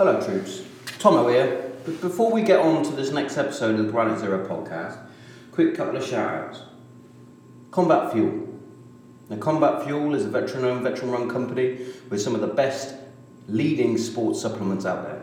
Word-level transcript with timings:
Hello, 0.00 0.18
troops. 0.18 0.62
Tomo 0.98 1.28
here. 1.28 1.72
But 1.84 2.00
before 2.00 2.32
we 2.32 2.40
get 2.40 2.58
on 2.58 2.82
to 2.84 2.90
this 2.92 3.10
next 3.10 3.36
episode 3.36 3.78
of 3.78 3.84
the 3.84 3.92
Granite 3.92 4.18
Zero 4.18 4.48
podcast, 4.48 4.98
quick 5.52 5.74
couple 5.74 5.98
of 5.98 6.02
shout 6.02 6.48
outs. 6.48 6.62
Combat 7.70 8.10
Fuel. 8.10 8.48
Now, 9.28 9.36
Combat 9.36 9.84
Fuel 9.84 10.14
is 10.14 10.24
a 10.24 10.30
veteran 10.30 10.64
owned, 10.64 10.84
veteran 10.84 11.10
run 11.10 11.28
company 11.28 11.80
with 12.08 12.22
some 12.22 12.34
of 12.34 12.40
the 12.40 12.46
best 12.46 12.94
leading 13.46 13.98
sports 13.98 14.40
supplements 14.40 14.86
out 14.86 15.02
there. 15.02 15.22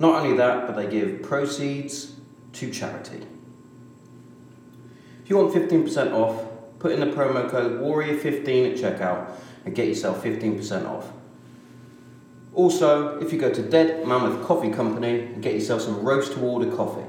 Not 0.00 0.20
only 0.20 0.36
that, 0.36 0.66
but 0.66 0.74
they 0.74 0.88
give 0.88 1.22
proceeds 1.22 2.16
to 2.54 2.72
charity. 2.72 3.24
If 5.22 5.30
you 5.30 5.36
want 5.36 5.54
15% 5.54 6.12
off, 6.12 6.42
put 6.80 6.90
in 6.90 6.98
the 6.98 7.14
promo 7.14 7.48
code 7.48 7.80
Warrior15 7.80 8.72
at 8.72 8.98
checkout 8.98 9.30
and 9.64 9.76
get 9.76 9.86
yourself 9.86 10.24
15% 10.24 10.88
off. 10.88 11.12
Also, 12.54 13.20
if 13.20 13.32
you 13.32 13.38
go 13.38 13.52
to 13.52 13.62
Dead 13.62 14.06
Mammoth 14.06 14.44
Coffee 14.44 14.70
Company 14.70 15.20
and 15.20 15.42
get 15.42 15.54
yourself 15.54 15.82
some 15.82 16.02
roast 16.02 16.32
to 16.32 16.40
order 16.40 16.74
coffee, 16.74 17.08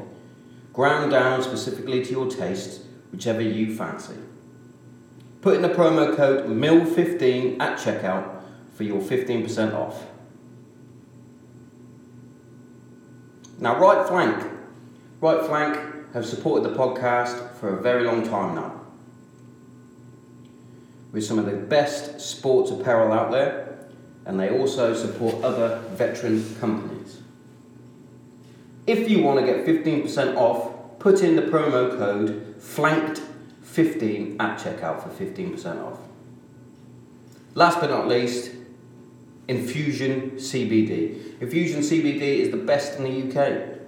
ground 0.74 1.12
down 1.12 1.42
specifically 1.42 2.04
to 2.06 2.12
your 2.12 2.30
taste, 2.30 2.82
whichever 3.12 3.42
you 3.42 3.76
fancy. 3.76 4.16
Put 5.42 5.56
in 5.56 5.64
the 5.64 5.70
promo 5.70 6.16
code 6.16 6.46
MIL15 6.48 7.60
at 7.60 7.80
checkout 7.80 8.42
for 8.74 8.84
your 8.84 9.02
15% 9.02 9.74
off. 9.74 10.06
Now, 13.60 13.80
Right 13.80 14.08
Flank. 14.08 14.52
Right 15.20 15.46
Flank 15.46 16.14
have 16.14 16.26
supported 16.26 16.70
the 16.70 16.76
podcast 16.76 17.56
for 17.56 17.78
a 17.78 17.82
very 17.82 18.04
long 18.04 18.28
time 18.28 18.56
now. 18.56 18.82
With 21.12 21.24
some 21.24 21.40
of 21.40 21.46
the 21.46 21.58
best 21.58 22.22
sports 22.22 22.72
apparel 22.72 23.12
out 23.12 23.32
there, 23.32 23.61
and 24.32 24.40
they 24.40 24.50
also 24.50 24.94
support 24.94 25.44
other 25.44 25.80
veteran 25.90 26.56
companies. 26.56 27.20
If 28.88 29.10
you 29.10 29.22
want 29.22 29.42
to 29.42 29.46
get 29.46 29.66
15% 29.66 30.38
off, 30.38 31.00
put 31.00 31.22
in 31.22 31.36
the 31.36 31.42
promo 31.42 31.98
code 31.98 32.56
FLANKED15 32.62 34.38
at 34.40 34.58
checkout 34.58 35.04
for 35.04 35.10
15% 35.10 35.84
off. 35.86 36.00
Last 37.56 37.82
but 37.82 37.90
not 37.90 38.08
least, 38.08 38.52
Infusion 39.50 40.32
CBD. 40.38 41.42
Infusion 41.42 41.82
CBD 41.82 42.22
is 42.22 42.52
the 42.52 42.58
best 42.58 42.98
in 42.98 43.04
the 43.04 43.38
UK. 43.38 43.80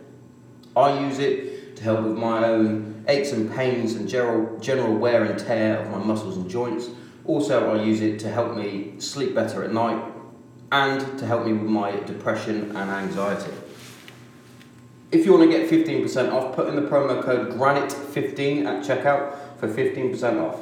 I 0.75 1.07
use 1.07 1.19
it 1.19 1.77
to 1.77 1.83
help 1.83 2.01
with 2.01 2.17
my 2.17 2.43
own 2.43 3.05
aches 3.07 3.31
and 3.31 3.49
pains 3.49 3.93
and 3.93 4.09
general, 4.09 4.59
general 4.59 4.93
wear 4.93 5.23
and 5.23 5.39
tear 5.39 5.77
of 5.77 5.89
my 5.89 5.99
muscles 5.99 6.35
and 6.35 6.49
joints. 6.49 6.89
Also, 7.23 7.73
I 7.73 7.81
use 7.81 8.01
it 8.01 8.19
to 8.19 8.29
help 8.29 8.57
me 8.57 8.95
sleep 8.99 9.33
better 9.33 9.63
at 9.63 9.71
night 9.71 10.12
and 10.73 11.19
to 11.19 11.27
help 11.27 11.45
me 11.45 11.53
with 11.53 11.69
my 11.69 11.91
depression 12.07 12.75
and 12.75 12.89
anxiety. 12.89 13.53
If 15.11 15.23
you 15.23 15.31
want 15.31 15.51
to 15.51 15.55
get 15.55 15.69
15% 15.69 16.33
off, 16.33 16.55
put 16.55 16.67
in 16.67 16.75
the 16.75 16.81
promo 16.81 17.23
code 17.23 17.51
GRANITE15 17.51 18.65
at 18.65 18.83
checkout 18.83 19.59
for 19.59 19.67
15% 19.67 20.41
off. 20.41 20.59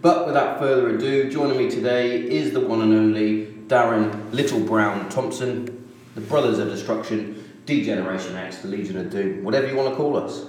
But 0.00 0.26
without 0.26 0.58
further 0.58 0.96
ado, 0.96 1.30
joining 1.30 1.58
me 1.58 1.68
today 1.68 2.22
is 2.22 2.52
the 2.52 2.60
one 2.60 2.80
and 2.80 2.94
only 2.94 3.48
Darren 3.66 4.32
Little 4.32 4.60
Brown 4.60 5.10
Thompson, 5.10 5.92
the 6.14 6.22
Brothers 6.22 6.58
of 6.58 6.68
Destruction, 6.68 7.52
D-Generation 7.66 8.34
X, 8.34 8.62
the 8.62 8.68
Legion 8.68 8.96
of 8.96 9.10
Doom, 9.10 9.44
whatever 9.44 9.66
you 9.66 9.76
want 9.76 9.90
to 9.90 9.94
call 9.94 10.16
us. 10.16 10.46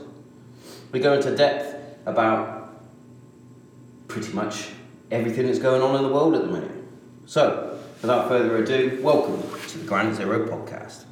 We 0.94 1.02
go 1.02 1.16
into 1.16 1.36
depth 1.36 1.76
about 2.06 2.82
pretty 4.08 4.32
much 4.32 4.70
everything 5.12 5.48
that's 5.48 5.60
going 5.60 5.82
on 5.82 5.98
in 5.98 6.04
the 6.04 6.14
world 6.14 6.36
at 6.36 6.44
the 6.44 6.48
minute. 6.48 6.72
So, 7.26 7.69
without 8.02 8.28
further 8.30 8.58
ado, 8.58 9.00
welcome 9.02 9.42
to 9.68 9.78
the 9.78 9.86
Granite 9.86 10.16
Zero 10.16 10.48
podcast. 10.48 11.04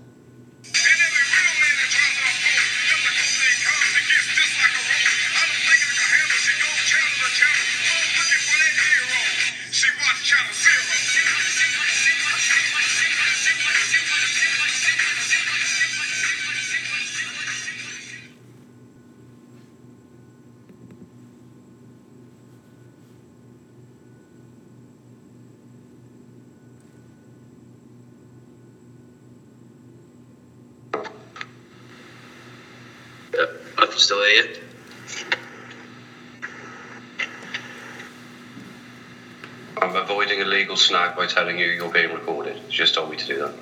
Snag 40.88 41.16
by 41.18 41.26
telling 41.28 41.60
you 41.60 41.68
you're 41.68 41.92
being 41.92 42.14
recorded. 42.14 42.56
You 42.56 42.72
just 42.72 42.94
told 42.94 43.10
me 43.12 43.18
to 43.18 43.26
do 43.28 43.40
that. 43.40 43.54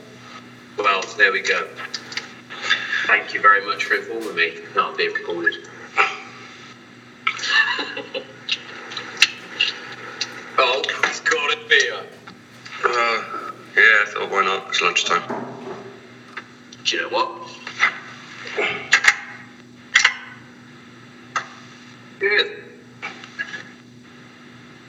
Well, 0.78 1.02
there 1.18 1.31
we 1.31 1.41
go. 1.41 1.68
Thank 3.08 3.34
you 3.34 3.41
very 3.41 3.66
much 3.66 3.86
for 3.86 3.96
informing 3.96 4.36
me 4.36 4.59
I'm 4.75 4.96
being 4.96 5.13
recorded. 5.13 5.56
oh, 10.58 10.81
it's 11.03 11.19
got 11.22 11.53
a 11.53 11.58
beer. 11.68 12.03
Uh, 12.84 13.52
yeah, 13.75 14.03
I 14.03 14.06
thought 14.08 14.30
why 14.30 14.44
not? 14.44 14.69
It's 14.69 14.81
lunchtime. 14.81 15.24
Do 16.84 16.96
you 16.96 17.02
know 17.03 17.09
what? 17.09 17.30
Good. 22.19 22.64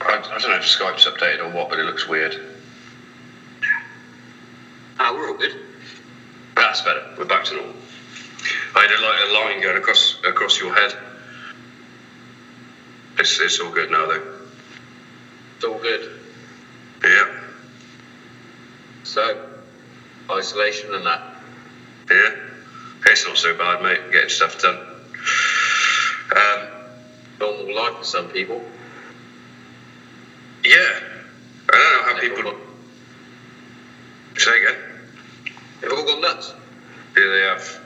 I, 0.01 0.13
I 0.13 0.37
don't 0.39 0.49
know 0.49 0.55
if 0.57 0.63
Skype's 0.63 1.05
updated 1.05 1.39
or 1.43 1.49
what, 1.49 1.69
but 1.69 1.79
it 1.79 1.85
looks 1.85 2.07
weird. 2.07 2.39
Ah, 4.99 5.11
we're 5.13 5.27
all 5.27 5.33
good. 5.37 5.53
That's 6.55 6.81
better. 6.81 7.03
We're 7.17 7.25
back 7.25 7.43
to 7.45 7.55
normal. 7.55 7.75
I 8.75 8.81
had 8.81 8.91
a, 8.91 8.97
li- 9.01 9.31
a 9.31 9.33
line 9.33 9.61
going 9.61 9.77
across 9.77 10.15
across 10.23 10.59
your 10.59 10.73
head. 10.73 10.95
It's, 13.19 13.39
it's 13.39 13.59
all 13.59 13.71
good 13.71 13.89
now, 13.91 14.05
though. 14.07 14.21
It's 15.55 15.65
all 15.65 15.77
good. 15.79 16.09
Yeah, 17.03 17.27
So, 19.03 19.39
isolation 20.29 20.93
and 20.93 21.05
that. 21.05 21.21
yeah. 22.09 22.29
It's 23.05 23.25
not 23.25 23.37
so 23.37 23.53
bad, 23.53 23.81
mate. 23.81 24.11
Getting 24.11 24.29
stuff 24.29 24.59
done. 24.61 24.79
Um, 26.35 26.67
Normal 27.39 27.73
life 27.75 27.93
for 27.99 28.03
some 28.03 28.29
people. 28.29 28.63
yeah. 30.65 30.99
I 31.69 31.77
don't 31.77 31.93
know 31.93 32.01
how 32.03 32.13
They've 32.19 32.35
people. 32.35 32.51
all 32.51 32.57
Say 34.37 34.57
again. 34.57 34.75
got- 34.75 35.51
They've 35.81 35.91
all 35.91 36.03
gone 36.03 36.21
nuts. 36.21 36.51
Yeah, 37.15 37.27
they 37.27 37.41
have. 37.41 37.79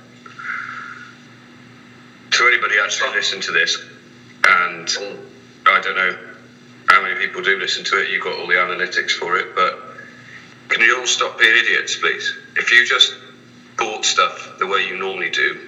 To 2.32 2.48
anybody 2.48 2.80
actually 2.80 3.12
listen 3.12 3.42
to 3.42 3.52
this, 3.52 3.78
and 4.46 4.88
Mm. 4.88 5.18
I 5.66 5.80
don't 5.82 5.96
know 5.96 6.18
how 6.88 7.02
many 7.02 7.16
people 7.16 7.42
do 7.42 7.58
listen 7.58 7.84
to 7.86 7.98
it. 8.02 8.10
You've 8.10 8.24
got 8.24 8.38
all 8.38 8.48
the 8.48 8.56
analytics 8.56 9.12
for 9.12 9.38
it, 9.38 9.54
but 9.54 9.78
can 10.70 10.82
you 10.82 10.98
all 11.00 11.06
stop 11.08 11.31
being 11.42 11.58
idiots, 11.58 11.96
please? 11.96 12.34
If 12.56 12.72
you 12.72 12.86
just 12.86 13.14
bought 13.76 14.06
stuff 14.06 14.60
the 14.60 14.68
way 14.68 14.86
you 14.86 14.96
normally 14.96 15.32
do, 15.32 15.60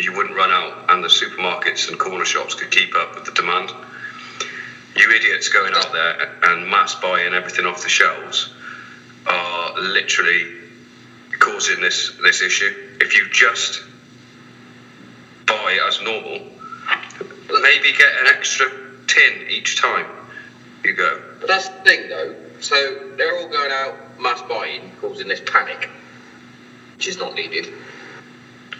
you 0.00 0.12
wouldn't 0.12 0.34
run 0.34 0.50
out, 0.50 0.90
and 0.90 1.02
the 1.02 1.08
supermarkets 1.08 1.88
and 1.88 1.98
corner 1.98 2.24
shops 2.24 2.54
could 2.54 2.70
keep 2.70 2.94
up 2.96 3.14
with 3.14 3.24
the 3.24 3.32
demand. 3.32 3.72
You 4.96 5.10
idiots 5.12 5.48
going 5.48 5.74
out 5.74 5.92
there 5.92 6.38
and 6.42 6.68
mass 6.68 6.96
buying 6.96 7.32
everything 7.32 7.66
off 7.66 7.82
the 7.82 7.88
shelves 7.88 8.48
are 9.24 9.80
literally 9.80 10.52
causing 11.38 11.80
this 11.80 12.10
this 12.22 12.42
issue. 12.42 12.96
If 13.00 13.14
you 13.14 13.28
just 13.30 13.80
buy 15.46 15.78
as 15.86 16.00
normal, 16.00 16.40
maybe 17.60 17.92
get 17.92 18.20
an 18.20 18.26
extra 18.26 18.70
tin 19.06 19.46
each 19.48 19.80
time 19.80 20.06
you 20.84 20.94
go. 20.94 21.22
But 21.38 21.46
that's 21.46 21.68
the 21.68 21.80
thing, 21.82 22.08
though. 22.08 22.34
So 22.60 23.12
they're 23.16 23.36
all 23.36 23.48
going 23.48 23.70
out 23.70 24.11
mass 24.22 24.40
buying, 24.42 24.92
causing 25.00 25.28
this 25.28 25.40
panic, 25.44 25.88
which 26.96 27.08
is 27.08 27.18
not 27.18 27.34
needed. 27.34 27.68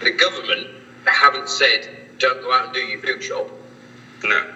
The 0.00 0.10
government 0.10 0.68
haven't 1.04 1.48
said 1.48 1.88
don't 2.18 2.40
go 2.40 2.52
out 2.52 2.66
and 2.66 2.74
do 2.74 2.80
your 2.80 3.00
food 3.00 3.22
shop. 3.22 3.48
No. 4.22 4.46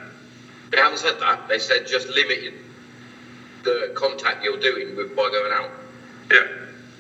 They 0.70 0.78
haven't 0.78 0.98
said 0.98 1.18
that. 1.20 1.48
They 1.48 1.58
said 1.58 1.86
just 1.86 2.08
limit 2.08 2.52
the 3.64 3.90
contact 3.94 4.44
you're 4.44 4.56
doing 4.56 4.96
with 4.96 5.14
by 5.16 5.28
going 5.30 5.52
out. 5.52 5.70
Yeah. 6.30 6.46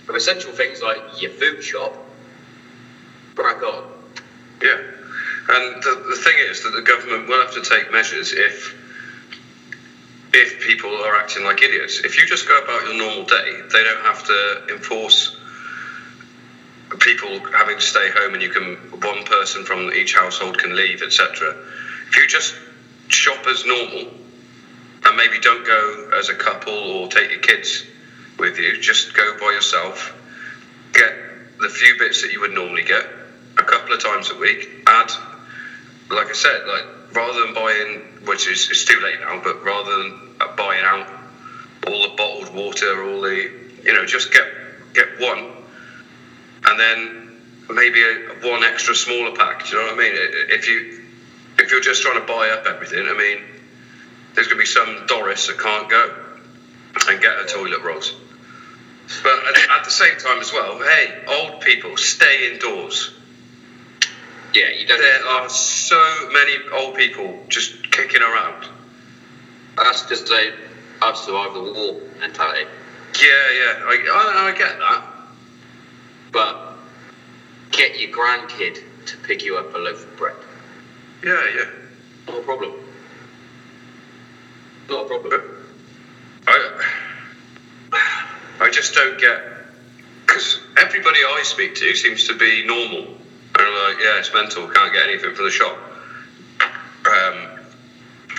But 0.06 0.16
essential 0.16 0.52
things 0.52 0.82
like 0.82 1.20
your 1.20 1.30
food 1.30 1.62
shop, 1.62 1.96
crack 3.34 3.62
on. 3.62 3.92
Yeah. 4.62 4.80
And 5.48 5.82
the, 5.82 6.04
the 6.08 6.16
thing 6.16 6.38
is 6.38 6.62
that 6.62 6.70
the 6.70 6.82
government 6.82 7.28
will 7.28 7.38
have 7.38 7.54
to 7.54 7.62
take 7.62 7.92
measures 7.92 8.32
if 8.32 8.74
if 10.36 10.60
people 10.60 10.94
are 10.94 11.16
acting 11.16 11.44
like 11.44 11.62
idiots. 11.62 12.00
If 12.00 12.18
you 12.18 12.26
just 12.26 12.46
go 12.46 12.58
about 12.58 12.84
your 12.84 12.94
normal 12.94 13.24
day, 13.24 13.62
they 13.72 13.82
don't 13.82 14.02
have 14.02 14.22
to 14.26 14.66
enforce 14.68 15.34
people 17.00 17.40
having 17.52 17.76
to 17.76 17.82
stay 17.82 18.10
home 18.10 18.34
and 18.34 18.42
you 18.42 18.50
can 18.50 18.74
one 19.00 19.24
person 19.24 19.64
from 19.64 19.90
each 19.92 20.14
household 20.14 20.58
can 20.58 20.76
leave, 20.76 21.02
etc. 21.02 21.56
If 22.08 22.16
you 22.16 22.26
just 22.26 22.54
shop 23.08 23.46
as 23.46 23.64
normal 23.64 24.12
and 25.04 25.16
maybe 25.16 25.38
don't 25.38 25.64
go 25.64 26.10
as 26.14 26.28
a 26.28 26.34
couple 26.34 26.74
or 26.74 27.08
take 27.08 27.30
your 27.30 27.40
kids 27.40 27.84
with 28.38 28.58
you, 28.58 28.78
just 28.78 29.14
go 29.14 29.38
by 29.38 29.52
yourself, 29.52 30.14
get 30.92 31.14
the 31.60 31.68
few 31.70 31.98
bits 31.98 32.20
that 32.22 32.30
you 32.30 32.40
would 32.40 32.52
normally 32.52 32.84
get 32.84 33.06
a 33.56 33.62
couple 33.62 33.94
of 33.94 34.00
times 34.00 34.30
a 34.30 34.34
week, 34.34 34.68
add 34.86 35.10
like 36.10 36.28
I 36.28 36.34
said, 36.34 36.66
like 36.66 36.84
rather 37.12 37.44
than 37.44 37.54
buying, 37.54 38.00
which 38.24 38.48
is 38.48 38.70
it's 38.70 38.84
too 38.84 39.00
late 39.00 39.20
now, 39.20 39.40
but 39.42 39.62
rather 39.64 39.96
than 39.96 40.36
uh, 40.40 40.56
buying 40.56 40.84
out 40.84 41.08
all 41.86 42.02
the 42.02 42.14
bottled 42.16 42.54
water, 42.54 43.02
all 43.04 43.20
the 43.20 43.50
you 43.84 43.92
know, 43.92 44.04
just 44.04 44.32
get 44.32 44.46
get 44.94 45.20
one, 45.20 45.52
and 46.64 46.80
then 46.80 47.40
maybe 47.70 48.02
a, 48.02 48.16
one 48.42 48.64
extra 48.64 48.94
smaller 48.94 49.34
pack. 49.36 49.64
Do 49.64 49.76
you 49.76 49.82
know 49.82 49.92
what 49.92 49.94
I 49.94 49.98
mean? 49.98 50.12
If 50.50 50.68
you 50.68 51.04
if 51.58 51.70
you're 51.70 51.80
just 51.80 52.02
trying 52.02 52.20
to 52.20 52.26
buy 52.26 52.50
up 52.50 52.66
everything, 52.66 53.06
I 53.06 53.14
mean, 53.14 53.44
there's 54.34 54.48
going 54.48 54.58
to 54.58 54.62
be 54.62 54.66
some 54.66 55.06
Doris 55.06 55.46
that 55.46 55.58
can't 55.58 55.88
go 55.88 56.14
and 57.08 57.20
get 57.20 57.36
her 57.36 57.46
toilet 57.46 57.82
rolls. 57.82 58.12
But 59.22 59.38
at 59.70 59.84
the 59.84 59.90
same 59.90 60.18
time 60.18 60.40
as 60.40 60.52
well, 60.52 60.78
hey, 60.78 61.24
old 61.28 61.60
people, 61.60 61.96
stay 61.96 62.52
indoors. 62.52 63.12
Yeah, 64.56 64.70
you 64.70 64.86
don't. 64.86 64.98
There 64.98 65.26
are 65.26 65.50
so 65.50 66.30
many 66.30 66.56
old 66.72 66.94
people 66.94 67.38
just 67.50 67.90
kicking 67.90 68.22
around. 68.22 68.66
That's 69.76 70.00
just 70.08 70.30
a 70.30 70.50
I've 71.02 71.18
survived 71.18 71.54
the 71.54 71.60
war 71.60 72.00
mentality. 72.18 72.66
Yeah, 73.20 73.50
yeah, 73.50 73.84
I, 73.84 74.06
I, 74.10 74.48
I 74.48 74.52
get 74.52 74.78
that. 74.78 75.02
But 76.32 76.56
get 77.70 78.00
your 78.00 78.10
grandkid 78.10 78.80
to 79.04 79.16
pick 79.18 79.44
you 79.44 79.58
up 79.58 79.74
a 79.74 79.78
loaf 79.78 80.02
of 80.02 80.16
bread. 80.16 80.36
Yeah, 81.22 81.46
yeah. 81.54 81.70
Not 82.26 82.38
a 82.38 82.40
problem. 82.40 82.72
Not 84.88 85.04
a 85.04 85.06
problem. 85.06 85.30
But 86.46 86.54
I, 86.54 87.02
I 88.60 88.70
just 88.70 88.94
don't 88.94 89.20
get 89.20 89.42
because 90.24 90.58
everybody 90.78 91.20
I 91.26 91.42
speak 91.42 91.74
to 91.74 91.94
seems 91.94 92.26
to 92.28 92.34
be 92.34 92.64
normal. 92.64 93.15
And 93.58 93.66
I'm 93.66 93.74
like, 93.94 94.02
yeah, 94.02 94.18
it's 94.18 94.32
mental. 94.32 94.68
Can't 94.68 94.92
get 94.92 95.08
anything 95.08 95.34
from 95.34 95.44
the 95.46 95.50
shop. 95.50 95.78
Um, 97.06 97.48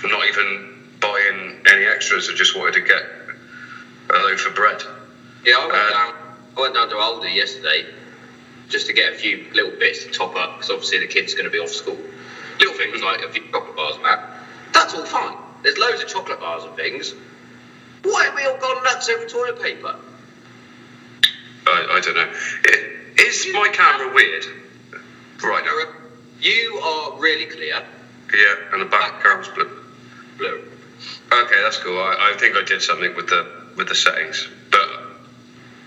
not 0.04 0.26
even 0.28 0.74
buying 1.00 1.60
any 1.66 1.86
extras. 1.86 2.28
I 2.30 2.34
just 2.34 2.56
wanted 2.56 2.74
to 2.74 2.80
get 2.80 3.02
a 4.10 4.18
loaf 4.18 4.46
of 4.46 4.54
bread. 4.54 4.82
Yeah, 5.44 5.56
I 5.58 5.66
went 5.66 5.72
Uh, 5.74 5.90
down. 5.90 6.14
I 6.56 6.60
went 6.60 6.74
down 6.74 6.88
to 6.90 6.94
Aldi 6.96 7.34
yesterday 7.34 7.86
just 8.68 8.86
to 8.86 8.92
get 8.92 9.12
a 9.12 9.16
few 9.16 9.46
little 9.54 9.70
bits 9.78 10.04
to 10.04 10.10
top 10.10 10.36
up 10.36 10.56
because 10.56 10.70
obviously 10.70 10.98
the 10.98 11.06
kid's 11.06 11.32
are 11.32 11.36
going 11.36 11.46
to 11.46 11.50
be 11.50 11.58
off 11.58 11.70
school. 11.70 11.98
Little 12.60 12.74
things 12.74 13.00
like 13.02 13.22
a 13.22 13.30
few 13.30 13.42
chocolate 13.50 13.76
bars 13.76 13.96
and 13.96 14.04
that. 14.04 14.34
That's 14.72 14.94
all 14.94 15.04
fine. 15.04 15.36
There's 15.62 15.78
loads 15.78 16.02
of 16.02 16.08
chocolate 16.08 16.40
bars 16.40 16.64
and 16.64 16.74
things. 16.76 17.14
Why 18.02 18.24
have 18.24 18.34
we 18.34 18.44
all 18.44 18.58
gone 18.58 18.82
nuts 18.84 19.08
over 19.08 19.24
toilet 19.26 19.60
paper? 19.62 19.96
I, 21.66 21.86
I 21.90 22.00
don't 22.00 22.14
know. 22.14 22.30
I- 22.66 22.90
Is 23.18 23.48
my 23.52 23.68
camera 23.72 24.12
weird? 24.14 24.44
Right 25.42 25.64
now. 25.64 25.72
You're- 26.40 26.88
really 27.18 27.46
clear. 27.46 27.82
Yeah, 28.32 28.54
and 28.72 28.80
the 28.80 28.86
background's 28.86 29.48
blue. 29.48 29.70
Blue. 30.36 30.62
Okay, 31.32 31.60
that's 31.60 31.78
cool. 31.78 31.98
I, 31.98 32.32
I 32.32 32.36
think 32.36 32.56
I 32.56 32.62
did 32.62 32.82
something 32.82 33.14
with 33.14 33.28
the 33.28 33.46
with 33.76 33.88
the 33.88 33.94
settings, 33.94 34.48
but 34.70 34.88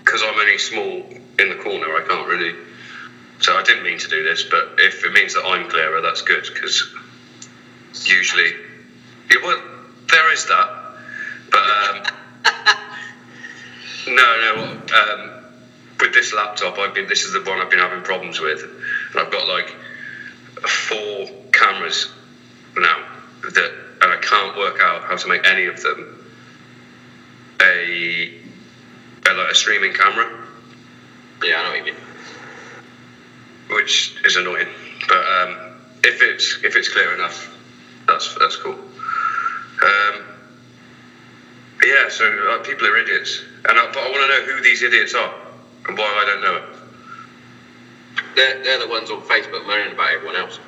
because 0.04 0.22
I'm 0.22 0.38
only 0.38 0.58
small 0.58 1.08
in 1.38 1.48
the 1.48 1.56
corner, 1.56 1.94
I 1.94 2.02
can't 2.06 2.26
really. 2.28 2.54
So 3.40 3.56
I 3.56 3.62
didn't 3.62 3.82
mean 3.82 3.98
to 3.98 4.08
do 4.08 4.22
this, 4.22 4.44
but 4.44 4.74
if 4.78 5.04
it 5.04 5.12
means 5.12 5.34
that 5.34 5.44
I'm 5.44 5.68
clearer, 5.68 6.00
that's 6.00 6.22
good 6.22 6.48
because 6.52 6.88
usually, 8.04 8.54
yeah, 9.30 9.38
well, 9.42 9.60
there 10.10 10.32
is 10.32 10.46
that, 10.46 10.68
but 11.50 11.62
um, 11.62 12.02
no, 14.14 14.40
no. 14.40 14.82
Um, 14.94 15.30
with 16.00 16.12
this 16.12 16.32
laptop, 16.32 16.78
I've 16.78 16.94
been. 16.94 17.06
This 17.08 17.24
is 17.24 17.32
the 17.32 17.40
one 17.40 17.58
I've 17.58 17.70
been 17.70 17.78
having 17.78 18.02
problems 18.02 18.40
with, 18.40 18.64
and 19.12 19.20
I've 19.20 19.30
got 19.30 19.46
like 19.46 19.74
four 20.68 21.26
cameras 21.52 22.08
now 22.76 23.04
that, 23.42 23.72
and 24.00 24.10
I 24.12 24.16
can't 24.16 24.56
work 24.56 24.80
out 24.80 25.02
how 25.04 25.16
to 25.16 25.28
make 25.28 25.46
any 25.46 25.66
of 25.66 25.82
them 25.82 26.18
a, 27.60 28.40
a 29.26 29.34
like 29.34 29.52
a 29.52 29.54
streaming 29.54 29.92
camera, 29.92 30.26
Yeah, 31.42 31.60
I 31.60 31.62
know 31.64 31.68
what 31.70 31.78
you 31.78 31.84
mean. 31.92 31.94
which 33.68 34.14
is 34.24 34.36
annoying. 34.36 34.68
But 35.08 35.26
um, 35.26 35.58
if 36.04 36.22
it's 36.22 36.58
if 36.64 36.76
it's 36.76 36.88
clear 36.88 37.12
enough, 37.14 37.54
that's 38.06 38.34
that's 38.34 38.56
cool. 38.56 38.78
Um, 39.82 40.24
yeah, 41.84 42.08
so 42.08 42.24
uh, 42.48 42.58
people 42.58 42.86
are 42.86 42.96
idiots, 42.96 43.40
and 43.68 43.78
I, 43.78 43.86
but 43.92 44.00
I 44.00 44.10
want 44.10 44.22
to 44.22 44.28
know 44.28 44.42
who 44.54 44.60
these 44.62 44.82
idiots 44.82 45.14
are 45.14 45.34
and 45.88 45.98
why 45.98 46.04
I 46.04 46.24
don't 46.24 46.40
know 46.40 46.56
it. 46.56 46.62
They're, 48.34 48.62
they're 48.62 48.78
the 48.78 48.88
ones 48.88 49.10
on 49.10 49.22
Facebook 49.22 49.66
moaning 49.66 49.92
about 49.92 50.12
everyone 50.12 50.36
else. 50.36 50.58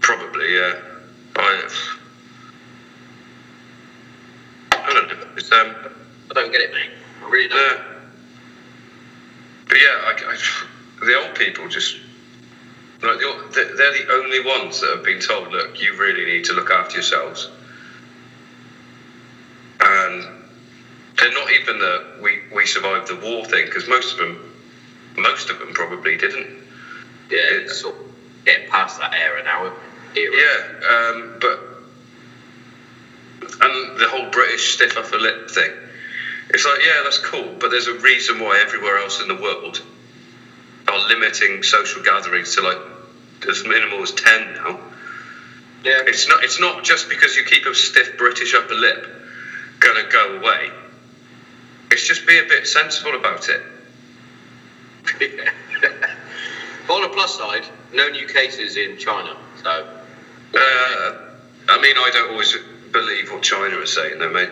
Probably, 0.00 0.54
yeah. 0.54 0.80
I, 1.36 1.68
I 4.72 4.92
don't 4.92 5.08
know. 5.08 5.26
It's, 5.36 5.50
um, 5.52 5.74
I 6.30 6.34
don't 6.34 6.50
get 6.52 6.60
it, 6.60 6.72
mate. 6.72 6.90
I 7.22 7.28
really 7.28 7.48
don't. 7.48 7.58
Yeah. 7.58 7.94
But 9.68 9.78
yeah, 9.78 9.96
I, 10.04 10.32
I, 10.32 11.04
the 11.04 11.14
old 11.18 11.34
people 11.34 11.68
just 11.68 11.96
like 13.02 13.18
they're 13.52 13.74
they're 13.76 13.92
the 13.92 14.12
only 14.12 14.40
ones 14.40 14.80
that 14.80 14.90
have 14.90 15.04
been 15.04 15.20
told, 15.20 15.50
look, 15.52 15.80
you 15.80 15.94
really 15.96 16.24
need 16.24 16.44
to 16.44 16.52
look 16.52 16.70
after 16.70 16.94
yourselves, 16.94 17.48
and 19.80 20.24
they're 21.18 21.32
not 21.32 21.50
even 21.52 21.78
the 21.78 22.16
we 22.20 22.40
we 22.54 22.66
survived 22.66 23.08
the 23.08 23.16
war 23.16 23.44
thing 23.44 23.66
because 23.66 23.88
most 23.88 24.12
of 24.12 24.18
them, 24.18 24.53
most 25.16 25.50
of 25.50 25.58
them 25.58 25.72
probably 25.72 26.16
didn't. 26.16 26.46
Yeah, 27.30 27.38
it's 27.38 27.80
sort 27.80 27.94
of 27.94 28.06
getting 28.44 28.68
past 28.68 28.98
that 28.98 29.14
era 29.14 29.42
now. 29.42 29.72
Era. 30.14 30.36
Yeah, 30.36 30.88
um, 30.88 31.38
but 31.40 31.58
and 33.60 33.98
the 33.98 34.08
whole 34.08 34.30
British 34.30 34.74
stiff 34.74 34.96
upper 34.96 35.18
lip 35.18 35.50
thing. 35.50 35.70
It's 36.50 36.64
like, 36.64 36.82
yeah, 36.82 37.00
that's 37.02 37.18
cool, 37.18 37.56
but 37.58 37.70
there's 37.70 37.86
a 37.86 37.94
reason 37.94 38.38
why 38.38 38.60
everywhere 38.60 38.98
else 38.98 39.20
in 39.20 39.28
the 39.28 39.34
world 39.34 39.82
are 40.86 41.08
limiting 41.08 41.62
social 41.62 42.02
gatherings 42.02 42.54
to 42.54 42.60
like 42.60 42.78
as 43.48 43.64
minimal 43.64 44.02
as 44.02 44.12
ten 44.12 44.54
now. 44.54 44.80
Yeah. 45.84 46.02
It's 46.06 46.28
not. 46.28 46.44
It's 46.44 46.58
not 46.58 46.84
just 46.84 47.08
because 47.08 47.36
you 47.36 47.44
keep 47.44 47.66
a 47.66 47.74
stiff 47.74 48.16
British 48.16 48.54
upper 48.54 48.74
lip 48.74 49.06
gonna 49.80 50.08
go 50.08 50.36
away. 50.38 50.70
It's 51.90 52.06
just 52.06 52.26
be 52.26 52.38
a 52.38 52.44
bit 52.44 52.66
sensible 52.66 53.14
about 53.14 53.48
it. 53.48 53.60
On 56.90 57.02
the 57.02 57.08
plus 57.08 57.36
side, 57.36 57.64
no 57.92 58.08
new 58.10 58.26
cases 58.26 58.76
in 58.76 58.98
China. 58.98 59.36
So, 59.62 59.86
Uh, 60.54 61.12
I 61.68 61.80
mean, 61.80 61.96
I 61.96 62.10
don't 62.12 62.30
always 62.32 62.54
believe 62.92 63.32
what 63.32 63.42
China 63.42 63.78
is 63.78 63.92
saying, 63.92 64.18
though, 64.18 64.30
mate. 64.30 64.50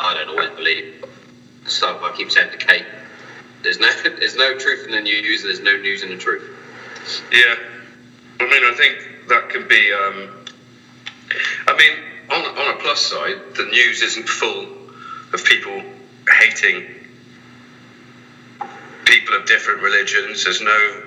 I 0.00 0.14
don't 0.14 0.28
always 0.30 0.50
believe 0.50 1.04
stuff 1.66 2.00
I 2.02 2.16
keep 2.16 2.30
saying 2.30 2.50
to 2.52 2.56
Kate. 2.56 2.86
There's 3.62 3.78
no, 3.78 3.90
there's 4.04 4.36
no 4.36 4.56
truth 4.58 4.86
in 4.86 4.92
the 4.92 5.00
news. 5.00 5.42
There's 5.42 5.60
no 5.60 5.76
news 5.76 6.02
in 6.02 6.10
the 6.10 6.16
truth. 6.16 6.48
Yeah, 7.32 7.56
I 8.40 8.44
mean, 8.44 8.64
I 8.64 8.74
think 8.76 9.28
that 9.28 9.50
can 9.50 9.68
be. 9.68 9.92
Um, 9.92 10.30
I 11.66 11.76
mean, 11.76 11.98
on 12.30 12.56
on 12.56 12.74
a 12.74 12.78
plus 12.78 13.00
side, 13.00 13.36
the 13.56 13.64
news 13.64 14.02
isn't 14.02 14.28
full 14.28 14.66
of 15.32 15.44
people 15.44 15.82
hating 16.40 16.84
people 19.04 19.34
of 19.34 19.46
different 19.46 19.82
religions. 19.82 20.44
There's 20.44 20.60
no 20.60 21.02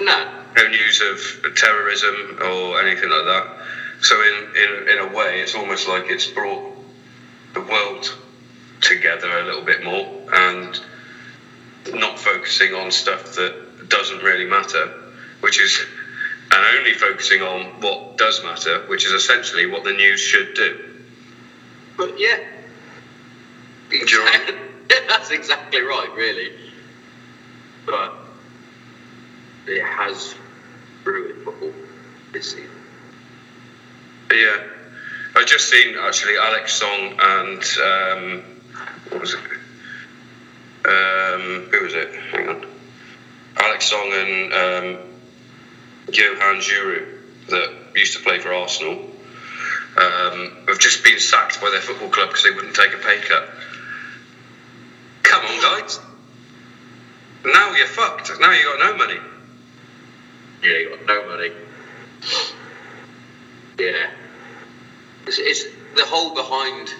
No. 0.00 0.28
no 0.56 0.66
news 0.68 1.00
of 1.00 1.54
terrorism 1.56 2.38
or 2.42 2.80
anything 2.80 3.10
like 3.10 3.24
that. 3.24 3.46
So 4.00 4.20
in 4.22 4.56
in 4.56 4.88
in 4.88 4.98
a 4.98 5.06
way, 5.06 5.40
it's 5.40 5.54
almost 5.54 5.88
like 5.88 6.10
it's 6.10 6.26
brought 6.26 6.76
the 7.54 7.60
world 7.60 8.14
together 8.80 9.38
a 9.38 9.44
little 9.44 9.62
bit 9.62 9.82
more 9.82 10.06
and 10.32 10.78
not 11.92 12.18
focusing 12.18 12.74
on 12.74 12.90
stuff 12.90 13.34
that 13.36 13.88
doesn't 13.88 14.22
really 14.22 14.44
matter, 14.46 14.92
which 15.40 15.60
is 15.60 15.80
and 16.50 16.78
only 16.78 16.94
focusing 16.94 17.42
on 17.42 17.80
what 17.80 18.16
does 18.18 18.42
matter, 18.42 18.80
which 18.86 19.04
is 19.04 19.12
essentially 19.12 19.66
what 19.66 19.84
the 19.84 19.92
news 19.92 20.20
should 20.20 20.54
do. 20.54 20.78
But 21.96 22.18
yeah. 22.18 22.38
Do 23.90 23.96
you 23.96 24.06
know 24.06 24.24
what 24.24 24.40
I 24.40 24.54
yeah, 24.90 25.00
that's 25.08 25.30
exactly 25.30 25.80
right, 25.80 26.12
really. 26.14 26.52
But 27.86 28.14
it 29.66 29.82
has 29.82 30.34
ruined 31.04 31.44
football 31.44 31.72
this 32.32 32.52
season. 32.52 32.70
Yeah, 34.32 34.62
I 35.36 35.44
just 35.44 35.68
seen 35.68 35.96
actually 35.96 36.36
Alex 36.36 36.74
Song 36.74 37.14
and 37.18 37.62
um, 37.82 38.42
what 39.10 39.20
was 39.20 39.34
it? 39.34 39.40
Um, 40.86 41.68
who 41.70 41.84
was 41.84 41.94
it? 41.94 42.14
Hang 42.14 42.48
on. 42.48 42.66
Alex 43.56 43.86
Song 43.86 44.12
and 44.12 44.52
um, 44.52 44.98
Johan 46.12 46.56
Djourou 46.60 47.06
that 47.48 47.70
used 47.94 48.16
to 48.16 48.22
play 48.22 48.38
for 48.40 48.52
Arsenal 48.52 49.10
um, 49.96 50.50
have 50.66 50.78
just 50.78 51.04
been 51.04 51.20
sacked 51.20 51.60
by 51.60 51.70
their 51.70 51.80
football 51.80 52.08
club 52.08 52.28
because 52.28 52.44
they 52.44 52.50
wouldn't 52.50 52.74
take 52.74 52.92
a 52.92 52.98
pay 52.98 53.20
cut. 53.20 53.48
Come 55.22 55.44
on, 55.44 55.60
guys. 55.60 56.00
Now 57.44 57.74
you're 57.74 57.86
fucked. 57.86 58.30
Now 58.40 58.52
you 58.52 58.64
got 58.64 58.78
no 58.78 58.96
money. 58.96 59.20
Yeah, 60.62 60.78
you 60.78 60.96
got 60.96 61.06
no 61.06 61.26
money. 61.26 61.52
Yeah. 63.78 64.10
It's, 65.26 65.38
it's 65.38 65.64
the 65.96 66.04
whole 66.04 66.34
behind 66.34 66.94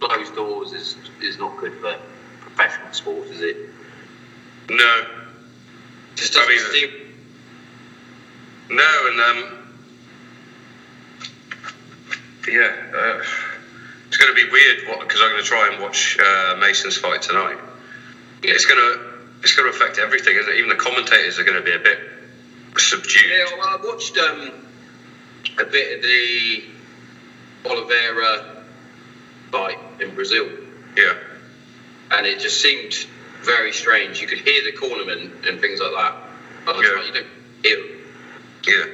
closed 0.00 0.34
doors 0.34 0.72
is 0.72 0.96
is 1.22 1.38
not 1.38 1.56
good 1.58 1.72
for 1.80 1.96
professional 2.40 2.92
sport, 2.92 3.28
is 3.28 3.40
it? 3.40 3.56
No, 4.70 5.06
Just 6.16 6.36
I 6.36 6.48
mean, 6.48 6.58
seem. 6.58 6.90
no, 8.70 9.06
and 9.06 9.20
um, 9.20 9.58
yeah, 12.48 12.72
uh, 12.96 13.22
it's 14.08 14.16
going 14.16 14.34
to 14.34 14.44
be 14.44 14.50
weird 14.50 14.80
because 15.00 15.20
I'm 15.20 15.30
going 15.30 15.42
to 15.42 15.48
try 15.48 15.70
and 15.72 15.82
watch 15.82 16.18
uh, 16.18 16.56
Mason's 16.58 16.96
fight 16.96 17.22
tonight. 17.22 17.58
Yeah. 18.42 18.52
It's 18.52 18.64
going 18.64 18.78
to 18.80 19.13
it's 19.44 19.52
going 19.54 19.70
to 19.70 19.76
affect 19.76 19.98
everything, 19.98 20.36
isn't 20.36 20.50
it? 20.50 20.56
Even 20.56 20.70
the 20.70 20.74
commentators 20.74 21.38
are 21.38 21.44
going 21.44 21.58
to 21.58 21.62
be 21.62 21.74
a 21.74 21.78
bit 21.78 21.98
subdued. 22.78 23.30
Yeah, 23.30 23.44
well, 23.56 23.68
I 23.68 23.76
watched 23.84 24.16
um, 24.16 24.52
a 25.58 25.64
bit 25.64 25.98
of 25.98 26.02
the 26.02 26.64
Oliveira 27.66 28.64
fight 29.52 29.78
in 30.00 30.14
Brazil, 30.14 30.48
Yeah, 30.96 31.16
and 32.10 32.26
it 32.26 32.40
just 32.40 32.60
seemed 32.60 33.06
very 33.42 33.72
strange. 33.72 34.20
You 34.20 34.26
could 34.26 34.40
hear 34.40 34.64
the 34.64 34.72
cornermen 34.72 35.46
and 35.46 35.60
things 35.60 35.78
like 35.78 35.92
that. 35.92 36.16
Yeah. 36.66 36.72
like, 36.72 37.06
you 37.06 37.12
don't 37.12 37.26
hear 37.62 37.76
them. 37.76 37.88
yeah, 38.66 38.86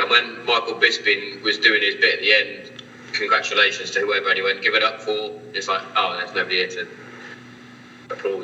And 0.00 0.10
when 0.10 0.46
Michael 0.46 0.74
Bisping 0.74 1.42
was 1.42 1.58
doing 1.58 1.82
his 1.82 1.96
bit 1.96 2.14
at 2.14 2.20
the 2.20 2.32
end, 2.32 2.70
congratulations 3.12 3.90
to 3.90 4.00
whoever 4.00 4.30
and 4.30 4.38
he 4.38 4.42
went, 4.42 4.62
give 4.62 4.74
it 4.74 4.82
up 4.82 5.02
for. 5.02 5.38
It's 5.52 5.68
like, 5.68 5.82
oh, 5.96 6.16
there's 6.16 6.34
nobody 6.34 6.56
here 6.56 6.68
to 6.68 6.86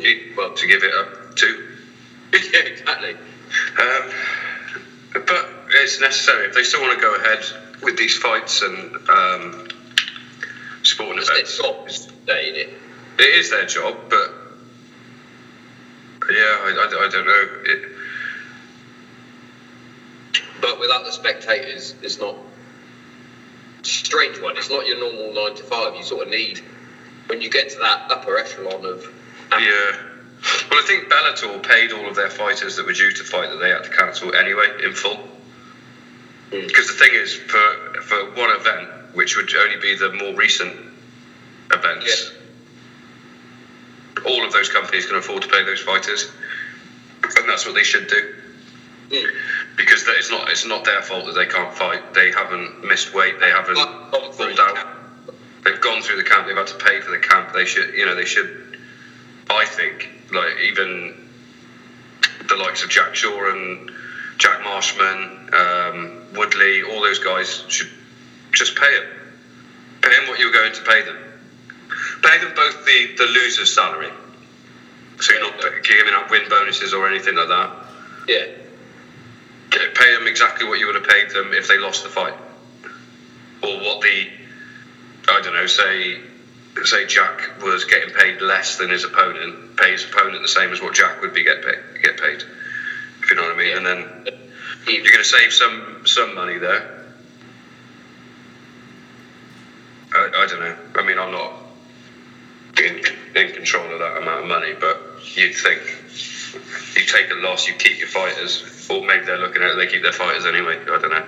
you. 0.00 0.32
Well, 0.37 0.50
to 0.52 0.66
give 0.66 0.82
it 0.82 0.94
up 0.94 1.37
to. 1.37 1.76
yeah, 2.32 2.61
exactly. 2.61 3.16
Um, 3.78 4.12
but 5.26 5.49
it's 5.70 6.00
necessary 6.00 6.46
if 6.46 6.54
they 6.54 6.62
still 6.62 6.80
want 6.80 6.99
to 6.99 7.00
go 7.00 7.14
ahead 7.14 7.44
with 7.82 7.96
these 7.96 8.16
fights 8.16 8.62
and 8.62 9.08
um, 9.08 9.68
sporting 10.82 11.18
It's 11.18 11.28
their 11.28 11.42
job, 11.42 11.88
isn't 11.88 12.12
it? 12.28 12.68
It 13.18 13.35
is 13.35 13.50
their 13.50 13.64
job, 13.64 13.96
but 14.11 14.30
yeah, 16.30 16.58
I, 16.61 16.70
I, 16.70 17.04
I 17.04 17.08
don't 17.08 17.26
know. 17.26 17.49
It, 17.64 17.90
But 20.61 20.80
without 20.80 21.04
the 21.04 21.12
spectators, 21.12 21.94
it's 22.02 22.18
not 22.18 22.37
a 23.82 23.87
strange 23.87 24.38
one. 24.38 24.56
It's 24.56 24.70
not 24.70 24.87
your 24.87 24.99
normal 24.99 25.32
nine 25.32 25.54
to 25.56 25.62
five. 25.64 25.94
You 25.94 26.02
sort 26.02 26.23
of 26.26 26.28
need 26.28 26.61
when 27.26 27.40
you 27.40 27.49
get 27.49 27.70
to 27.70 27.78
that 27.78 28.11
upper 28.11 28.38
echelon 28.38 28.85
of 28.85 29.06
yeah. 29.52 29.96
Well, 30.70 30.80
I 30.80 30.84
think 30.86 31.08
Bellator 31.08 31.62
paid 31.62 31.92
all 31.92 32.08
of 32.08 32.14
their 32.14 32.30
fighters 32.30 32.76
that 32.76 32.86
were 32.86 32.92
due 32.92 33.12
to 33.12 33.24
fight 33.24 33.50
that 33.50 33.56
they 33.56 33.70
had 33.70 33.84
to 33.84 33.90
cancel 33.90 34.34
anyway 34.34 34.68
in 34.82 34.92
full. 34.92 35.18
Mm. 36.50 36.68
Because 36.68 36.86
the 36.86 36.94
thing 36.94 37.10
is, 37.14 37.34
for 37.34 38.02
for 38.02 38.30
one 38.34 38.50
event, 38.50 38.88
which 39.14 39.36
would 39.36 39.52
only 39.56 39.78
be 39.78 39.96
the 39.96 40.12
more 40.12 40.34
recent 40.34 40.74
events, 41.72 42.32
all 44.24 44.44
of 44.44 44.52
those 44.52 44.68
companies 44.68 45.06
can 45.06 45.16
afford 45.16 45.42
to 45.42 45.48
pay 45.48 45.64
those 45.64 45.80
fighters, 45.80 46.30
and 47.24 47.48
that's 47.48 47.66
what 47.66 47.74
they 47.74 47.82
should 47.82 48.06
do. 48.06 48.34
Mm. 49.10 49.30
Because 49.76 50.04
that- 50.04 50.16
it's 50.16 50.30
not 50.30 50.50
it's 50.50 50.64
not 50.64 50.84
their 50.84 51.02
fault 51.02 51.26
that 51.26 51.34
they 51.34 51.46
can't 51.46 51.74
fight. 51.74 52.14
They 52.14 52.30
haven't 52.30 52.84
missed 52.84 53.12
weight. 53.12 53.40
They 53.40 53.50
haven't 53.50 53.76
pulled 53.76 54.60
out. 54.60 54.78
They've 55.64 55.80
gone 55.80 56.02
through 56.02 56.16
the 56.16 56.22
camp. 56.22 56.46
They've 56.46 56.56
had 56.56 56.68
to 56.68 56.76
pay 56.76 57.00
for 57.00 57.10
the 57.10 57.18
camp. 57.18 57.52
They 57.52 57.64
should, 57.64 57.94
you 57.94 58.06
know, 58.06 58.14
they 58.14 58.24
should. 58.24 58.65
I 59.50 59.64
think, 59.64 60.08
like 60.32 60.58
even 60.60 61.28
the 62.48 62.56
likes 62.56 62.82
of 62.82 62.90
Jack 62.90 63.14
Shore 63.14 63.48
and 63.50 63.90
Jack 64.38 64.62
Marshman, 64.62 65.48
um, 65.52 66.26
Woodley, 66.34 66.82
all 66.82 67.00
those 67.00 67.18
guys 67.18 67.62
should 67.68 67.90
just 68.52 68.76
pay 68.76 68.98
them. 68.98 69.06
Pay 70.02 70.10
them 70.16 70.26
what 70.28 70.38
you're 70.38 70.52
going 70.52 70.72
to 70.72 70.82
pay 70.82 71.02
them. 71.02 71.16
Pay 72.22 72.38
them 72.38 72.52
both 72.54 72.84
the 72.86 73.14
the 73.16 73.26
loser's 73.26 73.72
salary. 73.72 74.10
So 75.20 75.32
you're 75.32 75.40
not 75.40 75.82
giving 75.82 76.12
up 76.14 76.30
win 76.30 76.48
bonuses 76.48 76.92
or 76.92 77.08
anything 77.08 77.34
like 77.36 77.48
that. 77.48 77.70
yeah, 78.28 78.46
Get- 79.70 79.94
Pay 79.94 80.12
them 80.12 80.26
exactly 80.26 80.66
what 80.66 80.78
you 80.78 80.86
would 80.86 80.94
have 80.96 81.04
paid 81.06 81.30
them 81.30 81.52
if 81.54 81.68
they 81.68 81.78
lost 81.78 82.02
the 82.02 82.10
fight, 82.10 82.34
or 83.62 83.78
what 83.80 84.00
the 84.02 84.28
I 85.28 85.40
don't 85.40 85.54
know. 85.54 85.66
Say 85.66 86.20
say 86.85 87.06
Jack 87.06 87.62
was 87.62 87.85
getting 87.85 88.14
paid 88.14 88.40
less 88.42 88.76
than 88.76 88.90
his 88.90 89.04
opponent. 89.04 89.76
Pay 89.76 89.92
his 89.92 90.04
opponent 90.04 90.42
the 90.42 90.49
same 90.49 90.73
as 90.73 90.80
what 90.80 90.95
Jack 90.95 91.23
would 91.23 91.33
be 91.33 91.42
get 91.45 91.64
paid. 91.64 91.78
Get 92.02 92.21
paid. 92.21 92.42
If 93.23 93.30
you 93.30 93.37
know 93.37 93.42
what 93.42 93.54
I 93.54 93.59
mean. 93.59 93.68
Yeah. 93.68 93.76
And 93.78 93.87
then 93.87 94.26
you're 94.87 95.02
going 95.04 95.18
to 95.18 95.25
save 95.25 95.52
some 95.52 96.02
some 96.04 96.35
money 96.35 96.59
there. 96.59 97.04
I, 100.12 100.30
I 100.37 100.47
don't 100.47 100.61
know. 100.61 100.76
I 100.95 101.02
mean, 101.02 101.18
I'm 101.18 101.33
not 101.33 101.52
in, 102.78 103.00
in 103.35 103.52
control 103.52 103.92
of 103.92 103.99
that 103.99 104.18
amount 104.18 104.42
of 104.42 104.47
money, 104.47 104.75
but 104.78 105.00
you'd 105.35 105.54
think 105.54 105.83
you 106.97 107.04
take 107.04 107.30
a 107.30 107.35
loss, 107.35 107.66
you 107.66 107.75
keep 107.75 107.99
your 107.99 108.09
fighters, 108.09 108.87
or 108.88 109.04
maybe 109.04 109.25
they're 109.25 109.38
looking 109.38 109.62
at 109.62 109.71
it, 109.71 109.76
they 109.76 109.87
keep 109.87 110.02
their 110.02 110.12
fighters 110.12 110.47
anyway. 110.47 110.78
I 110.80 110.99
don't 110.99 111.11
know. 111.11 111.26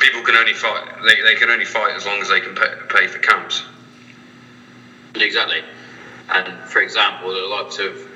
People 0.00 0.22
can 0.22 0.34
only 0.34 0.54
fight. 0.54 0.82
They, 1.04 1.20
they 1.22 1.34
can 1.36 1.50
only 1.50 1.64
fight 1.64 1.94
as 1.94 2.06
long 2.06 2.20
as 2.20 2.28
they 2.28 2.40
can 2.40 2.54
pay, 2.54 2.72
pay 2.88 3.06
for 3.06 3.18
camps. 3.18 3.62
exactly. 5.14 5.62
And 6.28 6.68
for 6.68 6.80
example, 6.80 7.32
the 7.32 7.40
likes 7.40 7.78
of 7.78 8.06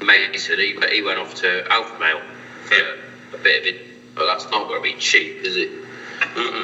Mason, 0.00 0.58
he, 0.58 0.76
he 0.92 1.02
went 1.02 1.18
off 1.18 1.34
to 1.36 1.70
Alpha 1.70 1.98
Male 1.98 2.20
for 2.64 2.74
Yeah. 2.74 2.94
a 3.34 3.36
bit 3.38 3.60
of 3.60 3.66
it, 3.66 4.14
but 4.14 4.26
that's 4.26 4.44
not 4.50 4.68
going 4.68 4.82
to 4.82 4.82
be 4.82 4.98
cheap, 5.00 5.38
is 5.42 5.56
it? 5.56 5.70
Mm-mm. 6.34 6.62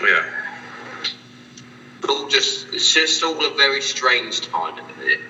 Yeah. 0.00 0.24
All 2.08 2.28
just 2.28 2.72
it's 2.72 2.92
just 2.92 3.22
all 3.22 3.44
a 3.44 3.54
very 3.56 3.80
strange 3.82 4.40
time, 4.40 4.78
isn't 4.78 5.02
it? 5.08 5.20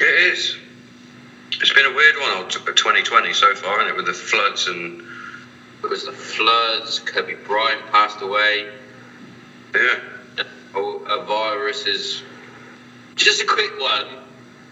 It 0.00 0.32
is. 0.32 0.56
It's 1.60 1.72
been 1.72 1.86
a 1.86 1.92
weird 1.92 2.16
one, 2.18 2.48
2020 2.48 3.32
so 3.32 3.54
far, 3.54 3.80
isn't 3.80 3.88
it? 3.92 3.96
With 3.96 4.06
the 4.06 4.12
floods 4.12 4.68
and 4.68 5.02
It 5.82 5.90
was 5.90 6.04
the 6.04 6.12
floods. 6.12 7.00
Kobe 7.00 7.34
Bryant 7.34 7.90
passed 7.90 8.20
away. 8.22 8.68
yeah, 9.74 9.98
Oh, 10.74 10.98
a 11.06 11.24
virus 11.24 11.86
is 11.86 12.22
just 13.16 13.42
a 13.42 13.46
quick 13.46 13.78
one. 13.80 14.06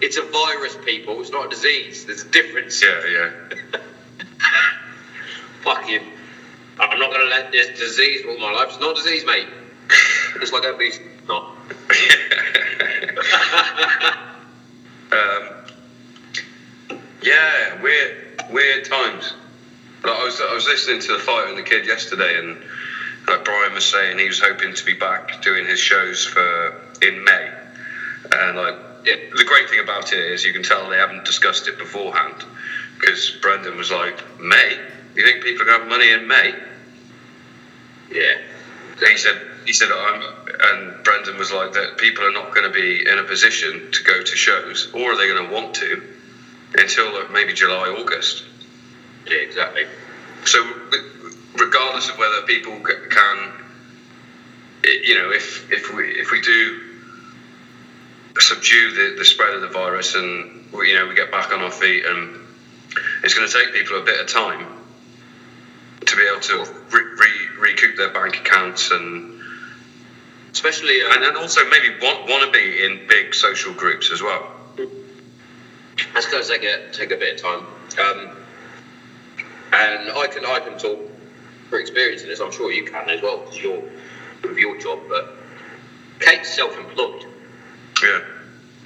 It's 0.00 0.16
a 0.16 0.22
virus, 0.22 0.76
people. 0.84 1.20
It's 1.20 1.30
not 1.30 1.46
a 1.46 1.48
disease. 1.48 2.04
There's 2.04 2.22
a 2.22 2.28
difference. 2.28 2.82
yeah, 2.82 3.04
yeah. 3.06 3.30
Fucking. 5.62 6.02
I'm 6.78 6.98
not 6.98 7.10
gonna 7.10 7.24
let 7.24 7.50
this 7.50 7.78
disease 7.78 8.22
rule 8.24 8.38
my 8.38 8.52
life. 8.52 8.68
It's 8.68 8.78
not 8.80 8.92
a 8.92 9.02
disease, 9.02 9.24
mate. 9.24 9.48
It's 10.38 10.52
like 10.52 10.64
everybody's 10.64 11.00
not. 11.26 11.44
um, 15.12 15.65
yeah, 17.26 17.82
weird, 17.82 18.40
weird 18.50 18.84
times. 18.84 19.34
Like 20.04 20.12
I 20.14 20.24
was, 20.24 20.40
I 20.40 20.54
was 20.54 20.66
listening 20.66 21.00
to 21.00 21.12
the 21.14 21.18
Fighter 21.18 21.48
and 21.48 21.58
the 21.58 21.62
Kid 21.62 21.84
yesterday, 21.84 22.38
and 22.38 22.56
like 23.26 23.44
Bryan 23.44 23.74
was 23.74 23.84
saying, 23.84 24.18
he 24.18 24.28
was 24.28 24.38
hoping 24.38 24.72
to 24.74 24.84
be 24.84 24.94
back 24.94 25.42
doing 25.42 25.66
his 25.66 25.80
shows 25.80 26.24
for 26.24 26.80
in 27.02 27.24
May. 27.24 27.50
And 28.32 28.56
like, 28.56 28.76
Yeah. 29.04 29.16
the 29.36 29.44
great 29.44 29.68
thing 29.68 29.80
about 29.80 30.12
it 30.12 30.20
is 30.20 30.44
you 30.44 30.52
can 30.52 30.62
tell 30.62 30.88
they 30.88 30.96
haven't 30.96 31.24
discussed 31.24 31.66
it 31.66 31.78
beforehand, 31.78 32.44
because 32.98 33.30
Brendan 33.42 33.76
was 33.76 33.90
like, 33.90 34.40
May. 34.40 34.78
You 35.16 35.24
think 35.24 35.42
people 35.42 35.62
are 35.62 35.64
gonna 35.66 35.78
have 35.80 35.88
money 35.88 36.10
in 36.10 36.28
May? 36.28 36.54
Yeah. 38.10 38.38
he 39.00 39.16
said 39.16 39.40
he 39.66 39.72
said 39.72 39.90
I'm 39.90 40.22
and 40.60 41.02
Brendan 41.02 41.38
was 41.38 41.50
like 41.50 41.72
that 41.72 41.98
people 41.98 42.24
are 42.24 42.32
not 42.32 42.54
going 42.54 42.62
to 42.62 42.70
be 42.70 43.06
in 43.06 43.18
a 43.18 43.24
position 43.24 43.90
to 43.90 44.02
go 44.04 44.22
to 44.22 44.36
shows 44.36 44.90
or 44.94 45.12
are 45.12 45.16
they 45.16 45.26
going 45.26 45.44
to 45.44 45.52
want 45.52 45.74
to 45.74 46.02
until 46.78 47.12
like 47.12 47.30
maybe 47.30 47.52
July 47.52 47.88
August 47.88 48.44
Yeah, 49.26 49.38
exactly. 49.38 49.86
so 50.44 50.62
regardless 51.56 52.08
of 52.08 52.18
whether 52.18 52.42
people 52.42 52.80
can 52.80 53.52
you 54.84 55.14
know 55.14 55.30
if 55.30 55.70
if 55.72 55.92
we 55.92 56.04
if 56.20 56.30
we 56.30 56.40
do 56.40 56.80
subdue 58.38 58.92
the, 58.92 59.16
the 59.16 59.24
spread 59.24 59.54
of 59.54 59.62
the 59.62 59.68
virus 59.68 60.14
and 60.14 60.70
we, 60.72 60.90
you 60.90 60.94
know 60.94 61.06
we 61.06 61.14
get 61.14 61.30
back 61.30 61.52
on 61.52 61.60
our 61.60 61.70
feet 61.70 62.04
and 62.04 62.36
it's 63.22 63.34
going 63.34 63.48
to 63.48 63.52
take 63.52 63.72
people 63.72 63.98
a 63.98 64.02
bit 64.02 64.20
of 64.20 64.26
time 64.26 64.66
to 66.04 66.16
be 66.16 66.22
able 66.22 66.40
to 66.40 66.58
re- 66.90 67.02
re- 67.18 67.48
recoup 67.58 67.96
their 67.96 68.08
bank 68.10 68.36
accounts 68.36 68.90
and 68.90 69.40
especially. 70.52 71.02
Uh, 71.02 71.14
and, 71.14 71.24
and 71.24 71.36
also 71.36 71.64
maybe 71.68 71.98
want, 72.00 72.26
want 72.28 72.44
to 72.44 72.50
be 72.50 72.82
in 72.84 73.06
big 73.08 73.34
social 73.34 73.74
groups 73.74 74.10
as 74.10 74.22
well. 74.22 74.55
That's 76.14 76.26
going 76.26 76.42
to 76.42 76.48
take 76.48 76.62
a 76.64 76.90
take 76.92 77.10
a 77.10 77.16
bit 77.16 77.34
of 77.34 77.40
time. 77.42 77.66
Um, 77.98 78.36
and 79.72 80.10
I 80.10 80.26
can 80.28 80.44
I 80.44 80.58
can 80.60 80.78
talk 80.78 80.98
for 81.70 81.78
experience 81.78 82.22
in 82.22 82.28
this. 82.28 82.40
I'm 82.40 82.52
sure 82.52 82.70
you 82.70 82.84
can 82.84 83.08
as 83.10 83.20
well 83.22 83.38
because 83.38 83.58
you're 83.58 83.82
with 84.42 84.58
your 84.58 84.76
job. 84.78 85.00
But 85.08 85.28
Kate's 86.20 86.54
self-employed. 86.54 87.26
Yeah. 88.02 88.20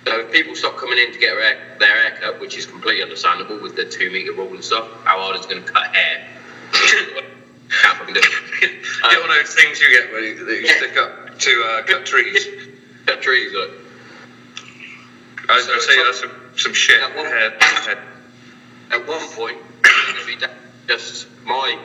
So 0.06 0.20
if 0.20 0.32
people 0.32 0.54
stop 0.54 0.76
coming 0.78 0.98
in 0.98 1.12
to 1.12 1.18
get 1.18 1.34
their, 1.34 1.42
hair, 1.42 1.76
their 1.78 1.94
hair 2.10 2.18
cut, 2.20 2.40
which 2.40 2.56
is 2.56 2.64
completely 2.64 3.02
understandable 3.02 3.58
with 3.58 3.76
the 3.76 3.84
two 3.84 4.10
metre 4.10 4.32
rule 4.32 4.52
and 4.54 4.64
stuff, 4.64 4.86
how 5.04 5.18
hard 5.18 5.36
is 5.38 5.44
it 5.44 5.50
going 5.50 5.62
to 5.62 5.70
cut 5.70 5.94
hair? 5.94 6.26
Can't 6.72 7.98
fucking 7.98 8.14
do 8.14 8.20
it. 8.20 8.62
you 8.62 9.12
know 9.12 9.20
one 9.20 9.30
of 9.30 9.36
those 9.36 9.54
things 9.54 9.78
you 9.80 9.90
get 9.90 10.10
where 10.10 10.24
you, 10.24 10.44
that 10.44 10.54
you 10.54 10.66
Yeah. 10.66 10.76
stick 10.78 10.96
up 10.96 11.38
to 11.40 11.62
uh, 11.64 11.82
cut 11.82 12.06
trees. 12.06 12.46
Cut 13.06 13.22
trees, 13.22 13.52
look. 13.52 13.70
I, 15.48 15.54
I 15.56 15.78
say 15.80 15.96
that's 16.04 16.20
some, 16.20 16.30
some 16.60 16.74
shit. 16.74 17.00
That 17.00 17.16
one- 17.16 17.26
Head, 17.26 17.62
head. 17.62 17.98
At 18.92 19.06
one 19.06 19.26
point, 19.28 19.58
it's 19.84 20.12
going 20.26 20.38
to 20.40 20.46
be 20.48 20.54
just 20.88 21.26
my 21.44 21.78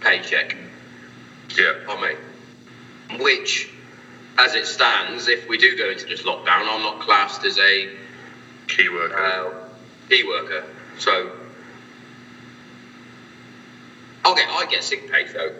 paycheck 0.00 0.56
Yeah. 1.56 1.72
on 1.88 2.00
me. 2.00 3.18
Which, 3.22 3.68
as 4.38 4.54
it 4.54 4.66
stands, 4.66 5.28
if 5.28 5.48
we 5.48 5.58
do 5.58 5.76
go 5.76 5.90
into 5.90 6.06
this 6.06 6.22
lockdown, 6.22 6.68
I'm 6.68 6.82
not 6.82 7.00
classed 7.00 7.44
as 7.44 7.58
a 7.58 7.90
Key 8.68 8.88
worker. 8.88 9.16
uh, 9.16 9.50
key 10.08 10.24
worker. 10.24 10.64
So 10.98 11.30
I'll 14.24 14.34
get 14.34 14.48
I 14.48 14.66
get 14.70 14.84
sick 14.84 15.10
pay 15.10 15.24
though. 15.32 15.52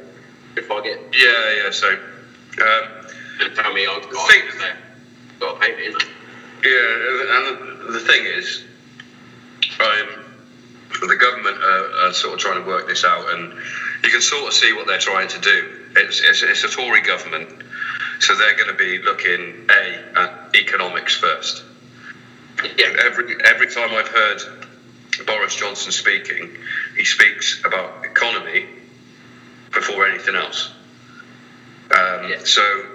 If 0.57 0.71
I 0.71 0.83
get 0.83 0.99
yeah, 1.12 1.64
yeah. 1.64 1.71
So, 1.73 1.88
um, 1.91 3.50
tell 3.55 3.73
me 3.75 3.87
I've 3.87 4.09
got, 4.11 4.29
Think- 4.31 4.45
got 5.41 5.55
to 5.55 5.61
pay 5.61 5.76
me, 5.76 5.87
isn't 5.88 6.02
it? 6.02 6.09
Yeah, 6.62 7.37
and 7.37 7.88
the, 7.88 7.92
the 7.92 8.00
thing 8.00 8.25
is, 8.25 8.62
um, 9.81 10.09
the 11.09 11.16
government 11.16 11.59
are, 11.59 12.07
are 12.07 12.12
sort 12.12 12.35
of 12.35 12.40
trying 12.40 12.62
to 12.62 12.66
work 12.66 12.87
this 12.87 13.04
out, 13.04 13.33
and 13.33 13.54
you 14.04 14.11
can 14.11 14.21
sort 14.21 14.47
of 14.47 14.54
see 14.54 14.73
what 14.73 14.87
they're 14.87 14.99
trying 14.99 15.28
to 15.28 15.38
do. 15.40 15.78
It's, 15.97 16.21
it's, 16.21 16.42
it's 16.42 16.64
a 16.64 16.69
Tory 16.69 17.02
government, 17.02 17.49
so 18.21 18.35
they're 18.35 18.54
going 18.54 18.69
to 18.69 18.75
be 18.75 18.99
looking 18.99 19.66
a 19.71 20.04
at 20.16 20.50
economics 20.54 21.14
first. 21.16 21.64
Yeah. 22.76 22.95
Every 22.99 23.37
every 23.45 23.66
time 23.71 23.92
I've 23.92 24.09
heard 24.09 24.40
Boris 25.26 25.57
Johnson 25.57 25.90
speaking, 25.92 26.57
he 26.97 27.04
speaks 27.04 27.61
about 27.64 28.04
economy 28.04 28.66
before 29.73 30.07
anything 30.07 30.37
else. 30.37 30.71
Um, 31.90 32.28
Yeah. 32.28 32.45
So 32.45 32.87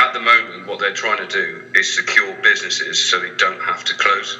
at 0.00 0.14
the 0.14 0.20
moment, 0.20 0.66
what 0.66 0.80
they're 0.80 0.94
trying 0.94 1.18
to 1.18 1.26
do 1.26 1.70
is 1.74 1.94
secure 1.94 2.34
businesses 2.42 2.98
so 2.98 3.20
they 3.20 3.30
don't 3.36 3.60
have 3.60 3.84
to 3.84 3.94
close 3.94 4.38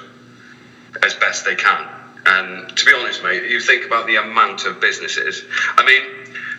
as 1.02 1.14
best 1.14 1.44
they 1.44 1.54
can. 1.54 1.86
And 2.24 2.76
to 2.76 2.84
be 2.86 2.92
honest, 2.94 3.22
mate, 3.22 3.44
you 3.44 3.60
think 3.60 3.84
about 3.84 4.06
the 4.06 4.16
amount 4.16 4.64
of 4.64 4.80
businesses. 4.80 5.44
I 5.76 5.84
mean, 5.84 6.02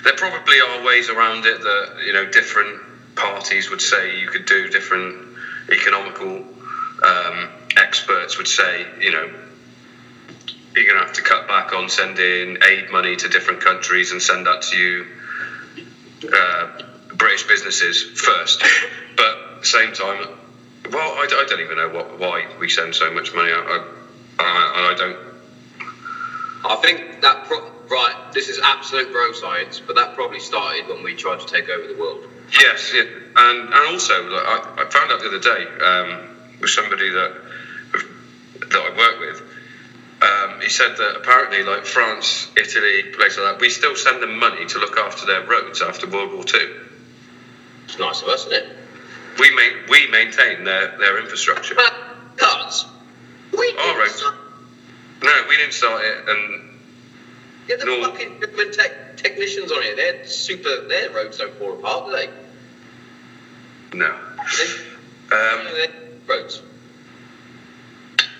there 0.04 0.14
probably 0.14 0.62
are 0.62 0.84
ways 0.84 1.10
around 1.10 1.46
it 1.46 1.62
that 1.62 2.04
you 2.06 2.14
know 2.14 2.26
different 2.26 2.80
parties 3.16 3.70
would 3.72 3.82
say 3.82 4.20
you 4.20 4.28
could 4.28 4.46
do. 4.46 4.70
Different 4.70 5.28
economical 5.72 6.46
um, 7.04 7.50
experts 7.78 8.38
would 8.38 8.48
say, 8.48 8.88
you 9.00 9.12
know, 9.12 9.32
you're 10.76 10.86
going 10.86 11.00
to 11.00 11.06
have 11.06 11.14
to 11.14 11.22
cut 11.22 11.48
back 11.48 11.74
on 11.74 11.90
sending 11.90 12.58
aid 12.64 12.92
money 12.92 13.16
to 13.16 13.28
different 13.28 13.62
countries 13.62 14.12
and 14.12 14.22
send 14.22 14.46
that 14.46 14.62
to 14.64 14.78
you, 14.78 15.08
uh, 16.34 16.82
British 17.22 17.44
businesses 17.44 18.02
first. 18.02 18.64
But 19.16 19.38
at 19.38 19.60
the 19.62 19.68
same 19.68 19.94
time, 19.94 20.28
well, 20.90 21.12
I, 21.14 21.26
I 21.26 21.46
don't 21.46 21.60
even 21.60 21.78
know 21.78 21.90
what, 21.90 22.18
why 22.18 22.48
we 22.58 22.68
send 22.68 22.96
so 22.96 23.12
much 23.12 23.32
money 23.32 23.52
out. 23.52 23.68
I, 23.68 24.44
I, 24.44 24.90
I 24.90 24.94
don't. 24.96 25.18
I 26.66 26.76
think 26.78 27.22
that 27.22 27.46
pro- 27.46 27.72
right. 27.88 28.16
This 28.34 28.50
is 28.50 28.58
absolute 28.58 29.12
bro 29.12 29.34
science, 29.34 29.80
but 29.80 29.98
that 29.98 30.16
probably 30.16 30.40
started 30.40 30.88
when 30.88 31.04
we 31.04 31.14
tried 31.14 31.42
to 31.42 31.46
take 31.46 31.70
over 31.70 31.86
the 31.86 31.94
world. 31.94 32.26
Yes, 32.60 32.92
yeah. 32.92 33.04
and 33.36 33.72
and 33.72 33.86
also, 33.86 34.28
like, 34.28 34.44
I, 34.44 34.82
I 34.82 34.86
found 34.90 35.12
out 35.12 35.20
the 35.20 35.28
other 35.28 35.40
day 35.40 35.68
um, 35.80 36.58
with 36.60 36.72
somebody 36.72 37.12
that 37.12 37.32
that 38.72 38.80
I 38.80 38.98
work 38.98 39.20
with. 39.20 39.42
Um, 40.24 40.62
he 40.62 40.70
said 40.70 40.98
that 40.98 41.18
apparently, 41.18 41.64
like 41.64 41.86
France, 41.86 42.48
Italy, 42.56 43.04
places 43.04 43.38
like 43.38 43.54
that, 43.54 43.62
we 43.62 43.70
still 43.70 43.96
send 43.96 44.24
them 44.24 44.38
money 44.40 44.66
to 44.66 44.80
look 44.80 44.98
after 44.98 45.28
their 45.28 45.42
roads 45.44 45.82
after 45.84 46.08
World 46.08 46.34
War 46.34 46.44
Two. 46.44 46.88
It's 47.86 47.98
nice 48.00 48.22
of 48.22 48.28
us, 48.30 48.46
isn't 48.48 48.54
it? 48.54 48.66
We 49.40 49.50
ma- 49.56 49.88
we 49.90 50.08
maintain 50.08 50.64
their, 50.64 50.96
their 50.98 51.18
infrastructure. 51.20 51.76
But 51.76 51.94
cars, 52.38 52.86
we 53.58 53.76
All 53.80 53.96
right. 53.98 54.12
didn't 54.12 54.34
No, 55.24 55.46
we 55.48 55.58
didn't 55.58 55.74
start 55.74 56.04
it, 56.04 56.28
and 56.28 56.70
get 57.68 57.80
the 57.80 57.86
No. 57.86 58.02
fucking 58.08 58.40
government 58.40 58.74
tech 58.74 59.18
technicians 59.18 59.72
on 59.72 59.84
it. 59.84 59.96
They're 59.96 60.26
super. 60.28 60.82
Their 60.88 61.10
roads 61.12 61.38
don't 61.38 61.54
fall 61.58 61.74
apart, 61.74 62.06
do 62.08 62.12
they? 62.12 62.30
no. 63.98 64.16
Um, 65.34 65.64
they're 65.64 65.88
roads. 66.28 66.62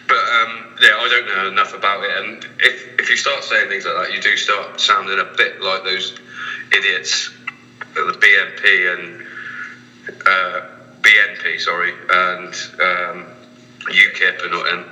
But 0.10 0.18
um, 0.18 0.76
yeah, 0.82 0.98
I 0.98 1.08
don't 1.08 1.26
know 1.26 1.48
enough 1.48 1.74
about 1.74 2.04
it. 2.04 2.12
And 2.18 2.46
if 2.60 3.00
if 3.00 3.10
you 3.10 3.16
start 3.16 3.46
saying 3.46 3.70
things 3.70 3.86
like 3.86 3.96
that, 3.96 4.14
you 4.14 4.22
do 4.22 4.36
start 4.36 4.82
sounding 4.82 5.18
a 5.18 5.24
bit 5.24 5.62
like 5.62 5.86
those 5.86 6.14
idiots 6.76 7.30
at 7.96 8.06
the 8.08 8.12
BNP 8.12 8.94
and 8.94 9.26
uh, 10.32 10.62
BNP, 11.02 11.60
sorry, 11.60 11.94
and 12.10 12.54
um, 12.80 13.28
UKIP 13.90 14.44
and, 14.46 14.54
and 14.54 14.86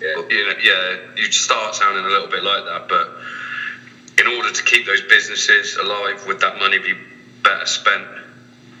Yeah. 0.00 0.22
you 0.30 0.46
know, 0.46 0.54
yeah, 0.62 0.96
you 1.16 1.30
start 1.32 1.74
sounding 1.74 2.04
a 2.04 2.08
little 2.08 2.28
bit 2.28 2.42
like 2.42 2.64
that. 2.64 2.88
But 2.88 3.08
in 4.18 4.26
order 4.26 4.50
to 4.52 4.62
keep 4.62 4.86
those 4.86 5.02
businesses 5.02 5.76
alive, 5.76 6.24
would 6.26 6.40
that 6.40 6.56
money 6.58 6.78
be 6.78 6.94
better 7.42 7.66
spent? 7.66 8.06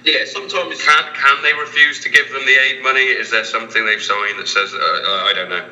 Yeah. 0.04 0.24
Sometimes. 0.26 0.82
Can 0.82 1.04
can 1.14 1.42
they 1.42 1.54
refuse 1.54 2.00
to 2.00 2.08
give 2.10 2.30
them 2.30 2.44
the 2.44 2.56
aid 2.56 2.82
money? 2.82 3.00
Is 3.06 3.30
there 3.30 3.44
something 3.44 3.84
they've 3.86 4.02
signed 4.02 4.38
that 4.38 4.48
says 4.48 4.74
uh, 4.74 4.78
uh, 4.78 5.24
I 5.24 5.32
don't 5.32 5.48
know? 5.48 5.64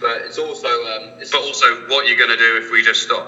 But 0.00 0.22
it's 0.26 0.38
also. 0.38 0.68
Um, 0.68 1.12
it's, 1.20 1.30
But 1.30 1.40
also, 1.42 1.66
what 1.88 2.04
are 2.04 2.08
you 2.08 2.16
going 2.16 2.30
to 2.30 2.36
do 2.36 2.56
if 2.58 2.70
we 2.70 2.82
just 2.82 3.02
stop? 3.02 3.26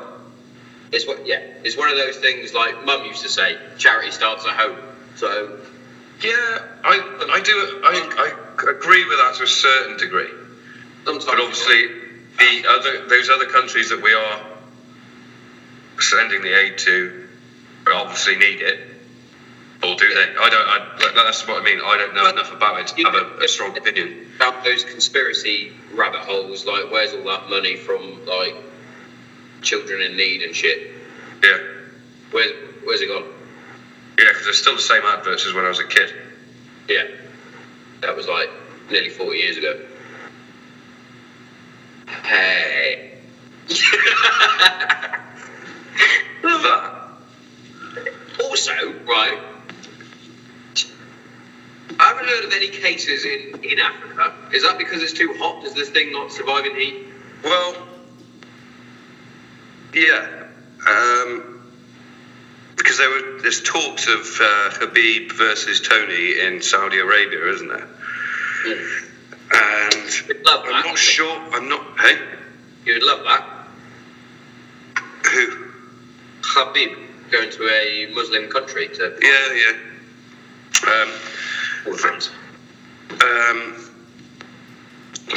it's 0.92 1.06
what. 1.06 1.26
Yeah. 1.26 1.40
It's 1.64 1.76
one 1.76 1.88
of 1.88 1.96
those 1.96 2.18
things 2.18 2.52
like 2.52 2.84
Mum 2.84 3.04
used 3.04 3.22
to 3.22 3.30
say. 3.30 3.56
Charity 3.78 4.10
starts 4.10 4.44
at 4.46 4.54
home. 4.56 4.76
So 5.16 5.48
Yeah, 6.22 6.62
I 6.84 7.28
I 7.30 7.40
do 7.40 7.80
I, 7.84 8.32
I 8.64 8.70
agree 8.70 9.06
with 9.06 9.18
that 9.18 9.34
to 9.36 9.42
a 9.44 9.46
certain 9.46 9.96
degree. 9.98 10.30
sometimes. 11.04 11.24
But 11.24 11.40
obviously, 11.40 11.88
the 12.38 12.68
other 12.68 13.06
those 13.06 13.28
other 13.28 13.46
countries 13.46 13.90
that 13.90 14.00
we 14.00 14.14
are 14.14 14.40
sending 16.00 16.42
the 16.42 16.58
aid 16.58 16.78
to 16.78 17.28
obviously 17.92 18.36
need 18.36 18.60
it, 18.62 18.80
or 19.82 19.94
do 19.96 20.08
they? 20.14 20.34
I 20.38 20.48
don't. 20.48 20.66
I, 20.66 21.12
that's 21.14 21.46
what 21.46 21.60
I 21.60 21.64
mean. 21.64 21.80
I 21.84 21.96
don't 21.98 22.14
know 22.14 22.28
enough 22.28 22.52
about 22.52 22.80
it 22.80 22.86
to 22.88 23.02
have 23.04 23.14
a, 23.14 23.44
a 23.44 23.48
strong 23.48 23.76
opinion. 23.76 24.32
about 24.36 24.64
those 24.64 24.84
conspiracy 24.84 25.72
rabbit 25.92 26.20
holes, 26.20 26.64
like 26.66 26.90
where's 26.90 27.12
all 27.12 27.24
that 27.24 27.48
money 27.48 27.76
from, 27.76 28.24
like 28.26 28.54
children 29.62 30.00
in 30.00 30.16
need 30.16 30.42
and 30.42 30.54
shit? 30.54 30.90
Yeah, 31.42 31.58
Where, 32.30 32.54
where's 32.84 33.00
it 33.02 33.06
gone? 33.08 33.24
Yeah, 34.18 34.28
because 34.28 34.44
they're 34.44 34.52
still 34.52 34.76
the 34.76 34.82
same 34.82 35.04
adverts 35.04 35.46
as 35.46 35.52
when 35.52 35.64
I 35.64 35.68
was 35.68 35.78
a 35.78 35.84
kid. 35.84 36.12
Yeah, 36.88 37.06
that 38.00 38.16
was 38.16 38.26
like 38.26 38.50
nearly 38.90 39.10
40 39.10 39.38
years 39.38 39.56
ago. 39.56 39.80
Hey. 42.24 43.18
Also, 48.38 48.94
right, 49.06 49.38
I 52.00 52.04
haven't 52.04 52.26
heard 52.26 52.44
of 52.44 52.52
any 52.52 52.68
cases 52.68 53.24
in, 53.24 53.60
in 53.62 53.78
Africa. 53.78 54.34
Is 54.52 54.62
that 54.62 54.78
because 54.78 55.02
it's 55.02 55.12
too 55.12 55.34
hot? 55.34 55.62
Does 55.62 55.74
this 55.74 55.88
thing 55.90 56.10
not 56.10 56.32
survive 56.32 56.64
in 56.64 56.74
heat? 56.74 57.06
Well, 57.44 57.76
yeah, 59.92 60.48
um, 60.86 61.55
because 62.96 62.98
there 62.98 63.10
were 63.32 63.42
there's 63.42 63.62
talks 63.62 64.06
of 64.08 64.20
uh, 64.40 64.70
Khabib 64.78 65.32
versus 65.32 65.80
Tony 65.80 66.40
in 66.40 66.62
Saudi 66.62 66.98
Arabia, 66.98 67.46
isn't 67.48 67.68
there? 67.68 67.88
And 69.52 70.44
love 70.44 70.64
I'm 70.64 70.72
that. 70.72 70.84
not 70.86 70.98
sure. 70.98 71.38
I'm 71.52 71.68
not. 71.68 71.98
Hey, 72.00 72.18
You'd 72.84 73.02
love 73.02 73.24
that. 73.24 73.68
who? 75.32 75.66
Khabib 76.42 76.96
going 77.30 77.50
to 77.50 77.68
a 77.68 78.12
Muslim 78.14 78.48
country 78.50 78.88
to 78.88 79.18
Yeah, 79.20 79.52
yeah. 79.52 79.72
Um, 80.90 81.12
all 81.86 81.92
the 81.92 81.98
friends. 81.98 82.30
um, 83.10 83.74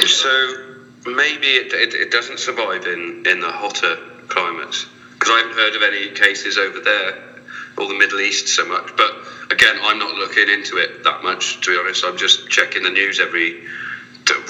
so 0.06 0.76
maybe 1.06 1.46
it, 1.48 1.72
it, 1.72 1.94
it 1.94 2.10
doesn't 2.10 2.38
survive 2.38 2.86
in, 2.86 3.24
in 3.26 3.40
the 3.40 3.50
hotter 3.50 3.96
climates 4.28 4.86
because 5.14 5.30
I 5.30 5.38
haven't 5.38 5.56
heard 5.56 5.74
of 5.76 5.82
any 5.82 6.10
cases 6.10 6.56
over 6.58 6.80
there 6.80 7.29
or 7.76 7.88
the 7.88 7.94
Middle 7.94 8.20
East 8.20 8.48
so 8.48 8.64
much. 8.64 8.94
But 8.96 9.12
again, 9.50 9.76
I'm 9.82 9.98
not 9.98 10.14
looking 10.14 10.48
into 10.48 10.76
it 10.76 11.04
that 11.04 11.22
much. 11.22 11.60
To 11.62 11.72
be 11.72 11.78
honest, 11.78 12.04
I'm 12.04 12.16
just 12.16 12.48
checking 12.48 12.82
the 12.82 12.90
news 12.90 13.20
every. 13.20 13.66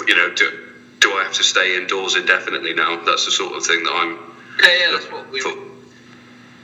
You 0.07 0.15
know, 0.15 0.35
do, 0.35 0.69
do 0.99 1.13
I 1.13 1.25
have 1.25 1.33
to 1.35 1.43
stay 1.43 1.77
indoors 1.77 2.17
indefinitely 2.17 2.75
now? 2.75 3.03
That's 3.05 3.25
the 3.25 3.31
sort 3.31 3.57
of 3.57 3.65
thing 3.65 3.85
that 3.85 3.93
I'm. 3.93 4.19
Yeah, 4.61 4.79
yeah, 4.79 4.91
that's 4.93 5.11
what 5.11 5.31
we. 5.31 5.41
For, 5.41 5.51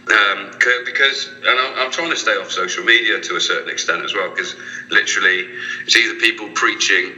um, 0.08 0.52
because 0.84 1.28
and 1.28 1.58
I'm, 1.58 1.74
I'm 1.78 1.90
trying 1.90 2.10
to 2.10 2.16
stay 2.16 2.36
off 2.36 2.52
social 2.52 2.84
media 2.84 3.20
to 3.20 3.36
a 3.36 3.40
certain 3.40 3.70
extent 3.70 4.04
as 4.04 4.14
well 4.14 4.30
because 4.30 4.54
literally 4.88 5.48
it's 5.84 5.96
either 5.96 6.14
people 6.20 6.48
preaching 6.50 7.12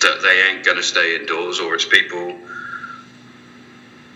that 0.00 0.22
they 0.22 0.42
ain't 0.42 0.64
going 0.64 0.76
to 0.76 0.82
stay 0.82 1.14
indoors 1.14 1.60
or 1.60 1.74
it's 1.74 1.84
people 1.84 2.36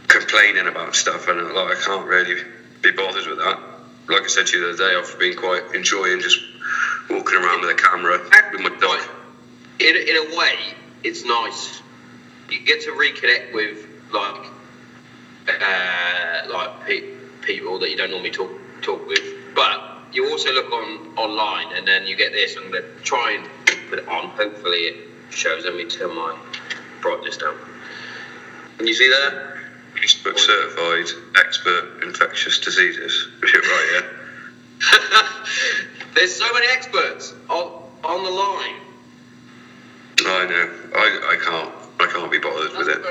complaining 0.09 0.67
about 0.67 0.97
stuff 0.97 1.29
and 1.29 1.41
like 1.53 1.79
I 1.79 1.81
can't 1.81 2.07
really 2.07 2.43
be 2.83 2.91
bothered 2.91 3.27
with 3.27 3.39
that 3.39 3.76
like 4.09 4.25
I 4.25 4.29
said 4.29 4.47
to 4.49 4.59
you 4.59 4.65
the 4.65 4.85
other 4.85 4.91
day 4.91 4.97
I've 4.97 5.19
been 5.19 5.35
quite 5.35 5.75
enjoying 5.75 6.21
just 6.21 6.39
walking 7.11 7.39
around 7.39 7.61
with 7.63 7.71
a 7.71 7.75
camera 7.75 8.21
with 8.53 8.61
my 8.61 8.71
dog 8.81 9.01
In, 9.81 9.97
in 9.97 10.17
a 10.17 10.37
way, 10.37 10.75
it's 11.03 11.25
nice. 11.25 11.83
You 12.51 12.61
get 12.61 12.83
to 12.83 12.93
reconnect 12.93 13.53
with 13.53 13.87
like 14.13 14.51
uh, 15.49 16.43
like 16.49 16.87
pe- 16.87 17.03
people 17.43 17.79
that 17.81 17.91
you 17.91 17.97
don't 17.97 18.11
normally 18.11 18.31
talk 18.31 18.51
talk 18.83 19.07
with, 19.07 19.23
but 19.55 19.81
you 20.13 20.29
also 20.29 20.53
look 20.53 20.71
on 20.73 21.13
online 21.17 21.73
and 21.73 21.87
then 21.87 22.07
you 22.07 22.17
get 22.17 22.33
this. 22.33 22.57
I'm 22.57 22.71
gonna 22.71 22.85
try 23.05 23.33
and 23.33 23.49
put 23.91 23.99
it 23.99 24.09
on. 24.09 24.29
Hopefully, 24.31 24.87
it 24.87 24.95
shows. 25.31 25.65
Let 25.65 25.75
me 25.75 25.85
turn 25.85 26.15
my 26.15 26.37
brightness 27.01 27.37
down. 27.37 27.57
Can 28.79 28.87
you 28.87 28.95
see 28.95 29.09
that? 29.09 29.56
Facebook 30.07 30.39
certified 30.39 31.11
expert 31.37 32.03
infectious 32.05 32.59
diseases 32.61 33.27
right 33.43 33.89
yeah 33.93 34.03
There's 36.15 36.33
so 36.35 36.51
many 36.53 36.67
experts 36.69 37.35
on 37.49 37.83
on 38.05 38.23
the 38.23 38.31
line. 38.31 38.77
I 40.21 40.47
know 40.47 40.71
I, 40.95 41.33
I 41.33 41.37
can't 41.45 41.73
I 41.99 42.07
can't 42.07 42.31
be 42.31 42.39
bothered 42.39 42.77
with 42.79 42.89
it 42.89 43.03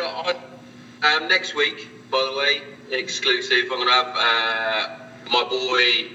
Um, 1.04 1.28
next 1.28 1.54
week, 1.54 1.88
by 2.10 2.24
the 2.32 2.38
way, 2.38 2.62
exclusive. 2.92 3.64
I'm 3.72 3.78
going 3.80 3.88
to 3.88 3.94
have 3.94 4.16
uh, 4.16 5.30
my 5.30 5.44
boy 5.44 6.08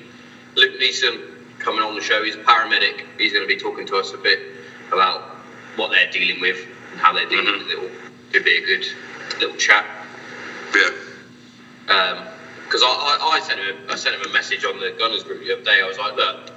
Luke 0.57 0.81
Neeson 0.81 1.21
coming 1.59 1.83
on 1.83 1.95
the 1.95 2.01
show. 2.01 2.25
He's 2.25 2.35
a 2.37 2.39
paramedic. 2.39 3.05
He's 3.19 3.33
going 3.33 3.47
to 3.47 3.55
be 3.55 3.61
talking 3.61 3.87
to 3.87 3.97
us 3.97 4.13
a 4.15 4.17
bit 4.19 4.41
about 4.91 5.21
what 5.77 5.91
they're 5.91 6.11
dealing 6.11 6.41
with 6.41 6.59
and 6.93 7.01
how 7.01 7.13
they're 7.13 7.29
dealing 7.29 7.47
Mhm. 7.47 7.59
with 7.59 7.71
it 7.71 7.79
all. 7.79 7.91
It'd 8.33 8.45
be 8.45 8.57
a 8.57 8.61
good 8.67 8.87
little 9.41 9.57
chat. 9.57 9.85
Yeah 10.75 12.27
Because 12.67 12.83
um, 12.83 12.89
I, 12.89 13.19
I, 13.21 13.29
I 13.37 13.41
sent 13.41 13.61
him 13.61 13.77
a, 13.89 13.93
I 13.93 13.97
sent 13.97 14.15
him 14.17 14.23
a 14.23 14.33
message 14.33 14.65
on 14.65 14.79
the 14.79 14.91
Gunners 14.93 15.25
group 15.25 15.41
the 15.41 15.53
other 15.53 15.63
day. 15.63 15.81
I 15.81 15.87
was 15.87 15.99
like, 15.99 16.17
look, 16.17 16.51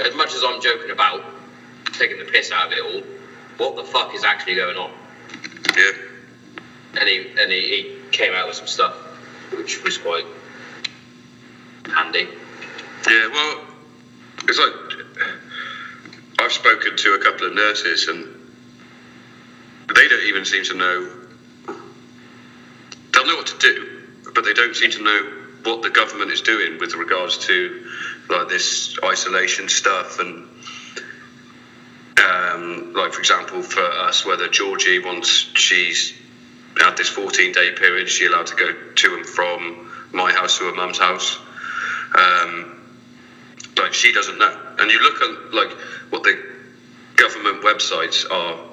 as 0.00 0.14
much 0.14 0.34
as 0.34 0.42
I'm 0.42 0.60
joking 0.60 0.90
about 0.90 1.22
taking 1.92 2.18
the 2.18 2.24
piss 2.24 2.50
out 2.50 2.66
of 2.66 2.72
it 2.72 2.82
all, 2.82 3.02
what 3.56 3.76
the 3.76 3.84
fuck 3.84 4.14
is 4.14 4.24
actually 4.24 4.54
going 4.56 4.76
on? 4.76 4.92
yeah 5.76 5.92
and 6.98 7.08
he 7.08 7.26
and 7.38 7.50
he, 7.50 7.60
he 7.60 7.92
came 8.10 8.32
out 8.32 8.46
with 8.46 8.56
some 8.56 8.66
stuff 8.66 8.94
which 9.52 9.82
was 9.82 9.98
quite 9.98 10.26
handy. 11.86 12.28
Yeah, 13.08 13.28
well, 13.28 13.66
it's 14.44 14.58
like 14.58 14.72
I've 16.38 16.52
spoken 16.52 16.96
to 16.96 17.14
a 17.14 17.18
couple 17.18 17.46
of 17.46 17.52
nurses, 17.52 18.08
and 18.08 18.26
they 19.94 20.08
don't 20.08 20.22
even 20.22 20.44
seem 20.44 20.64
to 20.64 20.74
know. 20.74 21.19
They'll 23.20 23.28
know 23.28 23.36
what 23.36 23.48
to 23.48 23.58
do, 23.58 24.02
but 24.32 24.44
they 24.44 24.54
don't 24.54 24.74
seem 24.74 24.92
to 24.92 25.02
know 25.02 25.22
what 25.62 25.82
the 25.82 25.90
government 25.90 26.30
is 26.30 26.40
doing 26.40 26.78
with 26.78 26.94
regards 26.94 27.36
to 27.48 27.86
like 28.30 28.48
this 28.48 28.98
isolation 29.04 29.68
stuff 29.68 30.18
and. 30.20 30.48
Um, 32.18 32.92
like 32.94 33.12
for 33.12 33.20
example, 33.20 33.62
for 33.62 33.82
us, 33.82 34.24
whether 34.24 34.48
Georgie 34.48 35.00
once 35.00 35.28
she's 35.28 36.14
had 36.78 36.96
this 36.96 37.08
14 37.08 37.52
day 37.52 37.72
period, 37.72 38.08
she 38.08 38.26
allowed 38.26 38.46
to 38.46 38.54
go 38.56 38.72
to 38.72 39.14
and 39.14 39.26
from 39.26 39.90
my 40.12 40.32
house 40.32 40.58
to 40.58 40.64
her 40.64 40.72
mum's 40.72 40.98
house. 40.98 41.38
Um, 42.14 42.80
like 43.76 43.92
she 43.92 44.12
doesn't 44.12 44.38
know. 44.38 44.74
And 44.78 44.90
you 44.90 45.00
look 45.00 45.20
at 45.20 45.52
like 45.52 45.72
what 46.10 46.22
the 46.22 46.42
government 47.16 47.62
websites 47.62 48.30
are 48.30 48.66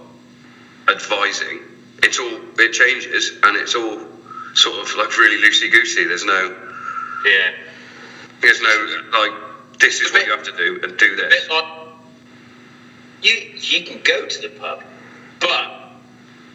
advising. 0.87 1.63
It's 2.03 2.19
all 2.19 2.39
it 2.59 2.71
changes, 2.71 3.31
and 3.43 3.57
it's 3.57 3.75
all 3.75 4.16
sort 4.57 4.79
of 4.81 4.95
like 4.95 5.17
really 5.17 5.37
loosey 5.41 5.71
goosey. 5.71 6.05
There's 6.05 6.25
no 6.25 6.55
Yeah. 7.25 7.51
there's 8.41 8.61
no 8.61 9.01
like 9.19 9.31
this 9.79 10.01
is 10.01 10.11
what 10.11 10.25
you 10.25 10.31
have 10.31 10.43
to 10.43 10.51
do 10.57 10.79
and 10.83 10.97
do 10.97 11.15
this. 11.15 11.47
like 11.49 11.65
you 13.21 13.33
you 13.55 13.83
can 13.85 14.01
go 14.03 14.25
to 14.25 14.41
the 14.41 14.49
pub, 14.49 14.83
but 15.39 15.91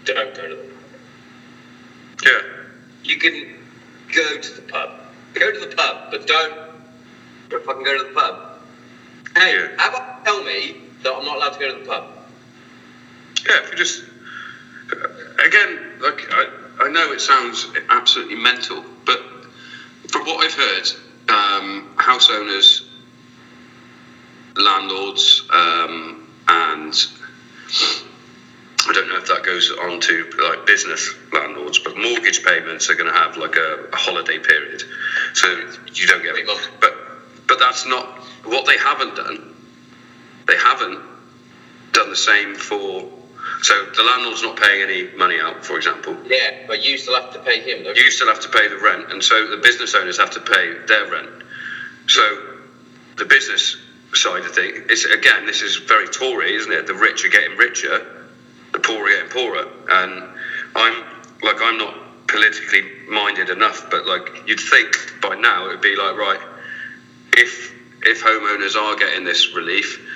don't 0.04 0.34
go 0.34 0.48
to 0.48 0.54
the 0.56 0.62
pub. 0.62 2.24
Yeah, 2.24 2.42
You 3.04 3.16
can 3.18 3.56
go 4.14 4.38
to 4.38 4.52
the 4.54 4.62
pub. 4.62 4.90
Go 5.34 5.50
to 5.52 5.58
the 5.60 5.74
pub, 5.74 6.10
but 6.10 6.26
don't 6.26 6.54
don't 7.48 7.64
fucking 7.64 7.84
go 7.84 7.98
to 7.98 8.04
the 8.04 8.14
pub. 8.14 8.58
Hey, 9.36 9.54
Yeah. 9.54 9.68
how 9.76 9.88
about 9.90 10.18
you 10.18 10.24
tell 10.24 10.42
me 10.44 10.76
that 11.02 11.12
I'm 11.14 11.24
not 11.24 11.36
allowed 11.36 11.50
to 11.54 11.58
go 11.60 11.72
to 11.72 11.78
the 11.80 11.86
pub? 11.86 12.04
yeah. 13.48 13.58
If 13.62 13.70
you 13.70 13.76
just 13.76 14.04
again, 15.44 15.78
like 16.00 16.26
I, 16.30 16.46
I 16.82 16.88
know 16.88 17.12
it 17.12 17.20
sounds 17.20 17.68
absolutely 17.88 18.34
mental, 18.34 18.84
but 19.04 19.20
from 20.08 20.26
what 20.26 20.44
I've 20.44 20.54
heard, 20.54 20.90
um, 21.28 21.94
house 21.96 22.28
owners, 22.28 22.84
landlords, 24.56 25.44
um, 25.50 26.28
and 26.48 26.92
I 28.88 28.92
don't 28.92 29.08
know 29.08 29.16
if 29.16 29.28
that 29.28 29.44
goes 29.44 29.70
on 29.70 30.00
to 30.00 30.30
like 30.42 30.66
business 30.66 31.14
landlords, 31.32 31.78
but 31.78 31.96
mortgage 31.96 32.42
payments 32.44 32.90
are 32.90 32.96
going 32.96 33.06
to 33.06 33.16
have 33.16 33.36
like 33.36 33.54
a, 33.54 33.88
a 33.92 33.96
holiday 33.96 34.40
period, 34.40 34.82
so 35.34 35.46
you 35.94 36.08
don't 36.08 36.24
get 36.24 36.34
months. 36.44 36.66
But 36.80 36.96
but 37.46 37.60
that's 37.60 37.86
not 37.86 38.04
what 38.42 38.66
they 38.66 38.76
haven't 38.76 39.14
done. 39.14 39.54
They 40.48 40.56
haven't 40.56 41.00
done 41.92 42.10
the 42.10 42.16
same 42.16 42.56
for. 42.56 43.21
So 43.62 43.86
the 43.96 44.02
landlord's 44.02 44.42
not 44.42 44.56
paying 44.56 44.82
any 44.82 45.16
money 45.16 45.38
out, 45.40 45.64
for 45.64 45.76
example. 45.76 46.16
Yeah, 46.26 46.66
but 46.66 46.82
you 46.82 46.98
still 46.98 47.14
have 47.14 47.32
to 47.32 47.38
pay 47.40 47.60
him 47.60 47.84
though. 47.84 47.92
You 47.92 48.10
still 48.10 48.28
have 48.28 48.40
to 48.40 48.48
pay 48.48 48.68
the 48.68 48.78
rent, 48.78 49.12
and 49.12 49.22
so 49.22 49.46
the 49.48 49.58
business 49.58 49.94
owners 49.94 50.18
have 50.18 50.30
to 50.30 50.40
pay 50.40 50.74
their 50.86 51.10
rent. 51.10 51.30
So 52.08 52.56
the 53.16 53.24
business 53.24 53.76
side 54.14 54.44
of 54.44 54.54
things, 54.54 54.78
it's 54.90 55.04
again, 55.04 55.46
this 55.46 55.62
is 55.62 55.76
very 55.76 56.08
Tory, 56.08 56.54
isn't 56.54 56.72
it? 56.72 56.86
The 56.86 56.94
rich 56.94 57.24
are 57.24 57.28
getting 57.28 57.56
richer, 57.56 58.24
the 58.72 58.78
poor 58.80 59.06
are 59.06 59.08
getting 59.08 59.30
poorer, 59.30 59.68
and 59.88 60.28
I'm 60.74 61.04
like 61.42 61.56
I'm 61.60 61.78
not 61.78 62.26
politically 62.26 62.82
minded 63.08 63.50
enough, 63.50 63.90
but 63.90 64.06
like 64.06 64.48
you'd 64.48 64.60
think 64.60 65.20
by 65.20 65.36
now 65.36 65.68
it'd 65.68 65.80
be 65.80 65.96
like 65.96 66.16
right, 66.16 66.40
if 67.32 67.72
if 68.02 68.22
homeowners 68.22 68.74
are 68.76 68.96
getting 68.96 69.24
this 69.24 69.54
relief, 69.54 70.08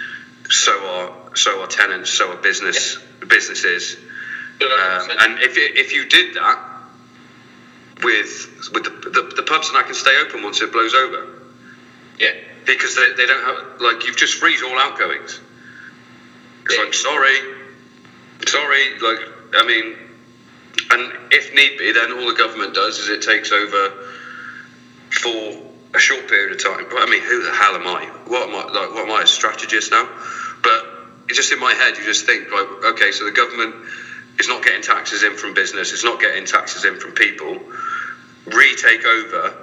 so 0.51 0.73
are 0.87 1.26
so 1.37 1.61
are 1.61 1.67
tenants, 1.67 2.11
so 2.11 2.33
are 2.33 2.37
business 2.37 2.99
businesses. 3.27 3.97
Um, 4.61 5.11
and 5.21 5.39
if 5.41 5.57
it, 5.59 5.77
if 5.77 5.93
you 5.93 6.09
did 6.09 6.35
that 6.35 6.59
with 8.03 8.71
with 8.73 8.85
the, 8.85 9.11
the 9.11 9.23
the 9.37 9.43
pubs 9.43 9.69
and 9.69 9.77
I 9.77 9.83
can 9.83 9.95
stay 9.95 10.17
open 10.19 10.43
once 10.43 10.61
it 10.61 10.73
blows 10.73 10.95
over 10.95 11.27
yeah. 12.19 12.33
because 12.65 12.95
they, 12.95 13.13
they 13.17 13.27
don't 13.27 13.43
have 13.43 13.81
like 13.81 14.05
you've 14.07 14.17
just 14.17 14.35
freeze 14.35 14.63
all 14.63 14.79
outgoings. 14.79 15.41
It's 16.65 16.77
Yeah. 16.77 16.85
like 16.85 16.95
sorry, 16.95 17.39
sorry. 18.47 18.99
Like 18.99 19.21
I 19.55 19.63
mean, 19.63 19.97
and 20.91 21.13
if 21.33 21.53
need 21.55 21.79
be, 21.79 21.93
then 21.93 22.13
all 22.13 22.27
the 22.27 22.35
government 22.35 22.75
does 22.75 22.99
is 22.99 23.09
it 23.09 23.23
takes 23.23 23.53
over 23.53 23.93
for 25.11 25.63
a 25.95 25.99
short 25.99 26.29
period 26.29 26.53
of 26.53 26.63
time. 26.63 26.87
But 26.91 27.07
I 27.07 27.11
mean, 27.11 27.23
who 27.23 27.43
the 27.43 27.53
hell 27.53 27.75
am 27.75 27.87
I? 27.87 28.07
What 28.27 28.49
am 28.49 28.55
I 28.55 28.65
like? 28.73 28.91
What 28.95 29.05
am 29.05 29.13
I 29.13 29.23
a 29.23 29.27
strategist 29.27 29.91
now? 29.91 30.09
But 30.63 30.96
it's 31.29 31.37
just 31.37 31.53
in 31.53 31.59
my 31.59 31.75
head. 31.75 31.97
You 31.97 32.05
just 32.05 32.27
think 32.27 32.51
like, 32.51 32.85
okay, 32.85 33.13
so 33.13 33.25
the 33.25 33.33
government 33.33 33.75
is 34.39 34.49
not 34.49 34.63
getting 34.63 34.83
taxes 34.83 35.23
in 35.23 35.37
from 35.37 35.55
business. 35.55 35.93
It's 35.93 36.05
not 36.05 36.21
getting 36.21 36.45
taxes 36.45 36.85
in 36.85 36.99
from 36.99 37.13
people. 37.13 37.59
Retake 38.47 39.05
over 39.05 39.57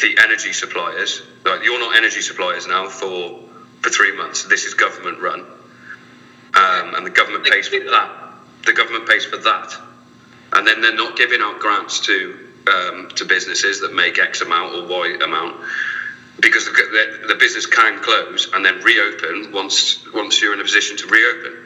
the 0.00 0.18
energy 0.18 0.52
suppliers. 0.52 1.22
Like 1.44 1.62
you're 1.64 1.78
not 1.78 1.96
energy 1.96 2.20
suppliers 2.20 2.66
now 2.66 2.88
for 2.88 3.48
for 3.80 3.90
three 3.90 4.12
months. 4.12 4.44
This 4.44 4.64
is 4.64 4.74
government 4.74 5.20
run, 5.20 5.40
um, 5.40 6.94
and 6.94 7.06
the 7.06 7.10
government 7.10 7.44
pays 7.44 7.68
for 7.68 7.78
that. 7.78 8.34
The 8.66 8.72
government 8.72 9.08
pays 9.08 9.24
for 9.24 9.38
that, 9.38 9.74
and 10.52 10.66
then 10.66 10.82
they're 10.82 10.94
not 10.94 11.16
giving 11.16 11.40
out 11.40 11.58
grants 11.58 12.00
to 12.00 12.50
um, 12.70 13.08
to 13.16 13.24
businesses 13.24 13.80
that 13.80 13.92
make 13.92 14.18
X 14.18 14.40
amount 14.40 14.74
or 14.74 14.86
Y 14.86 15.16
amount 15.22 15.56
because 16.40 16.64
the, 16.64 16.72
the, 16.72 17.28
the 17.28 17.34
business 17.34 17.66
can 17.66 18.02
close 18.02 18.50
and 18.52 18.64
then 18.64 18.82
reopen 18.82 19.52
once 19.52 20.04
once 20.12 20.40
you're 20.40 20.54
in 20.54 20.60
a 20.60 20.64
position 20.64 20.96
to 20.98 21.06
reopen. 21.06 21.56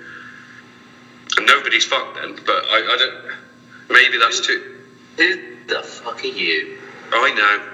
And 1.36 1.46
nobody's 1.46 1.84
fucked 1.84 2.16
then, 2.16 2.36
but 2.46 2.64
I, 2.64 2.76
I 2.76 2.96
don't. 2.98 3.36
Maybe 3.90 4.18
that's 4.18 4.40
too. 4.40 4.80
Who 5.16 5.66
the 5.66 5.82
fuck 5.82 6.22
are 6.22 6.26
you? 6.26 6.78
I 7.12 7.32
know. 7.32 7.72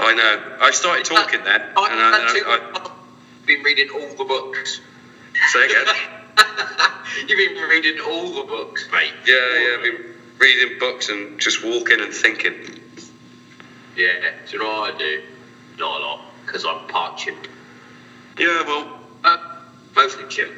I 0.00 0.14
know. 0.14 0.56
I 0.60 0.70
started 0.70 1.10
uh, 1.10 1.16
talking 1.16 1.44
then, 1.44 1.60
and 1.60 1.74
I, 1.76 2.34
I've 2.46 2.46
I, 2.46 2.78
I, 2.78 2.90
been 3.46 3.62
reading 3.62 3.90
all 3.90 4.08
the 4.14 4.24
books. 4.24 4.80
say 5.52 5.66
again. 5.66 5.86
You've 7.26 7.54
been 7.54 7.68
reading 7.68 8.00
all 8.00 8.32
the 8.32 8.44
books, 8.44 8.88
mate. 8.92 9.12
Yeah, 9.26 9.34
yeah. 9.34 9.76
I've 9.76 9.82
been 9.82 10.14
reading 10.38 10.78
books 10.78 11.08
and 11.08 11.38
just 11.38 11.64
walking 11.64 12.00
and 12.00 12.12
thinking. 12.12 12.54
Yeah. 13.96 14.30
Do 14.46 14.52
you 14.52 14.62
know 14.62 14.80
what 14.80 14.94
I 14.94 14.98
do? 14.98 15.22
Not 15.78 16.00
a 16.00 16.04
lot, 16.04 16.20
because 16.44 16.64
I'm 16.64 16.86
part 16.88 17.18
chimp. 17.18 17.46
Yeah, 18.38 18.62
well, 18.62 19.00
Uh, 19.24 19.36
mostly 19.94 20.24
chimp. 20.28 20.52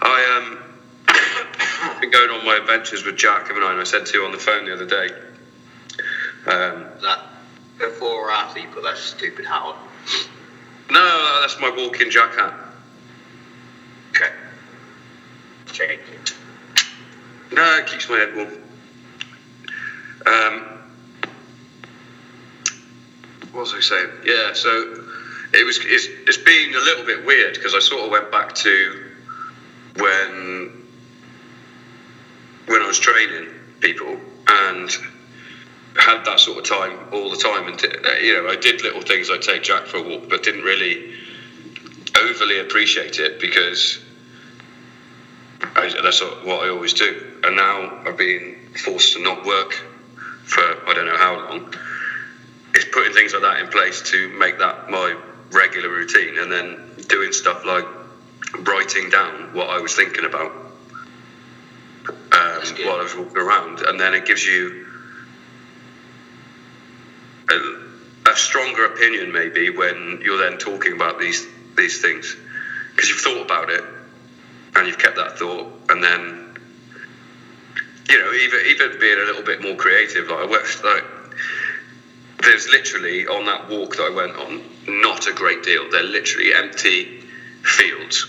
I 0.00 0.24
um 0.36 0.58
been 2.00 2.10
going 2.10 2.30
on 2.30 2.44
my 2.44 2.56
adventures 2.56 3.04
with 3.04 3.16
Jack, 3.16 3.48
haven't 3.48 3.62
I? 3.62 3.72
And 3.72 3.80
I 3.80 3.84
said 3.84 4.06
to 4.06 4.12
you 4.18 4.24
on 4.24 4.32
the 4.32 4.38
phone 4.38 4.64
the 4.66 4.72
other 4.74 4.84
day. 4.86 5.08
Um, 6.46 6.86
That 7.02 7.20
before 7.78 8.28
or 8.28 8.30
after 8.30 8.60
you 8.60 8.68
put 8.68 8.82
that 8.84 8.98
stupid 8.98 9.44
hat 9.44 9.62
on. 9.62 9.76
no, 10.90 11.38
that's 11.40 11.58
my 11.60 11.70
walking 11.70 12.10
Jack 12.10 12.34
hat. 12.34 12.54
Okay. 14.10 14.32
Change 15.72 16.00
it. 16.12 16.34
No, 17.52 17.76
it 17.78 17.86
keeps 17.86 18.08
my 18.08 18.18
head 18.18 18.34
warm. 18.34 18.50
Um, 20.26 20.64
what 23.58 23.74
was 23.74 23.74
I 23.74 23.80
saying? 23.80 24.10
Yeah, 24.24 24.52
so 24.52 25.04
it 25.52 25.64
was. 25.64 25.80
It's, 25.82 26.06
it's 26.28 26.36
been 26.36 26.76
a 26.76 26.80
little 26.80 27.04
bit 27.04 27.24
weird 27.24 27.54
because 27.54 27.74
I 27.74 27.80
sort 27.80 28.04
of 28.04 28.10
went 28.10 28.30
back 28.30 28.54
to 28.56 29.04
when 29.96 30.86
when 32.66 32.82
I 32.82 32.86
was 32.86 33.00
training 33.00 33.48
people 33.80 34.20
and 34.46 34.88
had 35.96 36.24
that 36.24 36.38
sort 36.38 36.58
of 36.58 36.64
time 36.64 37.08
all 37.12 37.30
the 37.30 37.36
time. 37.36 37.66
And 37.66 37.84
uh, 37.84 38.12
you 38.20 38.34
know, 38.34 38.48
I 38.48 38.54
did 38.54 38.82
little 38.82 39.02
things. 39.02 39.28
I'd 39.28 39.42
take 39.42 39.64
Jack 39.64 39.86
for 39.86 39.96
a 39.96 40.02
walk, 40.02 40.28
but 40.28 40.44
didn't 40.44 40.62
really 40.62 41.16
overly 42.16 42.60
appreciate 42.60 43.18
it 43.18 43.40
because 43.40 43.98
I, 45.74 45.92
that's 46.00 46.20
what 46.20 46.64
I 46.64 46.68
always 46.68 46.92
do. 46.92 47.40
And 47.42 47.56
now 47.56 48.04
I've 48.06 48.16
been 48.16 48.70
forced 48.84 49.14
to 49.14 49.18
not 49.20 49.44
work 49.44 49.72
for 50.44 50.62
I 50.88 50.94
don't 50.94 51.06
know 51.06 51.18
how 51.18 51.34
long. 51.34 51.74
It's 52.78 52.86
putting 52.92 53.12
things 53.12 53.32
like 53.32 53.42
that 53.42 53.58
in 53.58 53.66
place 53.66 54.02
to 54.12 54.28
make 54.28 54.58
that 54.58 54.88
my 54.88 55.16
regular 55.50 55.88
routine, 55.88 56.38
and 56.38 56.52
then 56.52 56.94
doing 57.08 57.32
stuff 57.32 57.64
like 57.64 57.84
writing 58.56 59.10
down 59.10 59.52
what 59.52 59.68
I 59.68 59.80
was 59.80 59.94
thinking 59.96 60.24
about 60.24 60.52
um, 62.30 62.62
while 62.84 63.00
I 63.00 63.02
was 63.02 63.16
walking 63.16 63.36
around, 63.36 63.80
and 63.80 63.98
then 63.98 64.14
it 64.14 64.26
gives 64.26 64.46
you 64.46 64.86
a, 67.50 68.30
a 68.30 68.36
stronger 68.36 68.84
opinion 68.84 69.32
maybe 69.32 69.70
when 69.70 70.20
you're 70.22 70.38
then 70.38 70.56
talking 70.58 70.92
about 70.92 71.18
these 71.18 71.44
these 71.76 72.00
things. 72.00 72.36
Because 72.94 73.10
you've 73.10 73.18
thought 73.18 73.42
about 73.42 73.70
it 73.70 73.82
and 74.76 74.86
you've 74.86 74.98
kept 75.00 75.16
that 75.16 75.36
thought, 75.36 75.66
and 75.88 76.04
then 76.04 76.56
you 78.08 78.18
know, 78.20 78.32
even 78.32 78.66
even 78.66 79.00
being 79.00 79.18
a 79.18 79.24
little 79.24 79.42
bit 79.42 79.60
more 79.60 79.74
creative, 79.74 80.28
like 80.28 80.38
I 80.38 80.46
worked 80.46 80.84
like 80.84 81.17
there's 82.42 82.68
literally 82.68 83.26
on 83.26 83.46
that 83.46 83.68
walk 83.68 83.96
that 83.96 84.04
I 84.04 84.14
went 84.14 84.36
on, 84.36 84.62
not 84.86 85.26
a 85.26 85.32
great 85.32 85.62
deal. 85.64 85.90
They're 85.90 86.02
literally 86.02 86.54
empty 86.54 87.20
fields 87.62 88.26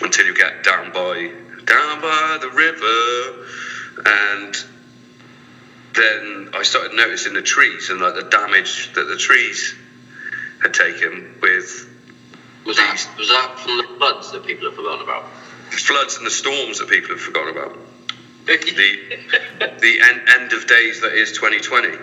until 0.00 0.26
you 0.26 0.34
get 0.34 0.64
down 0.64 0.92
by 0.92 1.32
down 1.64 2.00
by 2.00 2.38
the 2.40 2.50
river, 2.50 3.46
and 4.04 4.56
then 5.94 6.50
I 6.54 6.62
started 6.62 6.94
noticing 6.94 7.34
the 7.34 7.42
trees 7.42 7.90
and 7.90 8.00
like 8.00 8.14
the 8.14 8.22
damage 8.22 8.92
that 8.94 9.04
the 9.04 9.16
trees 9.16 9.74
had 10.62 10.74
taken 10.74 11.38
with 11.40 11.88
Was 12.64 12.76
that 12.76 13.08
was 13.18 13.28
that 13.28 13.58
from 13.58 13.76
the 13.76 13.84
floods 13.98 14.32
that 14.32 14.44
people 14.46 14.66
have 14.66 14.76
forgotten 14.76 15.02
about? 15.02 15.24
floods 15.70 16.16
and 16.18 16.26
the 16.26 16.30
storms 16.30 16.78
that 16.78 16.88
people 16.88 17.10
have 17.10 17.20
forgotten 17.20 17.56
about. 17.56 17.78
the 18.46 18.98
the 19.80 20.00
end, 20.00 20.28
end 20.28 20.52
of 20.52 20.66
days 20.66 21.00
that 21.00 21.12
is 21.12 21.32
2020. 21.32 21.96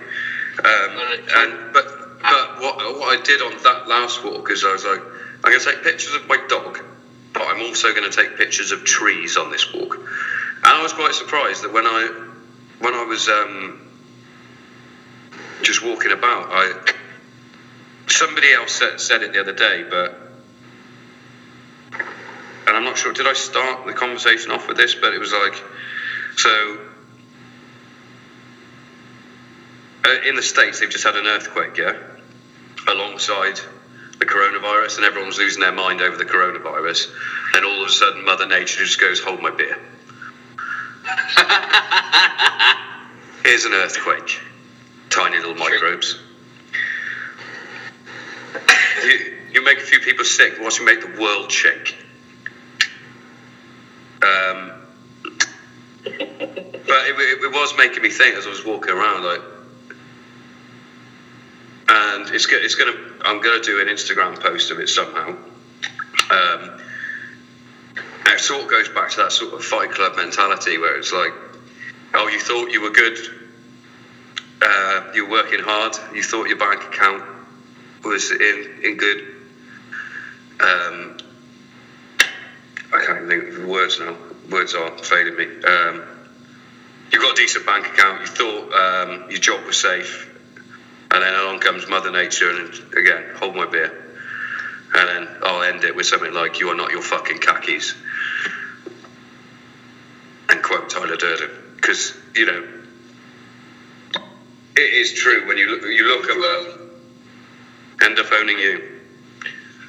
Um, 0.59 0.97
and 1.35 1.73
but 1.73 2.21
but 2.21 2.59
what 2.59 2.99
what 2.99 3.17
I 3.17 3.23
did 3.23 3.41
on 3.41 3.61
that 3.63 3.87
last 3.87 4.23
walk 4.23 4.51
is 4.51 4.63
I 4.63 4.73
was 4.73 4.83
like, 4.83 5.01
I'm 5.43 5.51
going 5.51 5.59
to 5.59 5.65
take 5.65 5.83
pictures 5.83 6.15
of 6.15 6.27
my 6.27 6.37
dog, 6.47 6.83
but 7.33 7.43
I'm 7.43 7.61
also 7.61 7.93
going 7.93 8.09
to 8.09 8.15
take 8.15 8.37
pictures 8.37 8.71
of 8.71 8.83
trees 8.83 9.37
on 9.37 9.51
this 9.51 9.73
walk. 9.73 9.95
And 9.95 10.65
I 10.65 10.81
was 10.83 10.91
quite 10.91 11.13
surprised 11.13 11.63
that 11.63 11.71
when 11.71 11.87
I 11.87 12.07
when 12.79 12.93
I 12.93 13.03
was 13.03 13.29
um, 13.29 13.87
just 15.61 15.81
walking 15.81 16.11
about, 16.11 16.49
I 16.51 16.93
somebody 18.07 18.51
else 18.51 18.73
said, 18.73 18.99
said 18.99 19.23
it 19.23 19.31
the 19.31 19.39
other 19.39 19.53
day, 19.53 19.83
but 19.89 20.13
and 22.67 22.75
I'm 22.75 22.83
not 22.83 22.97
sure. 22.97 23.13
Did 23.13 23.27
I 23.27 23.33
start 23.33 23.85
the 23.85 23.93
conversation 23.93 24.51
off 24.51 24.67
with 24.67 24.77
this? 24.77 24.93
But 24.93 25.13
it 25.13 25.19
was 25.19 25.31
like, 25.31 25.55
so 26.35 26.77
uh, 26.77 26.89
in 30.25 30.35
the 30.35 30.41
states 30.41 30.79
they've 30.79 30.89
just 30.89 31.03
had 31.03 31.15
an 31.15 31.27
earthquake, 31.27 31.77
yeah, 31.77 31.97
alongside 32.87 33.59
the 34.19 34.25
coronavirus, 34.25 34.97
and 34.97 35.05
everyone's 35.05 35.37
losing 35.37 35.61
their 35.61 35.71
mind 35.71 36.01
over 36.01 36.17
the 36.17 36.25
coronavirus. 36.25 37.09
Then 37.53 37.63
all 37.63 37.81
of 37.81 37.89
a 37.89 37.91
sudden, 37.91 38.25
Mother 38.25 38.45
Nature 38.45 38.85
just 38.85 38.99
goes, 38.99 39.19
"Hold 39.19 39.41
my 39.41 39.51
beer." 39.51 39.77
Here's 43.43 43.65
an 43.65 43.73
earthquake, 43.73 44.39
tiny 45.09 45.37
little 45.37 45.55
microbes. 45.55 46.19
You, 49.03 49.37
you 49.53 49.63
make 49.63 49.77
a 49.77 49.83
few 49.83 49.99
people 49.99 50.25
sick, 50.25 50.59
watch 50.59 50.79
you 50.79 50.85
make 50.85 51.01
the 51.01 51.19
world 51.19 51.51
shake. 51.51 51.95
Um, 54.21 54.73
but 56.03 56.13
it, 56.13 57.15
it, 57.17 57.43
it 57.43 57.51
was 57.51 57.73
making 57.77 58.03
me 58.03 58.09
think 58.09 58.35
as 58.35 58.45
I 58.45 58.49
was 58.49 58.65
walking 58.65 58.93
around, 58.93 59.23
like, 59.23 59.41
and 62.09 62.29
it's 62.29 62.47
it's 62.49 62.75
gonna 62.75 62.95
I'm 63.21 63.41
gonna 63.41 63.61
do 63.61 63.79
an 63.79 63.87
Instagram 63.87 64.39
post 64.39 64.71
of 64.71 64.79
it 64.79 64.89
somehow. 64.89 65.35
Um, 66.29 66.81
it 68.25 68.39
sort 68.39 68.63
of 68.63 68.69
goes 68.69 68.89
back 68.89 69.11
to 69.11 69.17
that 69.17 69.31
sort 69.31 69.53
of 69.53 69.63
Fight 69.63 69.91
Club 69.91 70.15
mentality 70.15 70.77
where 70.77 70.97
it's 70.97 71.11
like, 71.11 71.33
oh, 72.13 72.27
you 72.27 72.39
thought 72.39 72.71
you 72.71 72.81
were 72.81 72.91
good, 72.91 73.17
uh, 74.61 75.11
you 75.13 75.25
were 75.25 75.31
working 75.31 75.59
hard, 75.59 75.95
you 76.13 76.23
thought 76.23 76.47
your 76.47 76.57
bank 76.57 76.83
account 76.83 77.23
was 78.03 78.31
in 78.31 78.79
in 78.83 78.97
good. 78.97 79.21
Um, 80.59 81.17
I 82.93 83.05
can't 83.05 83.27
think 83.27 83.49
of 83.49 83.55
the 83.55 83.67
words 83.67 83.99
now. 83.99 84.15
Words 84.49 84.73
are 84.73 84.97
failing 84.97 85.35
me. 85.35 85.45
Um, 85.63 86.03
you've 87.11 87.21
got 87.21 87.33
a 87.33 87.35
decent 87.35 87.65
bank 87.65 87.87
account. 87.87 88.21
You 88.21 88.27
thought 88.27 88.73
um, 88.73 89.29
your 89.29 89.39
job 89.39 89.65
was 89.65 89.77
safe, 89.77 90.28
and 91.11 91.23
then 91.23 91.33
along 91.33 91.59
comes 91.59 91.87
Mother 91.87 92.11
Nature, 92.11 92.49
and 92.49 92.93
again, 92.95 93.35
hold 93.35 93.55
my 93.55 93.65
beer. 93.65 93.91
And 94.93 95.07
then 95.07 95.37
I'll 95.43 95.61
end 95.61 95.83
it 95.83 95.95
with 95.95 96.07
something 96.07 96.33
like, 96.33 96.59
"You 96.59 96.69
are 96.69 96.75
not 96.75 96.91
your 96.91 97.01
fucking 97.01 97.39
khakis," 97.39 97.93
and 100.49 100.63
quote 100.63 100.89
Tyler 100.89 101.15
Durden, 101.15 101.51
because 101.75 102.13
you 102.35 102.45
know 102.45 102.63
it 104.75 104.93
is 104.93 105.13
true 105.13 105.45
when 105.45 105.57
you 105.57 105.67
look 105.67 105.83
you 105.83 106.05
look 106.05 106.29
at 106.29 106.39
them, 106.39 106.89
end 108.01 108.19
up 108.19 108.31
owning 108.31 108.57
you. 108.59 108.81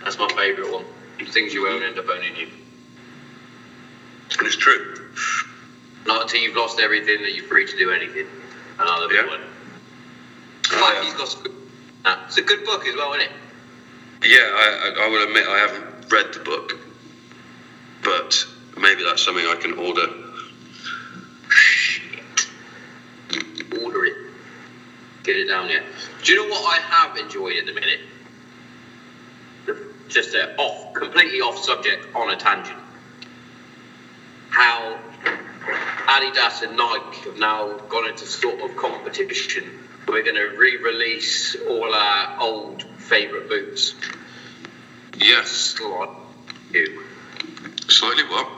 That's 0.03 0.19
my 0.19 0.29
favourite 0.29 0.71
one. 0.71 0.85
Things 1.29 1.53
you 1.55 1.69
own 1.69 1.83
end 1.83 1.99
up 1.99 2.09
owning 2.09 2.37
you. 2.37 2.49
And 4.39 4.47
it's 4.47 4.57
true. 4.57 5.11
Not 6.07 6.23
until 6.23 6.41
you've 6.41 6.57
lost 6.57 6.81
everything 6.81 7.23
that 7.23 7.35
you're 7.35 7.45
free 7.45 7.67
to 7.67 7.77
do 7.77 7.91
anything. 7.91 8.27
Another 8.79 9.09
big 9.09 9.19
Yeah. 9.19 9.27
one. 9.27 9.41
Oh, 9.41 9.60
Like, 10.73 10.95
yeah. 10.95 11.03
he's 11.05 11.15
got 11.15 11.37
good, 11.43 11.53
nah, 12.05 12.27
it's 12.27 12.37
a 12.37 12.43
good 12.43 12.65
book 12.65 12.87
as 12.87 12.95
well, 12.95 13.13
isn't 13.15 13.29
it? 13.29 13.33
Yeah, 14.23 14.51
I, 14.53 14.93
I, 14.97 15.05
I 15.05 15.09
will 15.09 15.23
admit 15.25 15.47
I 15.47 15.59
haven't 15.59 16.11
read 16.11 16.33
the 16.33 16.41
book, 16.41 16.79
but 18.05 18.47
maybe 18.77 19.03
that's 19.03 19.23
something 19.23 19.45
I 19.47 19.57
can 19.57 19.73
order. 19.75 20.07
Order 23.83 24.05
it. 24.05 24.17
Get 25.23 25.37
it 25.37 25.47
down 25.47 25.69
there. 25.69 25.83
Do 26.23 26.33
you 26.33 26.39
know 26.39 26.49
what 26.49 26.79
I 26.79 26.81
have 26.83 27.17
enjoyed 27.17 27.57
in 27.57 27.67
the 27.67 27.73
minute? 27.73 28.01
Just 30.09 30.35
uh, 30.35 30.49
off, 30.59 30.93
completely 30.95 31.41
off 31.41 31.59
subject, 31.59 32.15
on 32.15 32.31
a 32.31 32.37
tangent. 32.37 32.79
How 34.51 34.99
Adidas 36.07 36.63
and 36.63 36.77
Nike 36.77 37.21
have 37.29 37.39
now 37.39 37.75
gone 37.89 38.09
into 38.09 38.27
sort 38.27 38.61
of 38.61 38.77
competition. 38.77 39.79
We're 40.11 40.25
going 40.25 40.35
to 40.35 40.57
re-release 40.57 41.55
all 41.69 41.95
our 41.95 42.41
old 42.41 42.83
favourite 42.99 43.49
boots. 43.49 43.95
Yes, 45.17 45.51
Slot 45.51 46.11
new, 46.73 47.05
slightly 47.89 48.25
what? 48.25 48.49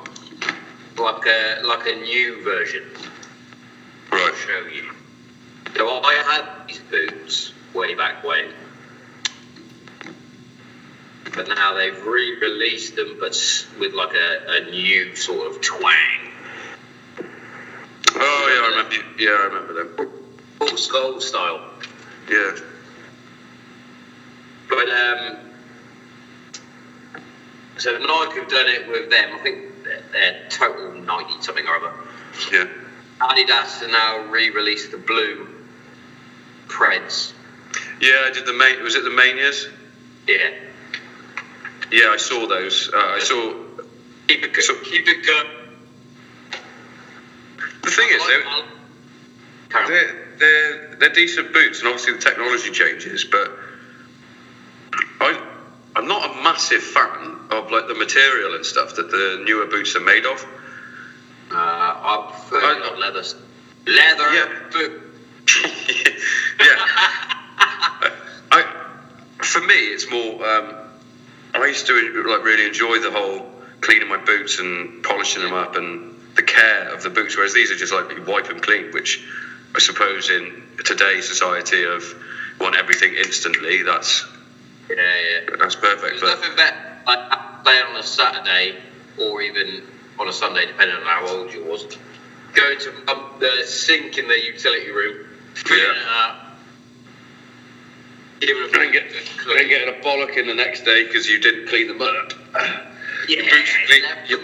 like 0.97 1.27
a 1.27 1.61
like 1.62 1.87
a 1.87 1.95
new 1.95 2.41
version. 2.43 2.85
I'll 4.11 4.19
Right. 4.19 4.35
show 4.35 4.67
you. 4.67 4.93
So 5.77 6.01
I 6.03 6.15
had 6.15 6.69
these 6.69 6.79
boots 6.79 7.53
way 7.75 7.93
back 7.95 8.25
when. 8.25 8.47
But 11.35 11.49
now 11.49 11.75
they've 11.75 12.03
re-released 12.03 12.97
them, 12.97 13.19
but 13.21 13.67
with 13.79 13.93
like 13.93 14.15
a, 14.15 14.45
a 14.49 14.71
new 14.71 15.15
sort 15.17 15.49
of 15.49 15.61
twang. 15.61 16.33
Oh 18.15 18.49
yeah, 18.49 18.62
I 18.62 18.69
remember. 18.71 18.97
Yeah, 19.19 19.31
I 19.33 19.45
remember 19.45 19.73
them. 19.75 20.12
Full 20.68 20.77
skull 20.77 21.20
style. 21.20 21.61
Yeah. 22.31 22.57
But 24.68 24.88
um, 24.88 25.38
so 27.79 27.98
Nike 27.98 28.38
have 28.40 28.48
done 28.48 28.68
it 28.68 28.88
with 28.88 29.11
them. 29.11 29.31
I 29.35 29.38
think 29.38 29.85
they're, 29.85 30.05
they're 30.12 30.46
total 30.51 30.92
ninety 30.92 31.42
something 31.42 31.66
or 31.66 31.77
other. 31.77 31.92
Yeah. 32.53 32.68
Adidas 33.20 33.81
have 33.81 33.90
now 33.90 34.31
re-released 34.31 34.92
the 34.92 34.98
blue 34.98 35.48
Preds. 36.68 37.33
Yeah, 38.01 38.22
I 38.27 38.31
did 38.31 38.46
the 38.46 38.53
main. 38.53 38.83
Was 38.83 38.94
it 38.94 39.03
the 39.03 39.11
manias? 39.11 39.66
Yeah. 40.29 40.51
Yeah, 41.90 42.09
I 42.11 42.16
saw 42.18 42.46
those. 42.46 42.88
Uh, 42.92 42.98
I 42.98 43.18
saw. 43.18 43.55
Keep 44.29 44.44
it, 44.44 44.62
So- 44.62 44.77
keep 44.77 45.09
it. 45.09 45.27
The 47.83 47.90
thing 47.90 48.09
is, 48.11 48.27
they're, 48.29 48.44
Carry 49.68 50.09
on. 50.09 50.22
They're, 50.43 50.97
they're, 50.99 51.09
decent 51.15 51.53
boots, 51.53 51.79
and 51.81 51.89
obviously 51.89 52.15
the 52.15 52.19
technology 52.21 52.71
changes, 52.71 53.25
but 53.25 53.51
I, 55.21 55.41
I'm 55.97 56.09
not 56.09 56.31
a 56.31 56.43
massive 56.43 56.83
fan 56.83 57.39
of 57.51 57.71
like 57.71 57.87
the 57.89 57.95
material 57.95 58.55
and 58.55 58.67
stuff 58.67 58.97
that 58.97 59.11
the 59.11 59.41
newer 59.45 59.67
boots 59.67 59.95
are 59.97 60.01
made 60.01 60.27
of. 60.27 60.45
Uh, 61.51 61.55
I 61.55 62.31
prefer 62.49 62.65
I- 62.65 62.79
not 62.81 62.99
leather. 62.99 63.23
Leather 63.87 64.35
Yeah. 64.35 64.49
boot. 64.73 65.03
yeah. 66.61 66.77
I, 68.53 68.87
for 69.43 69.61
me, 69.61 69.75
it's 69.75 70.09
more. 70.11 70.47
Um, 70.49 70.75
I 71.55 71.67
used 71.67 71.87
to 71.89 72.25
like 72.29 72.45
really 72.45 72.65
enjoy 72.67 73.01
the 73.01 73.11
whole 73.11 73.51
cleaning 73.81 74.09
my 74.09 74.17
boots 74.17 74.59
and 74.61 75.03
polishing 75.03 75.43
them 75.43 75.53
up 75.53 75.75
and 75.77 76.15
the 76.37 76.43
care 76.43 76.89
of 76.95 77.03
the 77.03 77.11
boots. 77.11 77.37
Whereas 77.37 77.53
these 77.53 77.71
are 77.71 77.77
just 77.77 77.93
like 77.93 78.11
you 78.13 78.23
wipe 78.23 78.47
them 78.49 78.61
clean, 78.61 78.93
which 78.93 79.23
I 79.75 79.79
suppose 79.79 80.31
in 80.31 80.63
today's 80.85 81.27
society 81.27 81.85
of 81.85 82.03
want 82.61 82.77
everything 82.77 83.15
instantly, 83.15 83.83
that's 83.83 84.27
Yeah, 84.91 84.97
yeah. 84.97 85.57
that's 85.59 85.77
perfect. 85.77 86.01
There's 86.03 86.21
But 86.21 86.41
nothing 86.41 86.57
better 86.57 86.77
like 87.07 87.65
playing 87.65 87.87
on 87.87 87.97
a 87.97 88.03
Saturday 88.03 88.77
or 89.19 89.43
even 89.43 89.83
on 90.19 90.29
a 90.29 90.33
Sunday, 90.33 90.67
depending 90.67 90.97
on 90.97 91.03
how 91.03 91.27
old 91.29 91.53
you 91.53 91.65
was. 91.65 91.85
Going 92.55 92.79
to 92.81 92.91
um, 93.11 93.31
the 93.41 93.65
sink 93.65 94.19
in 94.19 94.29
the 94.29 94.39
utility 94.39 94.91
room, 94.91 95.27
cleaning 95.65 95.87
Yeah. 95.87 96.03
it 96.03 96.09
up, 96.09 96.39
and 98.43 98.75
then, 98.75 98.93
get, 98.93 99.05
then 99.47 99.69
getting 99.69 99.89
a 99.89 99.99
bollock 100.05 100.37
in 100.37 100.47
the 100.49 100.55
next 100.55 100.85
day 100.85 101.05
because 101.05 101.29
you 101.29 101.39
didn't 101.39 101.69
clean 101.69 101.89
them 101.89 102.03
up. 102.03 102.33
yeah, 103.29 103.43
your 104.29 104.41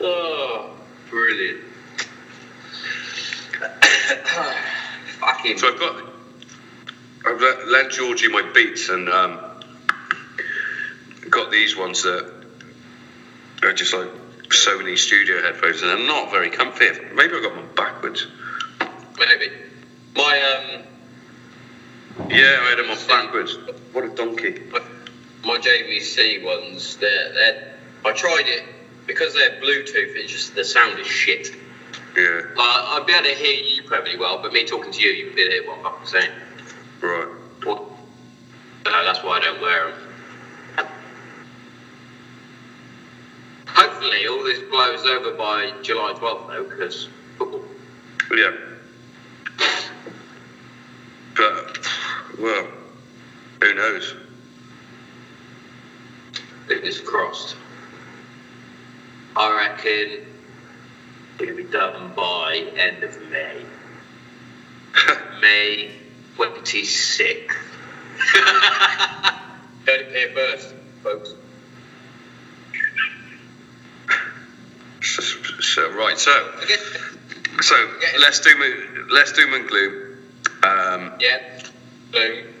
Oh, 0.00 0.76
brilliant. 1.10 1.60
Fucking. 5.20 5.58
So 5.58 5.68
I've 5.68 5.78
got, 5.78 6.02
I've 7.26 7.40
lent 7.66 7.92
Georgie 7.92 8.28
my 8.28 8.42
beats 8.42 8.88
and 8.90 9.08
um, 9.08 9.40
got 11.30 11.50
these 11.50 11.76
ones 11.76 12.02
that 12.02 12.26
are 13.62 13.72
just 13.72 13.94
like 13.94 14.08
Sony 14.50 14.98
studio 14.98 15.42
headphones 15.42 15.82
and 15.82 15.90
they're 15.90 15.98
not 16.06 16.30
very 16.30 16.50
comfy. 16.50 16.90
Maybe 17.14 17.34
I've 17.36 17.42
got 17.42 17.54
them 17.54 17.74
backwards. 17.74 18.26
Maybe. 19.18 19.52
My 20.16 20.42
um 20.42 20.84
Yeah, 22.30 22.60
I 22.62 22.70
had 22.70 22.78
them 22.78 22.90
on 22.90 22.98
backwards. 23.06 23.58
What 23.92 24.04
a 24.04 24.08
donkey. 24.08 24.54
my, 24.70 24.80
my 25.44 25.58
JVC 25.58 26.42
ones, 26.42 26.96
they're, 26.96 27.32
they're 27.34 27.54
I 28.04 28.12
tried 28.12 28.48
it 28.48 28.64
because 29.06 29.34
they're 29.34 29.50
Bluetooth. 29.50 30.14
It's 30.16 30.32
just 30.32 30.54
the 30.54 30.64
sound 30.64 30.98
is 30.98 31.06
shit. 31.06 31.50
Yeah, 32.16 32.42
Like 32.56 32.84
I'd 32.84 33.06
be 33.06 33.12
able 33.12 33.24
to 33.24 33.34
hear 33.34 33.54
you 33.64 33.82
perfectly 33.82 34.16
well, 34.16 34.38
but 34.38 34.52
me 34.52 34.64
talking 34.64 34.92
to 34.92 35.02
you, 35.02 35.10
you 35.10 35.26
would 35.26 35.34
be 35.34 35.42
able 35.42 35.50
to 35.50 35.54
hear 35.56 35.64
what 35.64 35.80
I'm 35.84 36.06
saying. 36.06 36.30
right. 37.02 37.28
Well, 37.64 37.78
that's 38.84 39.22
why 39.22 39.36
I 39.36 39.40
don't 39.40 39.60
wear 39.60 39.86
them. 39.86 39.96
Hopefully, 43.68 44.26
all 44.26 44.42
this 44.44 44.60
blows 44.60 45.06
over 45.06 45.32
by 45.32 45.72
July 45.82 46.12
12th, 46.14 46.40
though, 46.46 46.64
because 46.64 47.08
football. 47.38 47.62
Yeah. 48.36 48.50
But, 51.36 51.64
well, 52.38 52.68
who 53.60 53.74
knows? 53.74 54.14
Fingers 56.66 57.00
crossed. 57.00 57.56
I 59.36 59.56
reckon 59.56 60.26
it'll 61.40 61.56
be 61.56 61.64
done 61.64 62.12
by 62.14 62.56
end 62.76 63.02
of 63.02 63.20
May. 63.30 63.64
May 65.40 65.90
26th. 66.36 67.50
Heard 69.86 70.00
it 70.00 70.12
here 70.12 70.30
first, 70.34 70.74
folks. 71.02 71.34
So, 75.02 75.22
so, 75.60 75.90
right, 75.92 76.18
so, 76.18 76.50
so 77.60 77.90
let's 78.18 78.40
do 78.40 79.06
let's 79.10 79.32
do 79.32 79.54
and 79.54 79.68
gloom. 79.68 80.18
Um, 80.62 81.12
yeah, 81.20 81.53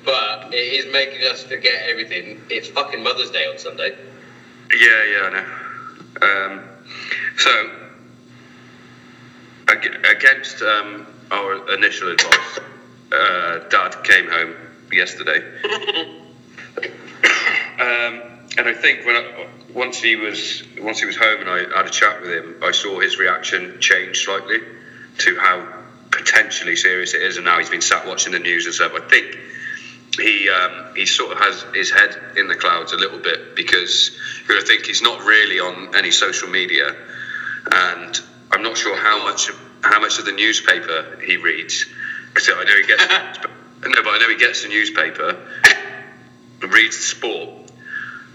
but 0.04 0.52
it 0.52 0.56
is 0.56 0.92
making 0.92 1.24
us 1.26 1.42
forget 1.44 1.88
everything. 1.88 2.40
It's 2.50 2.68
fucking 2.68 3.02
Mother's 3.02 3.30
Day 3.30 3.46
on 3.46 3.58
Sunday. 3.58 3.96
Yeah, 4.76 5.04
yeah, 5.04 5.22
I 5.22 5.30
know. 5.30 5.46
Um, 6.22 6.62
so, 7.36 7.70
against 9.68 10.62
um, 10.62 11.06
our 11.30 11.72
initial 11.72 12.10
advice, 12.10 12.58
uh, 13.12 13.58
Dad 13.68 14.02
came 14.04 14.28
home 14.28 14.54
yesterday, 14.92 15.38
um, 17.78 18.22
and 18.56 18.68
I 18.68 18.74
think 18.74 19.04
when 19.04 19.16
I, 19.16 19.48
once 19.72 20.00
he 20.00 20.16
was 20.16 20.62
once 20.78 21.00
he 21.00 21.06
was 21.06 21.16
home 21.16 21.40
and 21.40 21.50
I 21.50 21.76
had 21.76 21.86
a 21.86 21.90
chat 21.90 22.20
with 22.20 22.30
him, 22.30 22.56
I 22.62 22.72
saw 22.72 23.00
his 23.00 23.18
reaction 23.18 23.80
change 23.80 24.24
slightly 24.24 24.60
to 25.18 25.36
how 25.38 25.83
potentially 26.14 26.76
serious 26.76 27.14
it 27.14 27.22
is, 27.22 27.36
and 27.36 27.44
now 27.44 27.58
he's 27.58 27.70
been 27.70 27.82
sat 27.82 28.06
watching 28.06 28.32
the 28.32 28.38
news 28.38 28.66
and 28.66 28.74
stuff. 28.74 28.92
I 28.94 29.00
think 29.08 29.38
he 30.16 30.48
um, 30.48 30.94
he 30.94 31.06
sort 31.06 31.32
of 31.32 31.38
has 31.38 31.64
his 31.74 31.90
head 31.90 32.16
in 32.36 32.48
the 32.48 32.54
clouds 32.54 32.92
a 32.92 32.96
little 32.96 33.18
bit 33.18 33.56
because 33.56 34.16
I 34.48 34.62
think 34.64 34.86
he's 34.86 35.02
not 35.02 35.24
really 35.24 35.60
on 35.60 35.94
any 35.96 36.10
social 36.10 36.48
media, 36.48 36.94
and 37.70 38.20
I'm 38.52 38.62
not 38.62 38.76
sure 38.76 38.96
how 38.96 39.24
much 39.24 39.50
how 39.82 40.00
much 40.00 40.18
of 40.18 40.24
the 40.24 40.32
newspaper 40.32 41.18
he 41.24 41.36
reads 41.36 41.86
because 42.32 42.48
I 42.48 42.64
know 42.64 42.76
he 42.76 42.86
gets 42.86 43.06
no, 43.86 44.02
but 44.02 44.14
I 44.14 44.18
know 44.18 44.28
he 44.28 44.36
gets 44.36 44.62
the 44.62 44.68
newspaper, 44.68 45.36
and 46.62 46.72
reads 46.72 46.96
the 46.96 47.02
sport, 47.02 47.70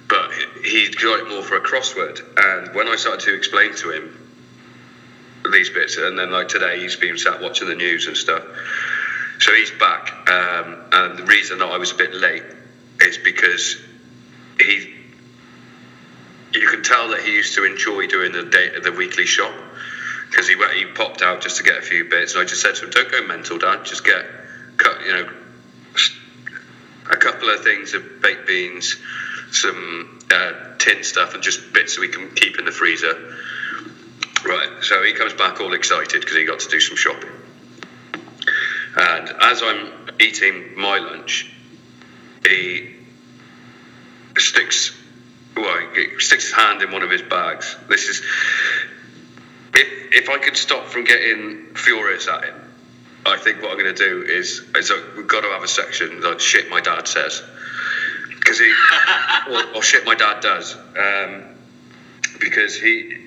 but 0.07 0.31
he's 0.63 0.95
got 0.95 1.19
it 1.19 1.29
more 1.29 1.43
for 1.43 1.55
a 1.55 1.61
crossword. 1.61 2.21
And 2.37 2.75
when 2.75 2.87
I 2.87 2.95
started 2.95 3.21
to 3.21 3.35
explain 3.35 3.75
to 3.75 3.91
him 3.91 4.18
these 5.51 5.69
bits, 5.69 5.97
and 5.97 6.17
then 6.17 6.31
like 6.31 6.47
today 6.47 6.79
he's 6.79 6.95
been 6.95 7.17
sat 7.17 7.41
watching 7.41 7.67
the 7.67 7.75
news 7.75 8.07
and 8.07 8.17
stuff. 8.17 8.43
So 9.39 9.53
he's 9.53 9.71
back, 9.71 10.29
um, 10.29 10.85
and 10.91 11.17
the 11.17 11.23
reason 11.23 11.59
that 11.59 11.67
I 11.67 11.77
was 11.77 11.91
a 11.91 11.95
bit 11.95 12.13
late 12.13 12.43
is 13.01 13.17
because 13.17 13.77
he, 14.59 14.93
you 16.53 16.67
can 16.67 16.83
tell 16.83 17.09
that 17.09 17.21
he 17.21 17.31
used 17.31 17.55
to 17.55 17.63
enjoy 17.63 18.07
doing 18.07 18.33
the 18.33 18.43
day, 18.43 18.77
the 18.79 18.91
weekly 18.91 19.25
shop 19.25 19.53
because 20.29 20.47
he 20.47 20.55
went, 20.55 20.73
he 20.73 20.85
popped 20.85 21.21
out 21.21 21.41
just 21.41 21.57
to 21.57 21.63
get 21.63 21.77
a 21.77 21.81
few 21.81 22.05
bits, 22.05 22.33
and 22.33 22.41
I 22.41 22.45
just 22.45 22.61
said 22.61 22.75
to 22.75 22.85
him, 22.85 22.91
"Don't 22.91 23.11
go 23.11 23.21
mental, 23.21 23.57
Dad. 23.57 23.83
Just 23.85 24.03
get, 24.03 24.25
cut, 24.77 25.01
you 25.05 25.11
know, 25.11 25.29
a 27.09 27.17
couple 27.17 27.49
of 27.49 27.63
things 27.63 27.93
of 27.93 28.21
baked 28.21 28.45
beans, 28.45 28.95
some 29.51 30.19
uh, 30.31 30.75
tin 30.77 31.03
stuff, 31.03 31.33
and 31.33 31.41
just 31.41 31.73
bits 31.73 31.95
that 31.95 32.01
we 32.01 32.09
can 32.09 32.29
keep 32.35 32.59
in 32.59 32.65
the 32.65 32.71
freezer." 32.71 33.37
Right. 34.45 34.69
So 34.81 35.03
he 35.03 35.13
comes 35.13 35.33
back 35.33 35.59
all 35.59 35.73
excited 35.73 36.21
because 36.21 36.35
he 36.35 36.45
got 36.45 36.59
to 36.59 36.69
do 36.69 36.79
some 36.79 36.97
shopping. 36.97 37.29
And 38.95 39.29
as 39.41 39.61
I'm 39.61 39.91
eating 40.19 40.75
my 40.77 40.97
lunch, 40.97 41.53
he 42.45 42.95
sticks, 44.37 44.95
well, 45.55 45.77
he 45.93 46.19
sticks 46.19 46.45
his 46.45 46.53
hand 46.53 46.81
in 46.81 46.91
one 46.91 47.03
of 47.03 47.11
his 47.11 47.21
bags. 47.21 47.75
This 47.87 48.07
is, 48.07 48.21
if 49.73 49.87
if 50.11 50.29
I 50.29 50.39
could 50.39 50.57
stop 50.57 50.87
from 50.87 51.03
getting 51.03 51.75
furious 51.75 52.27
at 52.27 52.45
him, 52.45 52.55
I 53.25 53.37
think 53.37 53.61
what 53.61 53.71
I'm 53.71 53.77
going 53.77 53.93
to 53.93 54.05
do 54.05 54.23
is, 54.23 54.65
is 54.75 54.91
we've 55.15 55.27
got 55.27 55.41
to 55.41 55.49
have 55.49 55.63
a 55.63 55.67
section 55.67 56.21
like 56.21 56.39
shit 56.39 56.69
my 56.69 56.81
dad 56.81 57.07
says, 57.07 57.43
because 58.29 58.59
he, 58.59 58.73
or, 59.51 59.75
or 59.75 59.83
shit 59.83 60.05
my 60.05 60.15
dad 60.15 60.41
does. 60.41 60.75
Um, 60.75 61.43
because 62.39 62.75
he, 62.79 63.17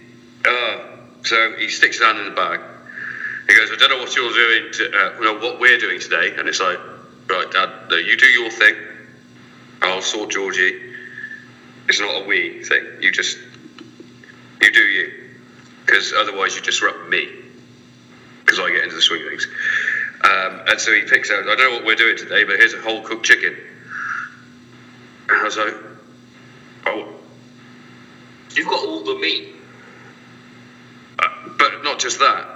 uh, 0.44 0.78
so 1.24 1.54
he 1.56 1.68
sticks 1.68 1.98
his 1.98 2.06
hand 2.06 2.18
in 2.18 2.24
the 2.26 2.30
bag. 2.32 2.60
He 3.48 3.54
goes, 3.54 3.70
I 3.72 3.76
don't 3.76 3.90
know 3.90 3.98
what 3.98 4.14
you're 4.14 4.32
doing, 4.32 4.72
to, 4.72 4.96
uh, 4.96 5.38
what 5.40 5.60
we're 5.60 5.78
doing 5.78 6.00
today. 6.00 6.34
And 6.36 6.48
it's 6.48 6.60
like, 6.60 6.78
right, 7.28 7.50
Dad, 7.50 7.70
no, 7.90 7.96
you 7.96 8.16
do 8.16 8.26
your 8.26 8.50
thing. 8.50 8.74
I'll 9.82 10.02
sort 10.02 10.30
Georgie. 10.30 10.80
It's 11.88 12.00
not 12.00 12.22
a 12.22 12.24
we 12.26 12.62
thing. 12.64 12.84
You 13.00 13.10
just, 13.10 13.38
you 14.60 14.72
do 14.72 14.80
you. 14.80 15.30
Because 15.84 16.12
otherwise 16.12 16.54
you 16.54 16.62
disrupt 16.62 17.08
me. 17.08 17.28
Because 18.40 18.60
I 18.60 18.70
get 18.70 18.84
into 18.84 18.94
the 18.94 19.02
swing 19.02 19.22
of 19.22 19.28
things. 19.28 19.48
Um, 20.22 20.60
and 20.68 20.80
so 20.80 20.92
he 20.92 21.02
picks 21.02 21.30
out, 21.30 21.42
I 21.48 21.56
don't 21.56 21.58
know 21.58 21.76
what 21.78 21.84
we're 21.84 21.96
doing 21.96 22.16
today, 22.16 22.44
but 22.44 22.56
here's 22.56 22.74
a 22.74 22.80
whole 22.80 23.02
cooked 23.02 23.26
chicken. 23.26 23.56
And 25.28 25.40
I 25.40 25.42
was 25.42 25.56
like, 25.56 25.74
oh, 26.86 27.12
You've 28.54 28.68
got 28.68 28.84
all 28.84 29.02
the 29.02 29.14
meat. 29.14 29.48
Uh, 31.22 31.28
but 31.58 31.84
not 31.84 31.98
just 32.00 32.18
that. 32.18 32.46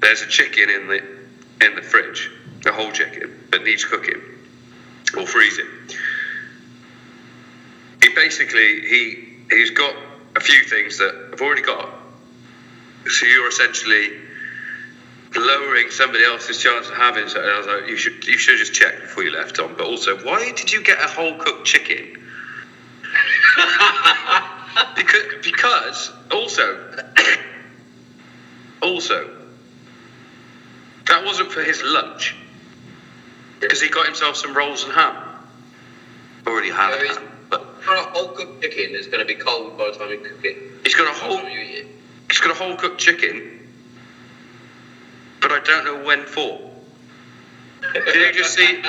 There's 0.00 0.22
a 0.22 0.26
chicken 0.26 0.68
in 0.70 0.88
the 0.88 1.02
in 1.64 1.74
the 1.74 1.82
fridge, 1.82 2.30
a 2.66 2.72
whole 2.72 2.92
chicken 2.92 3.32
that 3.50 3.62
needs 3.62 3.84
cooking 3.84 4.20
or 5.16 5.26
freezing. 5.26 5.66
He 8.02 8.08
basically 8.14 8.80
he 8.82 9.28
he's 9.50 9.70
got 9.70 9.94
a 10.34 10.40
few 10.40 10.64
things 10.64 10.98
that 10.98 11.30
I've 11.32 11.40
already 11.40 11.62
got. 11.62 11.88
So 13.08 13.26
you're 13.26 13.48
essentially 13.48 14.10
lowering 15.34 15.90
somebody 15.90 16.24
else's 16.24 16.60
chance 16.60 16.88
of 16.88 16.94
having 16.94 17.28
something. 17.28 17.50
I 17.50 17.58
was 17.58 17.66
like, 17.66 17.88
you 17.88 17.96
should 17.96 18.26
you 18.26 18.38
should 18.38 18.58
just 18.58 18.74
check 18.74 19.00
before 19.00 19.22
you 19.22 19.30
left 19.30 19.58
on. 19.60 19.74
But 19.76 19.86
also, 19.86 20.16
why 20.24 20.52
did 20.52 20.72
you 20.72 20.82
get 20.82 20.98
a 20.98 21.08
whole 21.08 21.38
cooked 21.38 21.66
chicken? 21.66 22.22
because 24.96 25.22
because 25.42 26.10
also 26.30 26.78
also 28.82 29.30
that 31.06 31.24
wasn't 31.24 31.50
for 31.52 31.62
his 31.62 31.82
lunch 31.82 32.34
because 33.60 33.80
he 33.80 33.88
got 33.88 34.06
himself 34.06 34.36
some 34.36 34.54
rolls 34.54 34.84
and 34.84 34.92
ham. 34.92 35.14
Already 36.46 36.70
had 36.70 37.02
is- 37.02 37.16
ham, 37.16 37.28
but 37.48 37.82
For 37.82 37.94
a 37.94 38.02
whole 38.02 38.28
cooked 38.28 38.62
chicken 38.62 38.92
that's 38.92 39.06
going 39.06 39.20
to 39.20 39.24
be 39.24 39.34
cold 39.34 39.78
by 39.78 39.90
the 39.90 39.96
time 39.98 40.10
you 40.10 40.18
cook 40.18 40.44
it. 40.44 40.56
he's 40.84 40.94
got 40.94 41.08
a 41.08 41.18
whole 41.18 41.38
time 41.38 41.50
you 41.50 41.60
eat 41.60 41.74
it. 41.78 41.86
he's 42.28 42.40
got 42.40 42.50
a 42.50 42.54
whole 42.54 42.76
cooked 42.76 43.00
chicken, 43.00 43.68
but 45.40 45.52
I 45.52 45.60
don't 45.60 45.84
know 45.84 46.04
when 46.04 46.26
for. 46.26 46.70
Did 47.92 48.34
he 48.34 48.38
just 48.38 48.54
see? 48.54 48.82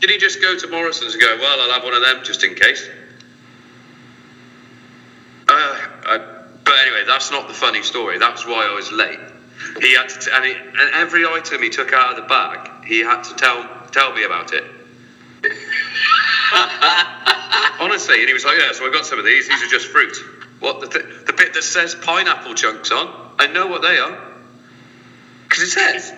Did 0.00 0.10
he 0.10 0.18
just 0.18 0.40
go 0.40 0.56
to 0.56 0.66
Morrison's 0.68 1.14
and 1.14 1.22
go? 1.22 1.36
Well, 1.38 1.60
I'll 1.60 1.70
have 1.70 1.84
one 1.84 1.94
of 1.94 2.02
them 2.02 2.22
just 2.24 2.44
in 2.44 2.54
case. 2.54 2.86
Uh, 5.48 5.78
I, 6.06 6.18
but 6.64 6.74
anyway, 6.86 7.01
that's 7.12 7.30
not 7.30 7.46
the 7.46 7.52
funny 7.52 7.82
story. 7.82 8.16
That's 8.18 8.46
why 8.46 8.66
I 8.66 8.72
was 8.74 8.90
late. 8.90 9.18
He 9.80 9.94
had 9.94 10.08
to, 10.08 10.18
t- 10.18 10.30
and, 10.32 10.44
he, 10.46 10.52
and 10.52 10.90
every 10.94 11.26
item 11.26 11.62
he 11.62 11.68
took 11.68 11.92
out 11.92 12.08
of 12.10 12.16
the 12.16 12.22
bag, 12.22 12.86
he 12.86 13.00
had 13.00 13.24
to 13.24 13.34
tell 13.34 13.68
tell 13.92 14.14
me 14.14 14.22
about 14.24 14.54
it. 14.54 14.64
Honestly, 17.80 18.20
and 18.20 18.28
he 18.28 18.32
was 18.32 18.46
like, 18.46 18.56
"Yeah, 18.58 18.72
so 18.72 18.86
I 18.86 18.90
got 18.90 19.04
some 19.04 19.18
of 19.18 19.26
these. 19.26 19.46
These 19.46 19.62
are 19.62 19.66
just 19.66 19.88
fruit. 19.88 20.16
What 20.58 20.80
the 20.80 20.86
th- 20.86 21.26
the 21.26 21.34
bit 21.34 21.52
that 21.52 21.62
says 21.62 21.94
pineapple 21.94 22.54
chunks 22.54 22.90
on? 22.90 23.34
I 23.38 23.46
know 23.46 23.66
what 23.66 23.82
they 23.82 23.98
are 23.98 24.18
because 25.48 25.64
it 25.64 25.70
says." 25.70 26.14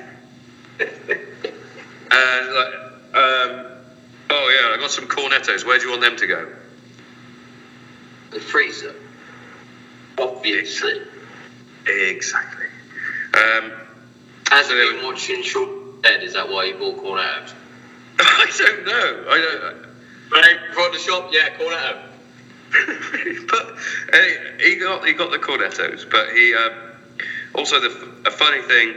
And 0.79 0.89
like, 2.55 2.75
um, 3.15 3.67
oh 4.31 4.49
yeah, 4.55 4.69
I 4.75 4.77
got 4.79 4.93
some 4.93 5.09
cornettos. 5.09 5.65
Where 5.65 5.77
do 5.79 5.87
you 5.87 5.91
want 5.91 6.03
them 6.03 6.17
to 6.19 6.27
go? 6.29 6.53
The 8.31 8.39
freezer. 8.41 8.95
Obviously. 10.19 11.01
Exactly. 11.87 12.67
Um, 13.35 13.73
Has 14.51 14.67
So 14.67 14.75
been 14.75 15.05
watching 15.05 15.43
Shaun 15.43 16.01
Dead? 16.03 16.23
Is 16.23 16.35
that 16.35 16.49
why 16.49 16.65
you 16.65 16.75
bought 16.75 16.97
cornettos? 16.99 17.53
I 18.21 18.53
don't 18.57 18.85
know. 18.87 19.25
I 19.29 19.39
don't. 19.39 19.87
Right, 20.31 20.59
from 20.73 20.93
the 20.93 20.99
shop, 20.99 21.31
yeah, 21.33 21.51
cornetto. 21.51 22.01
but 23.49 23.67
uh, 24.13 24.19
he 24.61 24.77
got 24.77 25.07
he 25.07 25.13
got 25.13 25.31
the 25.31 25.39
cornettos, 25.39 26.11
but 26.11 26.31
he 26.31 26.55
um, 26.55 26.73
also 27.55 27.81
the 27.81 27.89
a 28.27 28.31
funny 28.31 28.63
thing. 28.63 28.95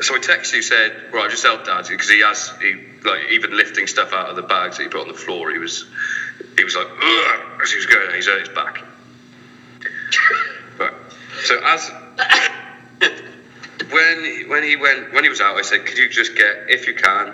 So 0.00 0.16
I 0.16 0.18
texted 0.18 0.54
you 0.54 0.62
said, 0.62 1.12
right, 1.12 1.30
just 1.30 1.44
help 1.44 1.64
dad 1.64 1.86
because 1.88 2.08
he 2.08 2.20
has 2.22 2.52
he 2.60 2.74
like 3.04 3.30
even 3.30 3.56
lifting 3.56 3.86
stuff 3.86 4.12
out 4.12 4.28
of 4.30 4.36
the 4.36 4.42
bags 4.42 4.78
that 4.78 4.82
he 4.82 4.88
put 4.88 5.02
on 5.02 5.08
the 5.08 5.14
floor. 5.14 5.52
He 5.52 5.58
was 5.58 5.84
he 6.56 6.64
was 6.64 6.74
like 6.74 6.88
Ugh, 6.88 7.60
as 7.62 7.70
he 7.70 7.76
was 7.76 7.86
going, 7.86 8.14
he's 8.14 8.26
hurt 8.26 8.40
his 8.40 8.48
back. 8.48 8.84
Right. 10.78 10.92
So 11.44 11.60
as 11.62 11.90
when 13.90 14.48
when 14.48 14.62
he 14.62 14.76
went 14.76 15.12
when 15.12 15.24
he 15.24 15.30
was 15.30 15.40
out, 15.40 15.56
I 15.56 15.62
said, 15.62 15.86
could 15.86 15.98
you 15.98 16.08
just 16.08 16.34
get 16.34 16.68
if 16.68 16.86
you 16.86 16.94
can 16.94 17.28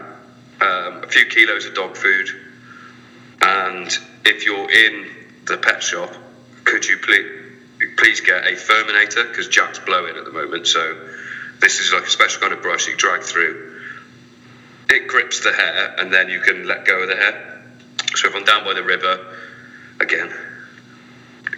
um, 0.60 1.04
a 1.04 1.06
few 1.06 1.26
kilos 1.26 1.66
of 1.66 1.74
dog 1.74 1.96
food 1.96 2.28
and 3.42 3.98
if 4.24 4.44
you're 4.44 4.70
in 4.70 5.10
the 5.46 5.56
pet 5.56 5.82
shop, 5.82 6.12
could 6.64 6.86
you 6.86 6.98
please 6.98 7.40
please 7.96 8.20
get 8.20 8.46
a 8.46 8.52
Furminator 8.52 9.28
because 9.28 9.48
Jack's 9.48 9.78
blowing 9.78 10.16
at 10.16 10.24
the 10.24 10.32
moment. 10.32 10.66
So 10.66 11.08
this 11.60 11.80
is 11.80 11.92
like 11.92 12.04
a 12.04 12.10
special 12.10 12.40
kind 12.40 12.52
of 12.52 12.62
brush 12.62 12.86
you 12.88 12.96
drag 12.96 13.22
through. 13.22 13.80
It 14.88 15.08
grips 15.08 15.40
the 15.40 15.52
hair 15.52 15.94
and 15.98 16.12
then 16.12 16.28
you 16.28 16.40
can 16.40 16.66
let 16.66 16.84
go 16.84 17.02
of 17.02 17.08
the 17.08 17.16
hair. 17.16 17.62
So 18.16 18.28
if 18.28 18.34
I'm 18.34 18.44
down 18.44 18.64
by 18.64 18.74
the 18.74 18.82
river, 18.82 19.34
again, 20.00 20.32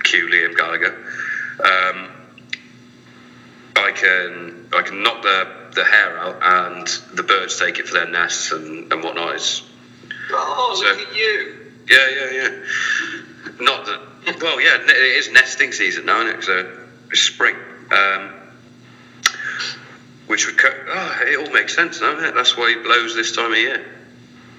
cue 0.05 0.29
Liam 0.29 0.57
Gallagher. 0.57 1.12
Um, 1.61 2.09
I 3.77 3.91
can 3.93 4.69
I 4.73 4.83
can 4.83 5.03
knock 5.03 5.23
the, 5.23 5.49
the 5.75 5.85
hair 5.85 6.19
out 6.19 6.39
and 6.43 6.87
the 7.15 7.23
birds 7.23 7.59
take 7.59 7.79
it 7.79 7.87
for 7.89 7.95
their 7.95 8.09
nests 8.09 8.53
and, 8.53 8.93
and 8.93 9.03
whatnot. 9.03 9.35
It's, 9.37 9.63
Oh, 10.35 10.75
So- 10.81 10.89
look 10.89 11.09
at 11.09 11.17
you. 11.17 11.57
yeah, 11.91 12.09
yeah, 12.09 12.31
yeah. 12.31 12.49
Not 13.61 13.85
that. 13.87 14.01
Well, 14.41 14.61
yeah, 14.61 14.79
it 14.81 14.89
is 14.91 15.31
nesting 15.33 15.73
season 15.73 16.07
now, 16.07 16.23
isn't 16.23 16.39
it? 16.39 16.45
So 16.45 16.79
it's 17.11 17.21
spring. 17.21 17.57
Um, 17.91 18.31
which 20.29 20.47
would 20.47 20.57
cut. 20.57 20.73
Oh, 20.89 21.19
it 21.27 21.39
all 21.47 21.53
makes 21.53 21.75
sense 21.75 22.01
now, 22.01 22.13
doesn't 22.15 22.29
it? 22.31 22.35
That's 22.35 22.57
why 22.57 22.71
he 22.71 22.77
blows 22.77 23.15
this 23.15 23.35
time 23.35 23.53
of 23.53 23.59
year, 23.59 23.85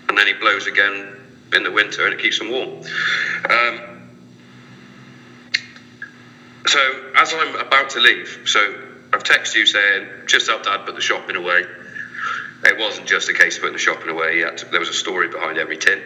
and 0.10 0.18
then 0.18 0.28
he 0.28 0.34
blows 0.34 0.68
again 0.68 1.16
in 1.54 1.64
the 1.64 1.72
winter, 1.72 2.06
and 2.06 2.14
it 2.14 2.20
keeps 2.20 2.38
them 2.40 2.50
warm. 2.52 2.84
Um, 3.50 3.93
so 6.74 7.12
as 7.14 7.32
I'm 7.32 7.56
about 7.56 7.92
to 7.92 8.00
leave, 8.00 8.40
so 8.46 8.60
I've 9.14 9.24
texted 9.24 9.56
you 9.56 9.66
saying 9.68 10.08
just 10.26 10.48
help 10.48 10.64
Dad 10.64 10.86
put 10.88 10.96
the 10.96 11.02
shopping 11.02 11.36
away. 11.36 11.66
It 12.64 12.78
wasn't 12.80 13.08
just 13.08 13.30
a 13.30 13.34
case 13.34 13.58
of 13.58 13.62
putting 13.62 13.74
the 13.74 13.80
shopping 13.80 14.10
away. 14.10 14.40
To, 14.40 14.66
there 14.72 14.80
was 14.80 14.90
a 14.90 14.94
story 14.94 15.28
behind 15.28 15.60
every 15.60 15.78
tin, 15.78 16.02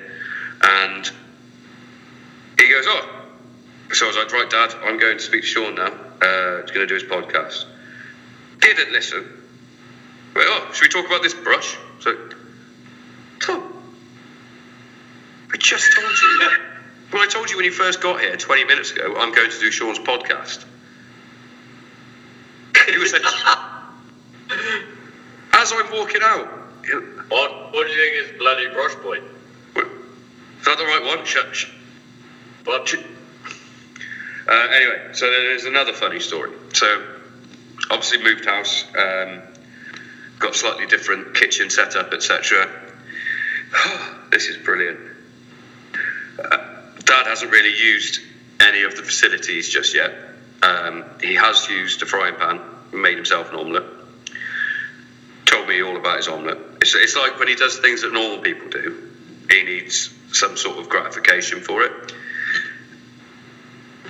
and 0.62 1.10
he 2.60 2.70
goes, 2.70 2.84
"Oh." 2.86 3.30
So 3.94 4.06
I 4.06 4.08
was 4.10 4.18
like, 4.18 4.34
"Right, 4.34 4.50
Dad, 4.50 4.76
I'm 4.84 4.98
going 4.98 5.18
to 5.18 5.24
speak 5.24 5.44
to 5.44 5.48
Sean 5.48 5.76
now. 5.76 5.94
Uh, 6.22 6.62
he's 6.64 6.72
going 6.72 6.86
to 6.86 6.88
do 6.88 6.96
his 6.96 7.04
podcast." 7.04 7.64
Didn't 8.60 8.92
listen. 8.92 9.24
Went, 10.36 10.50
"Oh, 10.52 10.70
should 10.74 10.82
we 10.82 10.90
talk 10.90 11.06
about 11.06 11.24
this 11.24 11.34
brush?" 11.34 11.78
So, 12.02 12.14
Tom, 13.40 13.74
I 15.54 15.58
just 15.58 15.94
told 15.94 16.12
you. 16.12 16.77
Well, 17.12 17.22
I 17.22 17.28
told 17.28 17.50
you 17.50 17.56
when 17.56 17.66
you 17.66 17.72
first 17.72 18.02
got 18.02 18.20
here 18.20 18.36
20 18.36 18.66
minutes 18.66 18.92
ago, 18.92 19.16
I'm 19.18 19.32
going 19.32 19.50
to 19.50 19.60
do 19.60 19.72
Sean's 19.72 20.00
podcast. 20.00 20.66
You 22.92 23.00
were 23.00 23.06
saying, 23.06 23.24
as 25.52 25.74
I'm 25.74 25.92
walking 25.92 26.22
out, 26.24 26.48
What? 27.28 27.74
What 27.74 27.86
do 27.86 27.92
you 27.92 28.00
think 28.00 28.32
is 28.32 28.38
bloody 28.40 28.68
brush 28.70 28.96
boy? 28.96 29.18
is 29.18 30.66
that 30.66 30.78
the 30.78 30.86
right 30.86 31.04
one? 31.04 31.26
Shut, 31.26 31.54
sh- 31.54 31.68
What? 32.64 32.94
Uh, 34.48 34.52
anyway, 34.52 35.10
so 35.12 35.30
there's 35.30 35.66
another 35.66 35.92
funny 35.92 36.22
story. 36.22 36.52
So, 36.74 37.04
obviously, 37.90 38.24
moved 38.24 38.46
house, 38.46 38.86
um, 38.98 39.42
got 40.40 40.56
slightly 40.56 40.86
different 40.86 41.36
kitchen 41.36 41.70
setup, 41.70 42.14
etc. 42.14 42.70
this 44.32 44.48
is 44.48 44.56
brilliant. 44.56 45.00
Uh, 46.40 46.67
Dad 47.08 47.26
hasn't 47.26 47.52
really 47.52 47.76
used 47.76 48.20
any 48.60 48.84
of 48.84 48.96
the 48.96 49.02
facilities 49.02 49.70
just 49.70 49.96
yet. 49.96 50.14
Um, 50.62 51.06
he 51.22 51.36
has 51.36 51.68
used 51.70 52.02
a 52.02 52.06
frying 52.06 52.36
pan, 52.36 52.60
made 52.92 53.16
himself 53.16 53.52
an 53.52 53.60
omelette. 53.60 53.84
Told 55.46 55.70
me 55.70 55.82
all 55.82 55.96
about 55.96 56.18
his 56.18 56.28
omelette. 56.28 56.58
It's, 56.82 56.94
it's 56.96 57.16
like 57.16 57.40
when 57.40 57.48
he 57.48 57.56
does 57.56 57.80
things 57.80 58.02
that 58.02 58.12
normal 58.12 58.40
people 58.40 58.70
do, 58.70 59.10
he 59.50 59.64
needs 59.64 60.14
some 60.34 60.58
sort 60.58 60.78
of 60.80 60.90
gratification 60.90 61.62
for 61.62 61.84
it. 61.84 61.92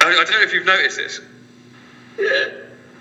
I, 0.01 0.09
I 0.09 0.23
don't 0.23 0.31
know 0.31 0.41
if 0.41 0.53
you've 0.53 0.65
noticed 0.65 0.97
this. 0.97 1.21
Yeah. 2.19 2.49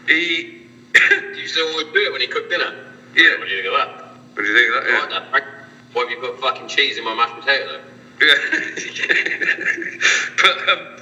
He. 0.07 0.53
You 1.37 1.47
still 1.47 1.69
always 1.69 1.87
do 1.93 2.01
it 2.01 2.13
when 2.13 2.21
you 2.21 2.29
cook 2.29 2.51
dinner? 2.51 2.75
Yeah. 3.15 3.39
What 3.39 3.47
do 3.47 3.55
you 3.55 3.63
think 3.63 3.73
of 3.73 3.79
that? 3.79 4.05
what 4.35 4.43
do 4.43 4.49
you 4.51 4.57
think 4.59 4.77
of 4.77 5.11
that? 5.11 5.33
Dad. 5.33 5.45
Why 5.93 6.03
have 6.03 6.11
you 6.11 6.17
put 6.17 6.41
fucking 6.41 6.67
cheese 6.67 6.99
in 6.99 7.05
my 7.05 7.15
mashed 7.15 7.35
potato? 7.37 7.81
Yeah. 8.21 8.35
but 10.43 10.69
um, 10.69 10.97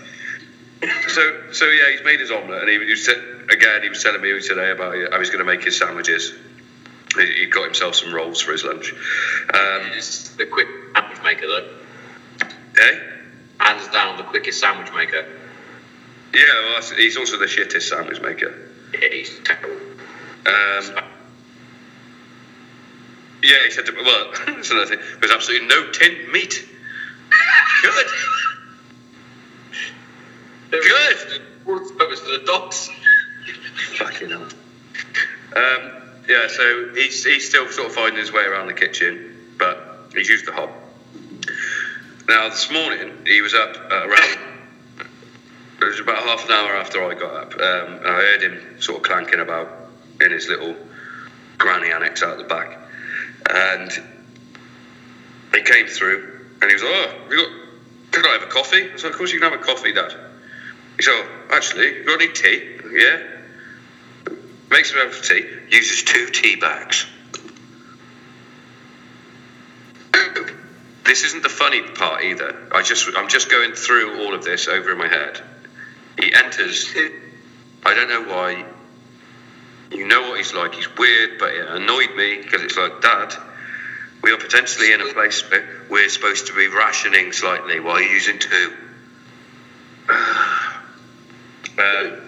so 1.09 1.53
so 1.53 1.65
yeah, 1.67 1.91
he's 1.93 2.05
made 2.05 2.21
his 2.21 2.31
omelette, 2.31 2.63
and 2.63 2.71
he, 2.71 2.79
he 2.85 2.91
was 2.91 3.09
again 3.09 3.83
he 3.83 3.89
was 3.89 4.03
telling 4.03 4.21
me 4.21 4.39
today 4.41 4.71
about 4.71 4.95
how 5.13 5.19
he's 5.19 5.31
going 5.31 5.39
to 5.39 5.45
make 5.45 5.65
his 5.65 5.79
sandwiches. 5.79 6.33
He, 7.17 7.27
he 7.33 7.47
got 7.47 7.65
himself 7.65 7.95
some 7.95 8.13
rolls 8.13 8.41
for 8.41 8.53
his 8.53 8.65
lunch. 8.65 8.93
Um, 8.93 9.91
It's 9.95 10.31
the 10.31 10.47
quick 10.47 10.67
sandwich 10.95 11.23
maker, 11.23 11.47
though. 11.47 11.69
eh? 12.81 13.01
Hands 13.61 13.89
down, 13.93 14.17
the 14.17 14.25
quickest 14.25 14.59
sandwich 14.59 14.93
maker. 14.93 15.25
Yeah, 16.35 16.43
well, 16.65 16.83
he's 16.97 17.17
also 17.17 17.39
the 17.39 17.47
shittest 17.47 17.89
sandwich 17.89 18.21
maker. 18.21 18.53
Yeah, 19.01 19.09
he's 19.13 19.39
terrible. 19.45 19.77
Um, 20.47 21.05
yeah, 23.43 23.59
he 23.65 23.71
said, 23.71 23.87
to, 23.87 23.93
well, 23.93 24.33
that's 24.49 24.71
another 24.71 24.97
thing. 24.97 25.05
There's 25.21 25.33
absolutely 25.33 25.69
no 25.69 25.91
tinned 25.93 26.33
meat. 26.33 26.69
Good. 27.83 28.07
Good. 30.71 31.43
The 31.67 31.95
purpose 31.97 32.21
for 32.21 32.39
the 32.39 32.43
dogs? 32.47 32.91
Fucking 33.97 34.31
hell. 34.31 34.43
Um, 34.43 35.93
yeah, 36.29 36.49
so 36.49 36.95
he's, 36.95 37.25
he's 37.25 37.49
still 37.49 37.69
sort 37.69 37.89
of 37.89 37.95
finding 37.95 38.19
his 38.19 38.33
way 38.33 38.43
around 38.45 38.67
the 38.67 38.75
kitchen, 38.75 39.37
but 39.59 40.09
he's 40.15 40.29
used 40.29 40.47
the 40.47 40.53
hob. 40.53 40.71
Now, 42.29 42.49
this 42.49 42.71
morning, 42.71 43.13
he 43.27 43.41
was 43.41 43.55
up 43.55 43.77
at 43.77 43.93
around. 43.93 44.39
It 45.81 45.85
was 45.85 46.01
about 46.01 46.23
half 46.25 46.47
an 46.47 46.53
hour 46.53 46.77
after 46.77 47.05
I 47.05 47.15
got 47.15 47.35
up. 47.35 47.55
Um, 47.55 47.97
and 47.99 48.07
I 48.07 48.21
heard 48.23 48.43
him 48.43 48.81
sort 48.81 48.99
of 48.99 49.03
clanking 49.05 49.41
about 49.41 49.71
in 50.21 50.33
his 50.33 50.49
little 50.49 50.75
granny 51.59 51.91
annex 51.93 52.23
out 52.23 52.39
the 52.39 52.45
back. 52.45 52.79
And 53.51 53.93
he 55.55 55.63
came 55.63 55.87
through 55.87 56.34
and 56.65 56.71
he 56.71 56.75
was 56.75 56.83
Oh, 56.85 57.09
have 57.23 57.31
you 57.31 57.37
got, 57.37 58.13
can 58.13 58.27
I 58.27 58.33
have 58.33 58.43
a 58.43 58.47
coffee? 58.47 58.83
I 58.83 58.93
like, 58.93 59.05
Of 59.05 59.13
course 59.13 59.33
you 59.33 59.41
can 59.41 59.51
have 59.51 59.61
a 59.61 59.63
coffee, 59.63 59.93
Dad. 59.93 60.15
He 60.97 61.03
said, 61.03 61.13
oh, 61.15 61.29
Actually, 61.51 61.99
you 61.99 62.05
got 62.05 62.21
any 62.21 62.33
tea? 62.33 62.77
Yeah. 62.93 63.23
Makes 64.71 64.91
himself 64.91 65.23
tea, 65.29 65.47
uses 65.71 66.03
two 66.03 66.27
tea 66.31 66.57
bags. 66.57 67.07
This 71.05 71.23
isn't 71.25 71.43
the 71.43 71.49
funny 71.49 71.83
part 71.83 72.25
either. 72.25 72.69
I 72.73 72.83
just 72.83 73.09
I'm 73.17 73.29
just 73.29 73.51
going 73.51 73.75
through 73.75 74.25
all 74.25 74.35
of 74.35 74.43
this 74.43 74.67
over 74.67 74.91
in 74.91 74.99
my 74.99 75.07
head. 75.07 75.41
He 76.19 76.35
enters. 76.35 76.93
I 77.85 77.95
don't 77.95 78.09
know 78.09 78.23
why. 78.23 78.65
You 79.93 80.09
know 80.09 80.23
what 80.23 80.39
he's 80.39 80.55
like. 80.55 80.75
He's 80.75 80.89
weird, 80.97 81.39
but 81.39 81.55
it 81.55 81.69
annoyed 81.69 82.17
me 82.17 82.39
because 82.43 82.63
it's 82.63 82.77
like, 82.77 83.01
Dad, 83.01 83.33
we 84.25 84.33
are 84.33 84.39
potentially 84.39 84.91
in 84.91 85.03
a 85.03 85.13
place 85.13 85.43
where 85.51 85.69
we're 85.91 86.09
supposed 86.09 86.47
to 86.47 86.55
be 86.55 86.67
rationing 86.69 87.31
slightly 87.33 87.79
while 87.79 88.01
using 88.01 88.39
two. 88.39 88.73
Um, 91.77 92.21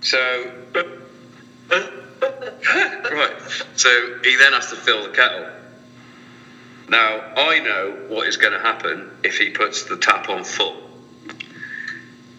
so, 0.00 0.52
right. 1.70 3.32
So 3.76 4.18
he 4.24 4.34
then 4.34 4.52
has 4.52 4.70
to 4.70 4.76
fill 4.76 5.04
the 5.04 5.10
kettle. 5.10 5.46
Now, 6.88 7.20
I 7.36 7.60
know 7.60 8.06
what 8.08 8.26
is 8.26 8.36
going 8.36 8.52
to 8.52 8.58
happen 8.58 9.12
if 9.22 9.38
he 9.38 9.50
puts 9.50 9.84
the 9.84 9.96
tap 9.96 10.28
on 10.28 10.42
full. 10.42 10.76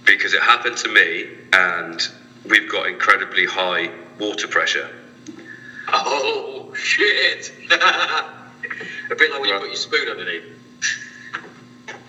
Because 0.06 0.34
it 0.34 0.42
happened 0.42 0.76
to 0.80 0.89
me, 0.89 1.30
and 1.54 2.06
we've 2.44 2.70
got 2.70 2.88
incredibly 2.88 3.46
high 3.46 3.92
water 4.20 4.50
pressure. 4.50 4.89
Oh, 5.94 6.71
shit. 6.76 7.52
A 7.72 9.16
bit 9.16 9.32
like 9.32 9.42
when 9.42 9.50
you 9.50 9.60
put 9.60 9.68
your 9.68 9.76
spoon 9.76 10.10
underneath. 10.10 10.44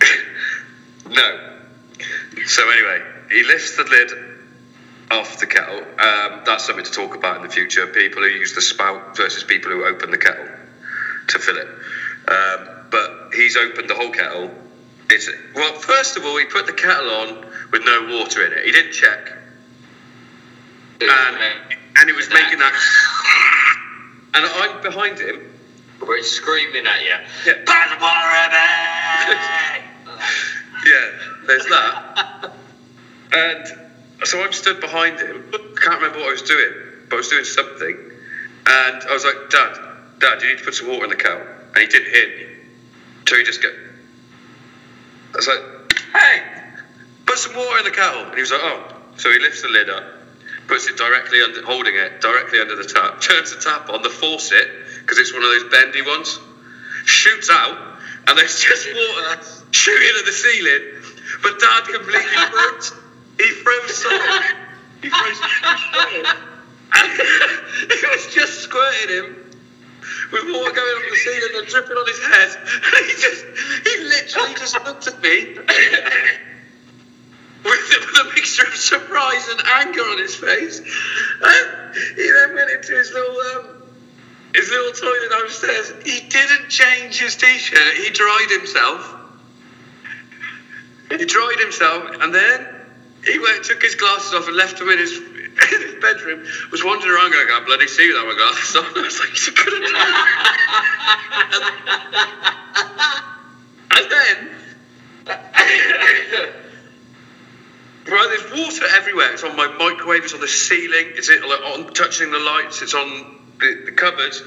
No. 1.09 1.59
So, 2.45 2.69
anyway, 2.69 3.03
he 3.29 3.43
lifts 3.43 3.75
the 3.75 3.83
lid 3.83 4.11
off 5.11 5.39
the 5.39 5.45
kettle. 5.45 5.79
Um, 5.79 6.41
that's 6.45 6.65
something 6.65 6.85
to 6.85 6.91
talk 6.91 7.15
about 7.15 7.37
in 7.37 7.43
the 7.43 7.49
future. 7.49 7.85
People 7.87 8.23
who 8.23 8.29
use 8.29 8.53
the 8.55 8.61
spout 8.61 9.15
versus 9.15 9.43
people 9.43 9.71
who 9.71 9.85
open 9.85 10.11
the 10.11 10.17
kettle 10.17 10.47
to 11.27 11.39
fill 11.39 11.57
it. 11.57 11.67
Um, 12.27 12.69
but 12.89 13.33
he's 13.33 13.57
opened 13.57 13.89
the 13.89 13.95
whole 13.95 14.11
kettle. 14.11 14.51
It's 15.09 15.29
well. 15.53 15.73
First 15.73 16.17
of 16.17 16.25
all, 16.25 16.37
he 16.37 16.45
put 16.45 16.65
the 16.65 16.73
kettle 16.73 17.09
on 17.09 17.45
with 17.71 17.83
no 17.83 18.17
water 18.17 18.45
in 18.45 18.53
it. 18.53 18.65
He 18.65 18.71
didn't 18.71 18.93
check, 18.93 19.31
and 21.01 21.37
and 21.97 22.09
it 22.09 22.15
was 22.15 22.29
making 22.29 22.59
that. 22.59 22.73
And 24.33 24.45
I'm 24.45 24.81
behind 24.81 25.19
him. 25.19 25.49
Where 25.99 26.17
it's 26.17 26.31
screaming 26.31 26.85
at 26.85 27.01
you. 27.01 27.15
Yeah. 27.45 27.53
Put 27.65 27.65
the 27.65 27.97
in! 29.31 30.19
Yeah, 30.85 31.11
there's 31.47 31.65
that. 31.67 32.51
and 33.31 33.67
so 34.25 34.43
I'm 34.43 34.51
stood 34.51 34.81
behind 34.81 35.17
him. 35.17 35.49
I 35.53 35.57
can't 35.79 35.95
remember 35.95 36.19
what 36.19 36.27
I 36.27 36.31
was 36.31 36.41
doing, 36.41 36.73
but 37.09 37.15
I 37.15 37.17
was 37.17 37.29
doing 37.29 37.45
something. 37.45 38.11
And 38.67 39.03
I 39.03 39.13
was 39.13 39.23
like, 39.23 39.49
Dad, 39.49 39.77
Dad, 40.19 40.41
you 40.41 40.49
need 40.49 40.57
to 40.57 40.63
put 40.65 40.75
some 40.75 40.87
water 40.89 41.05
in 41.05 41.09
the 41.09 41.15
kettle. 41.15 41.45
And 41.73 41.77
he 41.77 41.87
didn't 41.87 42.13
hear 42.13 42.27
me. 42.27 42.45
So 43.27 43.37
he 43.37 43.43
just 43.43 43.61
go. 43.61 43.69
I 43.69 45.37
was 45.37 45.47
like, 45.47 45.61
hey, 46.13 46.43
put 47.25 47.37
some 47.37 47.55
water 47.55 47.79
in 47.79 47.85
the 47.85 47.91
kettle. 47.91 48.25
And 48.25 48.35
he 48.35 48.41
was 48.41 48.51
like, 48.51 48.61
oh. 48.61 48.95
So 49.17 49.31
he 49.31 49.39
lifts 49.39 49.61
the 49.61 49.69
lid 49.69 49.89
up, 49.89 50.03
puts 50.67 50.87
it 50.87 50.97
directly 50.97 51.41
under, 51.41 51.63
holding 51.63 51.95
it 51.95 52.21
directly 52.21 52.59
under 52.59 52.75
the 52.75 52.83
tap, 52.83 53.21
turns 53.21 53.55
the 53.55 53.61
tap 53.61 53.89
on, 53.89 54.01
the 54.01 54.09
faucet, 54.09 54.67
because 55.01 55.17
it's 55.17 55.33
one 55.33 55.43
of 55.43 55.49
those 55.49 55.71
bendy 55.71 56.01
ones, 56.01 56.39
shoots 57.05 57.49
out, 57.49 57.77
and 58.27 58.37
there's 58.37 58.59
just 58.59 58.87
water 58.87 59.41
shooting 59.71 60.13
at 60.19 60.25
the 60.25 60.31
ceiling. 60.31 60.83
But 61.41 61.59
Dad 61.59 61.83
completely 61.83 62.21
froze. 62.51 62.93
He 63.37 63.49
froze 63.49 63.95
solid. 63.95 64.55
He 65.01 65.09
froze 65.09 65.39
solid. 65.91 66.25
And 66.95 67.11
it 67.89 68.09
was 68.11 68.33
just 68.33 68.61
squirting 68.61 69.09
him 69.09 69.43
with 70.31 70.43
water 70.43 70.71
going 70.71 70.95
up 70.97 71.09
the 71.09 71.17
ceiling 71.17 71.49
and 71.57 71.67
dripping 71.67 71.97
on 71.97 72.07
his 72.07 72.19
head. 72.19 72.49
And 72.85 73.05
he 73.07 73.13
just, 73.21 73.45
he 73.83 74.03
literally 74.03 74.53
just 74.55 74.85
looked 74.85 75.07
at 75.07 75.21
me 75.21 76.52
with, 77.63 77.89
with 77.89 78.19
a 78.21 78.23
mixture 78.35 78.67
of 78.67 78.75
surprise 78.75 79.47
and 79.49 79.61
anger 79.65 80.01
on 80.01 80.17
his 80.17 80.35
face. 80.35 80.79
And 80.79 81.95
he 82.15 82.31
then 82.31 82.53
went 82.55 82.69
into 82.71 82.93
his 82.93 83.11
little, 83.11 83.37
um, 83.37 83.83
his 84.55 84.69
little 84.69 84.91
toilet 84.91 85.29
downstairs. 85.29 85.93
He 86.05 86.19
didn't 86.27 86.69
change 86.69 87.19
his 87.19 87.35
t-shirt. 87.35 87.95
He 87.95 88.09
dried 88.11 88.47
himself. 88.49 89.15
He 91.09 91.25
dried 91.25 91.59
himself, 91.59 92.21
and 92.21 92.33
then 92.33 92.67
he 93.25 93.39
went, 93.39 93.63
took 93.63 93.81
his 93.81 93.95
glasses 93.95 94.33
off 94.33 94.47
and 94.47 94.57
left 94.57 94.79
them 94.79 94.89
in 94.89 94.97
his, 94.97 95.17
in 95.17 95.81
his 95.81 95.95
bedroom. 96.01 96.45
Was 96.71 96.83
wandering 96.83 97.13
around 97.13 97.31
going, 97.31 97.47
I 97.47 97.49
can't 97.51 97.65
bloody 97.65 97.87
see 97.87 98.07
without 98.07 98.27
my 98.27 98.35
glasses 98.35 98.75
on. 98.75 98.85
I 98.97 99.01
was 99.01 99.19
like, 99.19 99.47
you 99.47 99.53
couldn't 99.57 99.95
And 103.95 104.11
then, 104.11 104.49
right, 108.07 108.27
there's 108.29 108.51
water 108.51 108.85
everywhere. 108.95 109.33
It's 109.33 109.43
on 109.43 109.55
my 109.55 109.67
microwave. 109.67 110.23
It's 110.23 110.33
on 110.33 110.41
the 110.41 110.47
ceiling. 110.47 111.11
It's 111.15 111.29
it, 111.29 111.41
like, 111.45 111.61
on 111.61 111.93
touching 111.93 112.31
the 112.31 112.39
lights. 112.39 112.81
It's 112.81 112.93
on 112.93 113.39
the, 113.59 113.83
the 113.85 113.91
cupboards. 113.91 114.41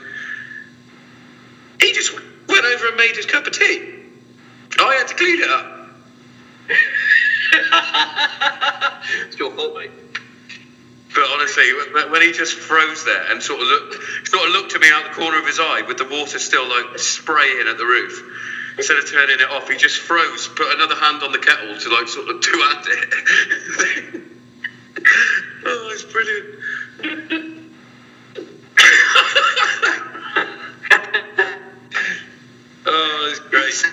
He 1.81 1.93
just 1.93 2.13
went 2.13 2.65
over 2.65 2.89
and 2.89 2.97
made 2.97 3.17
his 3.17 3.27
cup 3.27 3.47
of 3.47 3.53
tea. 3.53 3.95
I 4.79 4.95
had 4.97 5.09
to 5.09 5.15
clean 5.15 5.41
it 5.41 5.51
up. 5.51 5.73
It's 9.29 9.39
your 9.39 9.51
fault, 9.53 9.77
mate. 9.77 9.91
But 11.15 11.25
honestly, 11.31 11.73
when- 11.95 12.11
when 12.11 12.23
he 12.23 12.33
just 12.33 12.55
froze 12.55 13.05
there 13.05 13.23
and 13.31 13.43
sort 13.43 13.61
of 13.61 13.69
looked, 13.69 14.29
sort 14.29 14.47
of 14.49 14.53
looked 14.53 14.75
at 14.75 14.81
me 14.81 14.91
out 14.91 15.05
the 15.05 15.11
corner 15.15 15.39
of 15.39 15.47
his 15.47 15.61
eye 15.61 15.83
with 15.83 15.97
the 15.97 16.05
water 16.05 16.39
still 16.39 16.69
like 16.69 16.99
spraying 16.99 17.69
at 17.69 17.79
the 17.79 17.87
roof, 17.87 18.21
instead 18.77 18.97
of 18.97 19.11
turning 19.11 19.41
it 19.41 19.49
off, 19.51 19.69
he 19.69 19.77
just 19.77 19.99
froze, 19.99 20.49
put 20.49 20.75
another 20.75 20.95
hand 20.95 21.23
on 21.23 21.33
the 21.33 21.39
kettle 21.39 21.79
to 21.79 21.89
like 21.91 22.09
sort 22.09 22.29
of 22.29 22.41
two 22.47 22.59
hand 22.59 22.87
it. 22.89 23.15
oh, 25.67 25.91
it's 25.93 26.03
brilliant. 26.05 26.47
oh, 32.87 33.29
it's 33.31 33.41
great. 33.41 33.85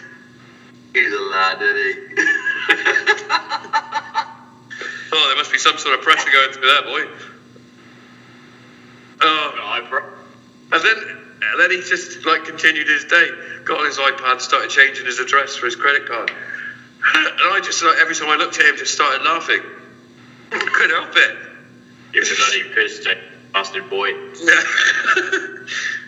He's 0.94 1.14
a 1.14 1.22
lad, 1.22 1.62
isn't 1.62 1.78
he? 1.78 1.94
Oh, 5.16 5.28
there 5.28 5.38
must 5.38 5.52
be 5.52 5.60
some 5.60 5.78
sort 5.78 5.98
of 5.98 6.04
pressure 6.04 6.32
going 6.32 6.52
through 6.54 6.66
that 6.66 6.86
boy. 6.86 7.06
Oh, 9.22 9.54
I 9.62 9.82
bro. 9.88 10.02
And 10.72 10.84
then, 10.84 11.23
and 11.52 11.60
then 11.60 11.72
he 11.72 11.82
just 11.82 12.26
like 12.26 12.46
continued 12.46 12.88
his 12.88 13.06
day. 13.06 13.32
Got 13.66 13.80
on 13.82 13.86
his 13.86 13.98
iPad, 13.98 14.42
started 14.42 14.70
changing 14.70 15.06
his 15.06 15.20
address 15.20 15.56
for 15.56 15.66
his 15.66 15.76
credit 15.76 16.08
card. 16.08 16.32
And 17.16 17.42
I 17.42 17.60
just 17.60 17.84
like 17.84 17.98
every 17.98 18.16
time 18.16 18.30
I 18.30 18.36
looked 18.36 18.60
at 18.60 18.66
him, 18.66 18.78
just 18.78 18.94
started 18.94 19.24
laughing. 19.24 19.62
Couldn't 20.52 20.92
help 20.92 21.16
it. 21.18 21.36
You're 22.14 22.24
a 22.24 22.36
bloody 22.36 22.64
pissed, 22.74 23.08
bastard 23.54 23.90
boy. 23.90 24.10
Yeah. 24.10 24.64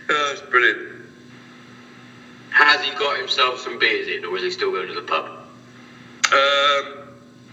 oh, 0.10 0.32
it's 0.32 0.42
brilliant. 0.42 0.80
Has 2.52 2.82
he 2.82 2.92
got 2.92 3.18
himself 3.18 3.60
some 3.60 3.78
beers 3.80 4.08
in, 4.08 4.26
or 4.26 4.38
is 4.38 4.44
he 4.44 4.52
still 4.52 4.72
going 4.72 4.88
to 4.88 4.94
the 4.94 5.02
pub? 5.02 5.28
Um, 6.32 6.94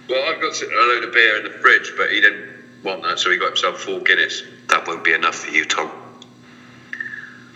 Well, 0.09 0.25
I've 0.25 0.41
got 0.41 0.61
a 0.63 0.67
load 0.67 1.05
of 1.05 1.13
beer 1.13 1.37
in 1.37 1.45
the 1.45 1.51
fridge, 1.51 1.95
but 1.97 2.11
he 2.11 2.21
didn't 2.21 2.83
want 2.83 3.03
that, 3.03 3.19
so 3.19 3.31
he 3.31 3.39
got 3.39 3.49
himself 3.49 3.81
four 3.81 4.01
Guinness. 4.03 4.43
That 4.69 4.87
won't 4.87 5.05
be 5.05 5.13
enough 5.13 5.37
for 5.37 5.51
you, 5.51 5.65
Tom. 5.65 6.02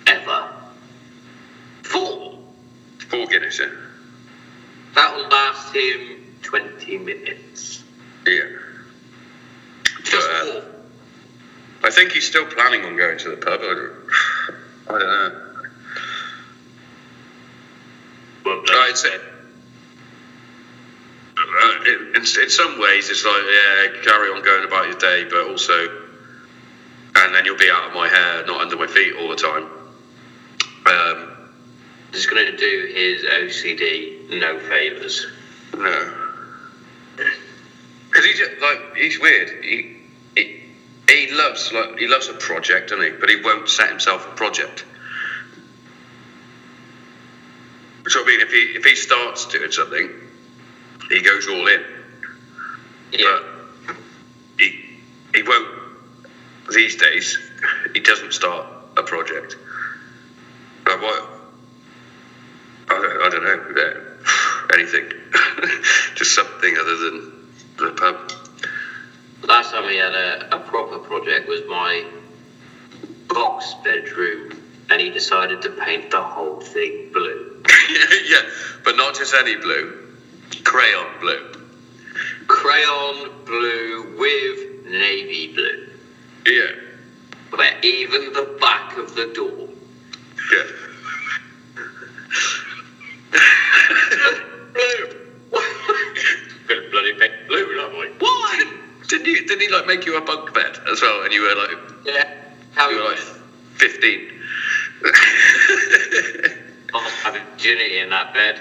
Ever. 0.07 0.53
Four. 1.83 2.39
Four 3.09 3.27
Guinness, 3.27 3.61
yeah. 3.61 3.71
That 4.95 5.15
will 5.15 5.29
last 5.29 5.75
him 5.75 6.35
20 6.43 6.99
minutes. 6.99 7.83
Yeah. 8.27 8.45
Just 10.05 10.29
But, 10.29 10.37
uh, 10.37 10.53
four. 10.53 10.63
I 11.85 11.91
think 11.91 12.13
he's 12.13 12.27
still 12.27 12.47
planning 12.47 12.85
on 12.85 12.97
going 12.97 13.19
to 13.19 13.31
the 13.31 13.37
pub. 13.37 13.61
I 13.61 13.65
don't, 13.65 15.01
know. 15.01 15.43
Well, 18.45 18.63
I'd 18.69 18.97
say. 18.97 19.17
Uh, 21.37 21.85
in, 21.85 22.07
in, 22.09 22.23
in 22.23 22.51
some 22.51 22.81
ways, 22.81 23.11
it's 23.11 23.25
like, 23.25 23.43
yeah, 23.43 24.03
carry 24.03 24.31
on 24.31 24.43
going 24.43 24.65
about 24.65 24.87
your 24.87 24.99
day, 24.99 25.25
but 25.25 25.49
also, 25.49 25.89
and 27.17 27.35
then 27.35 27.45
you'll 27.45 27.59
be 27.59 27.71
out 27.71 27.89
of 27.89 27.95
my 27.95 28.09
hair, 28.09 28.47
not 28.47 28.61
under 28.61 28.77
my 28.77 28.87
feet 28.87 29.15
all 29.17 29.29
the 29.29 29.37
time. 29.37 29.69
Um, 30.87 31.37
He's 32.13 32.27
going 32.27 32.47
to 32.47 32.57
do 32.57 32.93
his 32.95 33.23
OCD 33.25 34.41
no 34.41 34.59
favours. 34.59 35.27
no. 35.77 36.13
Because 38.09 38.25
he's 38.25 38.39
just, 38.39 38.53
like, 38.63 38.97
he's 38.97 39.21
weird. 39.21 39.63
He, 39.63 39.97
he, 40.35 40.63
he 41.09 41.31
loves, 41.33 41.71
like, 41.73 41.99
he 41.99 42.07
loves 42.07 42.29
a 42.29 42.33
project, 42.33 42.89
doesn't 42.89 43.05
he? 43.05 43.11
But 43.11 43.29
he 43.29 43.43
won't 43.43 43.69
set 43.69 43.91
himself 43.91 44.27
a 44.27 44.35
project. 44.35 44.87
So, 48.09 48.23
I 48.23 48.27
mean, 48.27 48.41
if 48.41 48.51
he, 48.51 48.59
if 48.77 48.85
he 48.85 48.95
starts 48.95 49.47
doing 49.47 49.71
something, 49.71 50.09
he 51.11 51.21
goes 51.21 51.47
all 51.49 51.67
in. 51.67 51.83
Yeah. 53.13 53.41
But 53.87 53.97
he 54.59 55.01
he 55.35 55.43
won't 55.43 55.69
these 56.73 56.97
days. 56.97 57.39
He 57.93 58.01
doesn't 58.01 58.33
start 58.33 58.67
a 58.97 59.03
project. 59.03 59.57
But 60.87 61.01
what? 61.03 61.23
I 62.89 62.95
don't, 63.03 63.23
I 63.23 63.29
don't 63.29 63.43
know. 63.75 64.03
Anything. 64.73 65.13
Just 66.15 66.35
something 66.35 66.79
other 66.79 66.97
than 66.97 67.33
the 67.77 67.91
pub. 67.91 68.33
Last 69.43 69.73
time 69.73 69.87
we 69.87 69.97
had 69.97 70.15
a, 70.15 70.57
a 70.57 70.59
proper 70.61 70.99
project 70.99 71.49
was 71.49 71.61
my 71.69 72.05
box 73.29 73.75
bedroom, 73.85 74.63
and 74.89 75.01
he 75.01 75.11
decided 75.11 75.61
to 75.63 75.71
paint 75.71 76.11
the 76.11 76.23
whole 76.23 76.61
thing 76.61 77.11
blue. 77.13 77.63
yeah, 78.25 78.43
but 78.85 78.97
not 78.97 79.15
just 79.15 79.35
any 79.35 79.57
blue. 79.57 80.15
Crayon 80.65 81.07
blue. 81.21 81.53
Crayon 82.47 83.31
blue 83.45 84.17
with 84.19 84.87
navy 84.87 85.53
blue, 85.53 85.89
Yeah. 86.47 86.71
where 87.51 87.79
even 87.83 88.33
the 88.33 88.57
back 88.61 88.97
of 88.97 89.15
the 89.15 89.27
door. 89.35 89.69
Yeah. 90.53 90.63
Blue! 94.73 95.27
Bloody 96.91 97.15
paint 97.15 97.33
blue, 97.49 97.77
not 97.77 97.93
I? 97.93 98.11
Why? 98.19 98.65
Didn't 99.09 99.27
you? 99.27 99.47
Didn't 99.47 99.61
he 99.61 99.69
like 99.69 99.87
make 99.87 100.07
you 100.07 100.17
a 100.17 100.21
bunk 100.21 100.53
bed 100.55 100.79
as 100.91 101.01
well? 101.03 101.23
And 101.23 101.33
you 101.33 101.43
were 101.43 101.55
like, 101.55 101.79
Yeah. 102.05 102.29
How 102.75 102.91
you 102.91 102.97
were 102.99 103.05
like 103.05 103.19
fifteen. 103.75 104.33
I 105.05 106.59
must 106.93 107.17
have 107.17 107.35
virginity 107.35 107.99
in 107.99 108.11
that 108.11 108.35
bed. 108.35 108.61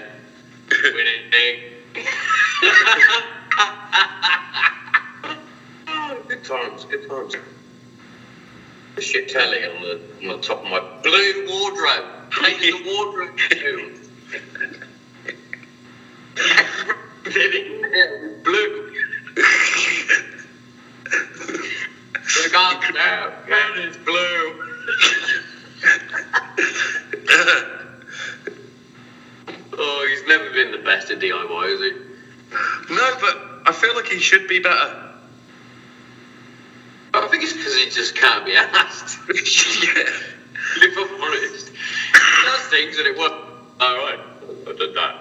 Winning 0.70 1.30
thing. 1.30 1.60
oh, 5.88 6.22
good 6.28 6.44
times, 6.44 6.84
good 6.84 7.08
times. 7.08 7.36
The 8.96 9.02
shit 9.02 9.28
telly 9.28 9.64
on 9.64 9.82
the, 9.82 10.00
on 10.22 10.28
the 10.28 10.38
top 10.38 10.64
of 10.64 10.70
my 10.70 10.80
blue 11.02 11.46
wardrobe. 11.46 12.30
Painted 12.30 12.74
the 12.74 12.82
wardrobe 12.84 13.38
too. 13.50 13.92
Everything 17.26 17.74
in 17.74 17.80
there 17.82 18.40
blue. 18.42 18.92
Look 22.36 22.54
up 22.54 22.82
now, 22.94 23.32
and 23.48 23.78
it's 23.84 23.96
blue. 23.98 24.62
Oh, 29.78 30.06
he's 30.08 30.26
never 30.26 30.50
been 30.52 30.72
the 30.72 30.78
best 30.78 31.10
at 31.10 31.18
DIY, 31.18 31.74
is 31.74 31.80
he? 31.80 32.94
no, 32.94 33.16
but 33.20 33.62
I 33.66 33.72
feel 33.72 33.94
like 33.94 34.06
he 34.08 34.18
should 34.18 34.48
be 34.48 34.58
better. 34.58 35.05
I 37.36 37.38
think 37.38 37.50
it's 37.50 37.58
because 37.58 37.76
he 37.76 37.90
just 37.90 38.14
can't 38.14 38.46
be 38.46 38.56
asked. 38.56 39.18
yeah. 39.28 40.10
if 40.76 40.96
I'm 40.96 41.22
honest. 41.22 41.68
He 41.68 42.46
does 42.46 42.66
things 42.68 42.96
and 42.96 43.08
it 43.08 43.18
works. 43.18 43.34
Alright, 43.78 44.20
I've 44.66 44.78
done 44.78 44.94
that. 44.94 45.16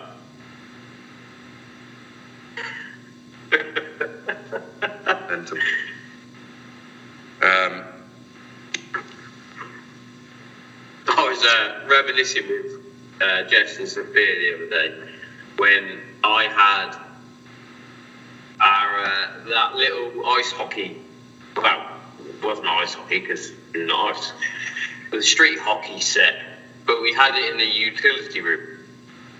Mental. 5.29 5.57
Um, 7.41 7.83
I 11.09 11.29
was 11.29 11.43
uh, 11.43 11.81
reminiscing 11.89 12.47
with 12.47 12.81
uh, 13.19 13.43
Jess 13.49 13.77
and 13.77 13.89
Sophia 13.89 14.13
the 14.13 14.55
other 14.55 14.69
day 14.69 14.93
when 15.57 15.99
I 16.23 16.43
had 16.45 16.97
our 18.61 18.99
uh, 19.03 19.49
that 19.49 19.75
little 19.75 20.25
ice 20.27 20.53
hockey. 20.53 21.01
Well, 21.57 21.94
wasn't 22.45 22.67
ice 22.67 22.93
hockey 22.93 23.19
because 23.19 23.51
not 23.73 24.15
ice. 24.15 24.31
The 25.11 25.21
street 25.21 25.59
hockey 25.59 25.99
set, 26.01 26.35
but 26.85 27.01
we 27.01 27.13
had 27.13 27.35
it 27.35 27.51
in 27.51 27.57
the 27.57 27.65
utility 27.65 28.41
room. 28.41 28.79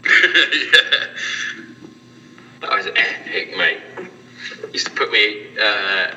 yeah. 0.05 1.07
That 2.61 2.71
was 2.71 2.87
epic, 2.87 3.55
mate. 3.57 3.79
Used 4.71 4.87
to 4.87 4.91
put 4.93 5.11
me 5.11 5.45
uh, 5.61 6.15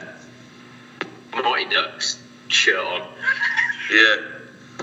Mighty 1.35 1.69
Ducks 1.69 2.19
shirt 2.47 2.79
on. 2.79 3.07
Yeah. 3.93 4.17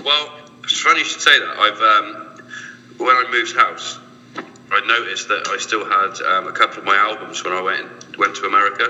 Well, 0.04 0.38
it's 0.62 0.78
funny 0.80 1.00
you 1.00 1.04
should 1.06 1.22
say 1.22 1.36
that. 1.40 1.56
I've 1.58 1.80
um, 1.80 2.42
when 2.98 3.16
I 3.16 3.24
moved 3.32 3.56
house, 3.56 3.98
I 4.70 4.80
noticed 4.86 5.28
that 5.28 5.48
I 5.48 5.56
still 5.56 5.84
had 5.84 6.20
um, 6.22 6.46
a 6.46 6.52
couple 6.52 6.78
of 6.78 6.84
my 6.84 6.96
albums 6.96 7.42
when 7.42 7.52
I 7.54 7.62
went 7.62 8.16
went 8.18 8.36
to 8.36 8.44
America. 8.46 8.88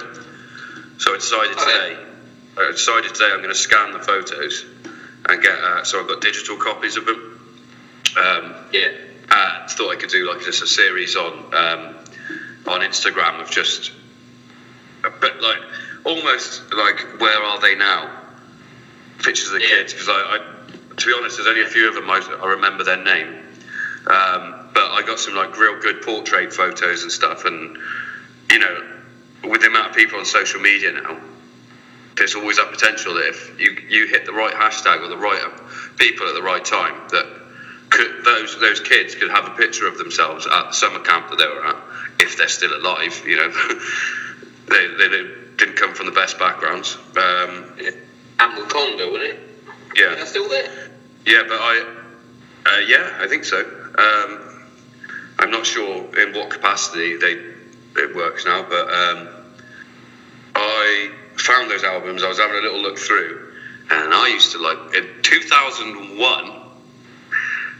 So 0.98 1.14
I 1.14 1.16
decided 1.16 1.56
Oh, 1.58 1.68
yeah. 1.68 1.88
today. 1.94 2.05
I 2.58 2.70
decided 2.70 3.14
today 3.14 3.30
I'm 3.30 3.38
going 3.38 3.50
to 3.50 3.54
scan 3.54 3.92
the 3.92 4.00
photos 4.00 4.64
and 5.28 5.42
get. 5.42 5.58
Uh, 5.58 5.84
so 5.84 6.00
I've 6.00 6.08
got 6.08 6.20
digital 6.20 6.56
copies 6.56 6.96
of 6.96 7.04
them. 7.04 7.32
Um, 8.16 8.54
Yeah. 8.72 8.92
uh, 9.30 9.68
thought 9.68 9.90
I 9.90 9.96
could 9.96 10.10
do 10.10 10.26
like 10.26 10.42
just 10.42 10.62
a 10.62 10.66
series 10.66 11.16
on 11.16 11.54
um, 11.54 11.96
on 12.66 12.80
Instagram 12.80 13.40
of 13.40 13.50
just, 13.50 13.92
but 15.02 15.40
like 15.40 15.60
almost 16.04 16.72
like 16.72 17.20
where 17.20 17.42
are 17.42 17.60
they 17.60 17.74
now? 17.74 18.10
Pictures 19.18 19.48
of 19.48 19.54
the 19.54 19.60
Yeah. 19.60 19.68
kids 19.68 19.92
because 19.92 20.08
I, 20.08 20.36
I, 20.36 20.38
to 20.96 21.06
be 21.06 21.12
honest, 21.12 21.36
there's 21.36 21.48
only 21.48 21.62
a 21.62 21.68
few 21.68 21.88
of 21.88 21.94
them 21.94 22.08
I, 22.08 22.18
I 22.40 22.46
remember 22.50 22.84
their 22.84 22.96
name, 22.96 23.34
um, 24.06 24.70
but 24.72 24.92
I 24.92 25.02
got 25.02 25.18
some 25.18 25.34
like 25.34 25.58
real 25.58 25.78
good 25.78 26.00
portrait 26.02 26.54
photos 26.54 27.02
and 27.02 27.12
stuff, 27.12 27.44
and 27.44 27.76
you 28.50 28.58
know, 28.60 28.82
with 29.44 29.60
the 29.60 29.66
amount 29.66 29.90
of 29.90 29.96
people 29.96 30.18
on 30.18 30.24
social 30.24 30.60
media 30.60 30.92
now. 30.92 31.20
There's 32.16 32.34
always 32.34 32.56
that 32.56 32.70
potential 32.70 33.14
that 33.14 33.28
if 33.28 33.60
you, 33.60 33.76
you 33.88 34.06
hit 34.06 34.24
the 34.24 34.32
right 34.32 34.54
hashtag 34.54 35.02
or 35.02 35.08
the 35.08 35.16
right 35.16 35.42
people 35.98 36.26
at 36.28 36.34
the 36.34 36.42
right 36.42 36.64
time, 36.64 36.94
that 37.10 37.26
could, 37.90 38.24
those 38.24 38.58
those 38.58 38.80
kids 38.80 39.14
could 39.14 39.30
have 39.30 39.46
a 39.46 39.50
picture 39.50 39.86
of 39.86 39.98
themselves 39.98 40.46
at 40.46 40.68
the 40.68 40.72
summer 40.72 40.98
camp 41.00 41.28
that 41.30 41.36
they 41.38 41.46
were 41.46 41.64
at, 41.66 41.76
if 42.20 42.36
they're 42.36 42.48
still 42.48 42.74
alive. 42.74 43.22
You 43.26 43.36
know, 43.36 43.50
they, 44.68 44.86
they 44.96 45.08
didn't 45.56 45.76
come 45.76 45.94
from 45.94 46.06
the 46.06 46.12
best 46.12 46.38
backgrounds. 46.38 46.96
Um, 47.16 47.72
yeah. 47.80 47.90
Wasn't 49.10 49.22
it? 49.22 49.38
yeah, 49.94 50.14
That's 50.14 50.30
still 50.30 50.48
there. 50.48 50.70
yeah, 51.26 51.42
but 51.48 51.58
I, 51.58 51.96
uh, 52.66 52.78
yeah, 52.80 53.18
I 53.20 53.26
think 53.28 53.44
so. 53.44 53.60
Um, 53.60 54.64
I'm 55.38 55.50
not 55.50 55.64
sure 55.66 56.18
in 56.20 56.34
what 56.34 56.50
capacity 56.50 57.16
they 57.16 57.32
it 57.98 58.14
works 58.14 58.44
now, 58.44 58.62
but 58.68 58.92
um, 58.92 59.28
I 60.54 61.10
found 61.36 61.70
those 61.70 61.84
albums. 61.84 62.22
I 62.22 62.28
was 62.28 62.38
having 62.38 62.56
a 62.56 62.60
little 62.60 62.80
look 62.80 62.98
through, 62.98 63.52
and 63.90 64.14
I 64.14 64.28
used 64.28 64.52
to 64.52 64.58
like 64.58 64.94
in 64.94 65.06
2001. 65.22 66.52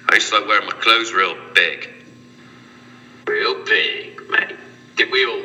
I 0.09 0.15
used 0.15 0.29
to 0.31 0.39
like 0.39 0.49
wearing 0.49 0.67
my 0.67 0.73
clothes 0.73 1.13
real 1.13 1.37
big. 1.55 1.89
Real 3.27 3.65
big, 3.65 4.21
mate. 4.31 4.57
Did 4.97 5.11
we 5.11 5.27
all? 5.27 5.43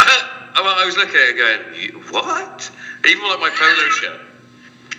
Oh, 0.52 0.66
I 0.66 0.84
was 0.84 0.96
looking 0.96 1.14
at 1.14 1.28
it 1.30 1.36
going, 1.38 1.62
what? 2.12 2.70
Even 3.06 3.22
like 3.28 3.38
my 3.40 3.50
polo 3.50 3.88
shirt. 3.88 4.20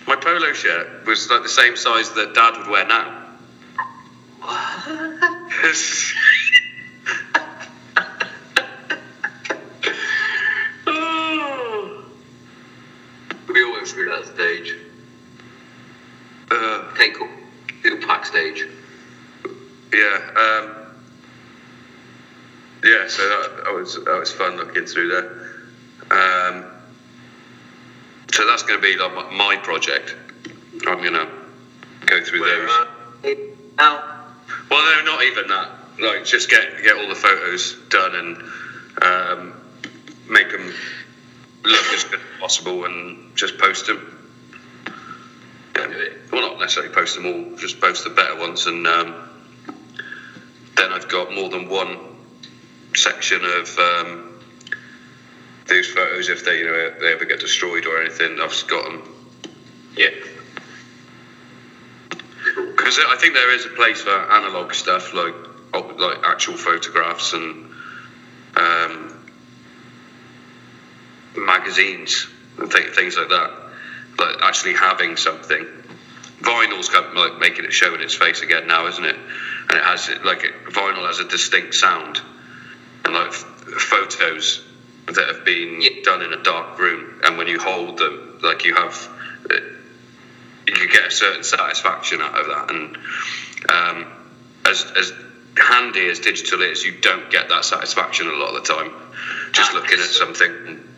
My 0.07 0.16
polo 0.16 0.53
shirt 0.53 1.05
was 1.05 1.30
like 1.30 1.43
the 1.43 1.49
same 1.49 1.76
size 1.76 2.09
that 2.14 2.34
Dad 2.34 2.57
would 2.57 2.68
wear 2.68 2.88
now. 2.88 3.28
stage. 13.56 14.76
Uh, 16.49 16.86
Okay, 16.93 17.12
cool. 17.12 17.30
Little 17.84 17.99
pack 18.08 18.26
stage. 18.26 18.66
yeah. 19.93 20.20
Um, 20.36 20.76
yeah. 22.84 23.08
So 23.08 23.28
that, 23.28 23.64
that 23.66 23.74
was 23.74 23.95
that 24.04 24.20
was 24.20 24.32
fun 24.32 24.58
looking 24.58 24.86
through 24.86 25.08
there. 25.10 25.32
Um, 26.12 26.66
so 28.34 28.45
that's 28.47 28.64
going 28.64 28.80
to 28.80 28.84
be 28.86 28.97
like 28.97 29.14
my, 29.14 29.32
my 29.32 29.56
project. 29.58 30.16
I'm 30.88 30.99
going 30.99 31.14
to 31.14 31.28
go 32.06 32.24
through 32.24 32.41
Where, 32.41 32.68
those. 33.24 33.38
now, 33.78 34.04
Well, 34.70 35.04
no, 35.06 35.12
not 35.12 35.24
even 35.24 35.47
that. 35.47 35.70
Like, 35.99 36.26
just 36.26 36.49
get 36.49 36.84
get 36.84 36.97
all 36.97 37.08
the 37.08 37.16
photos 37.16 37.76
done 37.89 38.16
and 38.16 38.38
um, 39.02 39.54
make 40.30 40.52
them 40.52 40.74
look 41.64 41.86
as 41.93 42.03
good 42.05 42.20
as 42.20 42.39
possible, 42.39 42.86
and 42.86 43.36
just 43.36 43.57
post 43.57 43.88
them. 43.88 44.18
Yeah. 45.76 46.09
Well, 46.32 46.41
not 46.41 46.59
necessarily 46.59 46.93
post 46.93 47.16
them 47.16 47.26
all. 47.26 47.57
Just 47.57 47.80
post 47.80 48.03
the 48.03 48.09
better 48.09 48.36
ones, 48.36 48.66
and 48.68 48.86
um, 48.88 49.16
then 50.76 50.91
I've 50.91 51.07
got 51.07 51.34
more 51.34 51.49
than 51.49 51.70
one 51.70 51.97
section 52.95 53.43
of 53.43 53.78
um, 53.80 54.39
those 55.68 55.88
photos. 55.88 56.30
If 56.30 56.45
they, 56.45 56.59
you 56.59 56.66
know, 56.66 56.93
they 56.99 57.12
ever 57.14 57.26
get 57.26 57.39
destroyed 57.39 57.86
or 57.86 58.01
anything, 58.01 58.39
I've 58.39 58.51
just 58.51 58.68
got 58.68 58.86
them. 58.86 59.16
yeah. 59.97 60.09
Because 62.55 62.99
I 63.07 63.16
think 63.18 63.34
there 63.34 63.53
is 63.53 63.66
a 63.66 63.70
place 63.70 64.01
for 64.01 64.09
analog 64.09 64.74
stuff, 64.74 65.14
like 65.14 65.36
like 65.74 66.20
actual 66.26 66.57
photographs 66.57 67.34
and 67.34 67.72
um, 68.55 69.11
magazines 71.36 72.28
and 72.58 72.72
th- 72.72 72.94
things 72.94 73.18
like 73.18 73.30
that. 73.30 73.52
Like 74.18 74.38
actually 74.42 74.74
having 74.74 75.18
something. 75.18 75.66
Vinyl's 76.42 76.90
kind 76.90 77.06
of 77.06 77.14
like 77.14 77.38
making 77.40 77.66
it 77.66 77.74
show 77.74 77.94
in 77.94 78.02
its 78.02 78.16
face 78.16 78.42
again 78.42 78.68
now, 78.68 78.88
isn't 78.88 79.06
it? 79.06 79.16
And 79.16 79.78
it 79.78 79.84
has 79.84 80.10
like 80.24 80.44
it, 80.44 80.66
vinyl 80.66 81.06
has 81.08 81.20
a 81.20 81.26
distinct 81.26 81.76
sound, 81.76 82.20
and 83.06 83.14
like 83.14 83.32
photos 83.34 84.62
that 85.08 85.28
have 85.28 85.46
been 85.46 85.84
done 86.04 86.22
in 86.22 86.34
a 86.34 86.42
dark 86.44 86.80
room, 86.80 87.22
and 87.24 87.38
when 87.38 87.48
you 87.48 87.60
hold 87.60 87.98
them, 87.98 88.40
like 88.42 88.64
you 88.66 88.74
have. 88.74 89.08
uh, 89.50 89.56
you 90.68 90.74
can 90.74 90.88
get 90.90 91.08
a 91.08 91.12
certain 91.12 91.44
satisfaction 91.44 92.22
out 92.22 92.36
of 92.40 92.48
that. 92.48 92.70
And 92.70 92.98
um, 93.70 94.30
as 94.66 94.86
as 94.96 95.12
handy 95.58 96.08
as 96.08 96.20
digital 96.20 96.62
is, 96.62 96.84
you 96.84 96.94
don't 97.02 97.30
get 97.32 97.50
that 97.50 97.66
satisfaction 97.66 98.28
a 98.28 98.32
lot 98.34 98.56
of 98.56 98.64
the 98.66 98.74
time. 98.74 98.92
Just 99.52 99.72
Ah, 99.72 99.76
looking 99.76 100.00
at 100.00 100.06
something. 100.10 100.91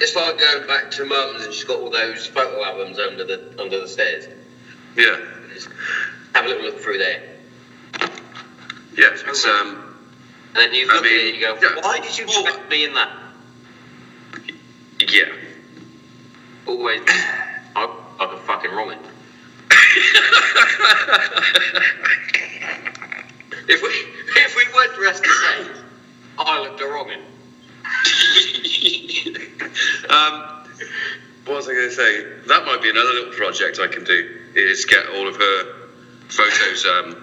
It's 0.00 0.16
like 0.16 0.38
going 0.38 0.66
back 0.66 0.90
to 0.92 1.04
mum's 1.04 1.44
and 1.44 1.52
she's 1.52 1.64
got 1.64 1.78
all 1.80 1.90
those 1.90 2.26
photo 2.26 2.64
albums 2.64 2.98
under 2.98 3.24
the 3.24 3.54
under 3.60 3.80
the 3.80 3.88
stairs. 3.88 4.26
Yeah, 4.96 5.18
Just 5.52 5.68
have 6.34 6.46
a 6.46 6.48
little 6.48 6.64
look 6.64 6.80
through 6.80 6.98
there. 6.98 7.22
yeah. 8.96 9.08
It's 9.12 9.44
um, 9.46 9.94
And 10.54 10.56
then 10.56 10.74
you 10.74 10.88
I 10.90 10.94
look 10.94 11.04
at 11.04 11.12
it 11.12 11.26
and 11.26 11.36
you 11.36 11.40
go, 11.42 11.58
yeah. 11.60 11.80
why 11.82 12.00
did 12.00 12.16
you 12.18 12.26
put 12.26 12.68
me 12.70 12.84
in 12.86 12.94
that? 12.94 13.10
yeah. 15.08 15.24
Always, 16.66 17.00
I 17.76 17.86
like 18.18 18.32
a 18.32 18.36
fucking 18.38 18.70
wrong 18.70 18.90
If 23.68 23.82
we 23.82 23.88
if 24.40 24.56
we 24.56 24.64
weren't 24.74 24.94
dressed 24.94 25.22
the 25.22 25.28
same, 25.28 25.84
I 26.38 26.60
looked 26.60 26.80
a 26.80 26.86
wrong 26.86 27.10
um, 30.10 30.42
what 31.44 31.56
was 31.56 31.68
I 31.68 31.72
going 31.72 31.88
to 31.88 31.94
say? 31.94 32.24
That 32.46 32.64
might 32.66 32.82
be 32.82 32.90
another 32.90 33.12
little 33.12 33.32
project 33.34 33.78
I 33.80 33.88
can 33.88 34.04
do. 34.04 34.36
Is 34.54 34.84
get 34.84 35.08
all 35.08 35.28
of 35.28 35.36
her 35.36 35.64
photos. 36.28 36.86
Um, 36.86 37.16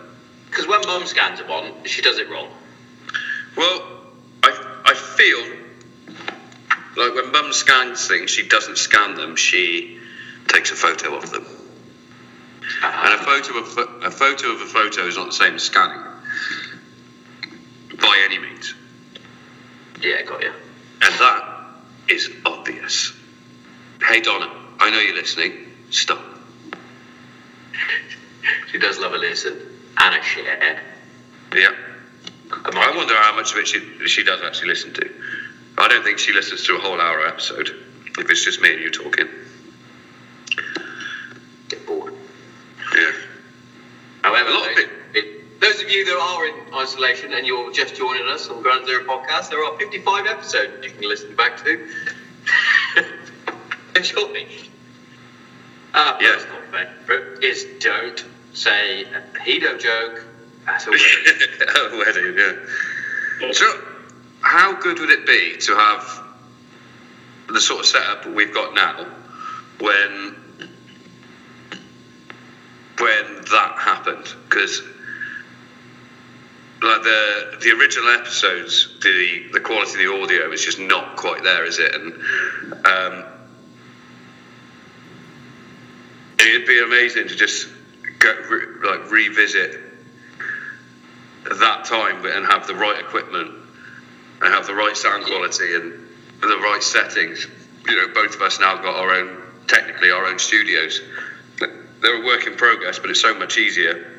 Because 0.49 0.68
when 0.68 0.82
mum 0.82 1.05
scans 1.05 1.39
them 1.39 1.49
on, 1.51 1.86
she 1.86 2.01
does 2.01 2.20
it 2.20 2.30
wrong. 2.30 2.49
Well, 3.55 4.01
I, 4.43 4.82
I 4.86 4.93
feel 4.93 5.39
like 6.95 7.15
when 7.15 7.32
mum 7.32 7.53
scans 7.53 8.07
things, 8.07 8.32
she 8.32 8.47
doesn't 8.47 8.78
scan 8.78 9.15
them, 9.15 9.36
she 9.36 9.99
takes 10.47 10.72
a 10.72 10.76
photo 10.76 11.15
of 11.15 11.32
them. 11.32 11.45
And 12.84 13.13
a 13.13 13.18
photo 13.18 13.57
of 13.59 13.78
a 14.03 14.11
photo 14.11 14.51
of 14.51 14.61
a 14.61 14.65
photo 14.65 15.07
is 15.07 15.15
not 15.15 15.28
the 15.28 15.34
same 15.34 15.55
as 15.55 15.63
scanning 15.63 16.01
by 17.99 18.22
any 18.26 18.39
means. 18.39 18.74
Yeah, 20.01 20.21
got 20.23 20.41
you. 20.43 20.51
And 21.01 21.13
that 21.19 21.43
is 22.09 22.29
obvious. 22.45 23.13
Hey 24.01 24.21
Donna, 24.21 24.49
I 24.79 24.89
know 24.91 24.99
you're 24.99 25.15
listening. 25.15 25.53
Stop. 25.91 26.19
She 28.71 28.77
does 28.77 28.97
love 28.99 29.13
a 29.13 29.17
listen 29.17 29.57
and 29.97 30.15
a 30.15 30.23
share. 30.23 30.81
Yeah. 31.53 31.71
Come 32.49 32.77
I 32.77 32.95
wonder 32.95 33.13
how 33.15 33.35
much 33.35 33.51
of 33.51 33.57
it 33.57 33.67
she, 33.67 33.79
she 34.07 34.23
does 34.23 34.41
actually 34.41 34.69
listen 34.69 34.93
to. 34.93 35.09
I 35.77 35.87
don't 35.89 36.03
think 36.03 36.17
she 36.19 36.31
listens 36.33 36.63
to 36.67 36.75
a 36.75 36.79
whole 36.79 36.99
hour 36.99 37.25
episode. 37.25 37.69
If 38.17 38.29
it's 38.29 38.43
just 38.43 38.61
me 38.61 38.73
and 38.73 38.81
you 38.81 38.89
talking. 38.89 39.27
Get 41.69 41.85
bored. 41.85 42.13
Yeah. 42.95 43.11
However, 44.23 44.49
A 44.49 44.53
lot 44.53 44.71
of 44.71 44.77
it- 44.77 44.89
those 45.60 45.82
of 45.82 45.89
you 45.89 46.03
that 46.05 46.18
are 46.18 46.45
in 46.45 46.53
isolation 46.74 47.34
and 47.34 47.45
you're 47.45 47.72
just 47.72 47.95
joining 47.95 48.28
us 48.28 48.47
on 48.49 48.62
Granite 48.62 48.86
Zero 48.86 49.03
Podcast, 49.03 49.49
there 49.49 49.64
are 49.64 49.78
55 49.78 50.26
episodes 50.26 50.72
you 50.84 50.91
can 50.91 51.08
listen 51.08 51.36
back 51.36 51.64
to. 51.64 51.80
Enjoy. 53.95 54.45
Our 55.93 56.14
uh, 56.14 56.18
Yeah. 56.22 56.34
personal 56.36 56.62
favourite 56.72 57.43
is 57.43 57.66
don't 57.80 58.24
say 58.53 59.03
a 59.03 59.22
pedo 59.38 59.80
joke 59.80 60.24
at 60.68 60.86
a 60.88 60.91
wedding. 60.91 61.93
a 61.93 61.97
wedding, 61.97 62.38
yeah. 62.38 63.51
So, 63.53 63.80
how 64.41 64.74
good 64.74 64.99
would 64.99 65.10
it 65.10 65.26
be 65.26 65.58
to 65.58 65.76
have 65.76 66.22
the 67.47 67.62
sort 67.62 67.80
of 67.82 67.86
setup 67.88 68.26
we've 68.26 68.53
got 68.53 68.74
now 68.74 69.08
when 69.80 70.36
when 72.99 73.41
that 73.51 73.76
happened? 73.78 74.34
Because 74.49 74.82
like 76.88 77.03
the 77.03 77.57
the 77.61 77.71
original 77.71 78.09
episodes, 78.09 78.97
the 79.01 79.49
the 79.53 79.59
quality 79.59 79.91
of 79.91 79.97
the 79.97 80.23
audio 80.23 80.51
is 80.51 80.63
just 80.63 80.79
not 80.79 81.15
quite 81.15 81.43
there, 81.43 81.65
is 81.65 81.79
it? 81.79 81.93
And 81.93 82.13
um, 82.85 83.25
it'd 86.39 86.67
be 86.67 86.81
amazing 86.81 87.27
to 87.27 87.35
just 87.35 87.67
go 88.19 88.33
re- 88.49 88.89
like 88.89 89.11
revisit 89.11 89.79
that 91.59 91.85
time 91.85 92.25
and 92.25 92.45
have 92.45 92.67
the 92.67 92.75
right 92.75 92.99
equipment 92.99 93.51
and 94.41 94.53
have 94.53 94.67
the 94.67 94.73
right 94.73 94.95
sound 94.95 95.25
quality 95.25 95.75
and 95.75 95.93
the 96.41 96.57
right 96.57 96.81
settings. 96.81 97.47
You 97.88 97.95
know, 97.95 98.13
both 98.13 98.35
of 98.35 98.41
us 98.41 98.59
now 98.59 98.75
got 98.77 98.95
our 98.95 99.13
own, 99.13 99.41
technically 99.67 100.11
our 100.11 100.25
own 100.25 100.39
studios. 100.39 101.01
They're 101.99 102.21
a 102.21 102.25
work 102.25 102.45
in 102.45 102.55
progress, 102.55 102.99
but 102.99 103.09
it's 103.09 103.21
so 103.21 103.33
much 103.33 103.57
easier 103.57 104.16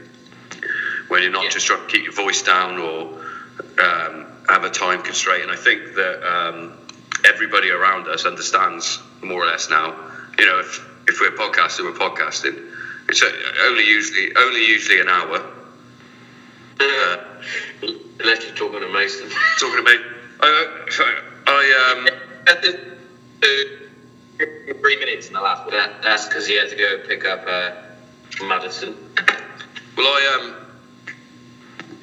when 1.08 1.22
you're 1.22 1.32
not 1.32 1.44
Yeah. 1.44 1.50
just 1.50 1.66
trying 1.66 1.80
to 1.80 1.86
keep 1.86 2.04
your 2.04 2.12
voice 2.12 2.42
down 2.42 2.78
or 2.78 3.20
um, 3.78 4.26
have 4.48 4.64
a 4.64 4.70
time 4.70 5.02
constraint. 5.02 5.42
And 5.42 5.50
I 5.50 5.56
think 5.56 5.94
that 5.94 6.22
um, 6.22 6.72
everybody 7.24 7.70
around 7.70 8.06
us 8.08 8.24
understands 8.24 9.00
more 9.22 9.42
or 9.42 9.46
less 9.46 9.68
now. 9.70 9.94
You 10.38 10.46
know, 10.46 10.58
if 10.60 10.84
if 11.08 11.20
we're 11.20 11.30
podcasting, 11.30 11.84
we're 11.84 11.92
podcasting. 11.98 12.62
It's 13.08 13.22
uh, 13.22 13.32
only 13.62 13.84
usually 13.86 14.34
only 14.36 14.64
usually 14.64 15.00
an 15.00 15.08
hour. 15.08 15.42
Uh, 16.80 17.16
unless 18.20 18.44
you're 18.44 18.54
talking 18.54 18.80
to 18.80 18.88
Mason. 18.88 19.28
Talking 19.58 19.80
about, 19.80 19.98
I, 20.40 20.78
I 21.46 21.92
um, 21.92 22.08
At 22.46 22.62
the, 22.62 22.78
uh, 23.42 24.74
three 24.80 24.96
minutes 24.96 25.26
in 25.26 25.32
the 25.32 25.40
last 25.40 25.62
one. 25.64 25.72
That, 25.74 26.02
that's 26.02 26.26
because 26.26 26.46
he 26.46 26.54
had 26.54 26.68
to 26.68 26.76
go 26.76 26.98
pick 26.98 27.24
up 27.24 27.44
uh, 27.48 27.72
Madison. 28.44 28.94
well, 29.96 30.06
I 30.06 30.38
um, 30.40 30.67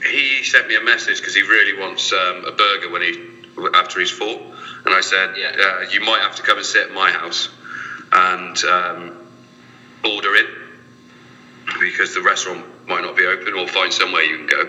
he 0.05 0.43
sent 0.43 0.67
me 0.67 0.75
a 0.75 0.81
message 0.81 1.19
because 1.19 1.35
he 1.35 1.41
really 1.41 1.79
wants 1.79 2.11
um, 2.13 2.45
a 2.45 2.51
burger 2.51 2.89
when 2.89 3.01
he 3.01 3.29
after 3.73 3.99
he's 3.99 4.11
full, 4.11 4.53
and 4.85 4.93
I 4.93 5.01
said, 5.01 5.35
Yeah. 5.37 5.55
uh, 5.57 5.89
you 5.89 6.01
might 6.01 6.21
have 6.21 6.35
to 6.35 6.41
come 6.43 6.57
and 6.57 6.65
sit 6.65 6.87
at 6.87 6.93
my 6.93 7.11
house 7.11 7.49
and 8.11 8.63
um, 8.65 9.17
order 10.03 10.35
it 10.35 10.47
because 11.79 12.13
the 12.13 12.21
restaurant 12.21 12.65
might 12.87 13.01
not 13.01 13.15
be 13.17 13.25
open, 13.25 13.53
or 13.53 13.67
find 13.67 13.91
somewhere 13.91 14.23
you 14.23 14.37
can 14.37 14.47
go. 14.47 14.61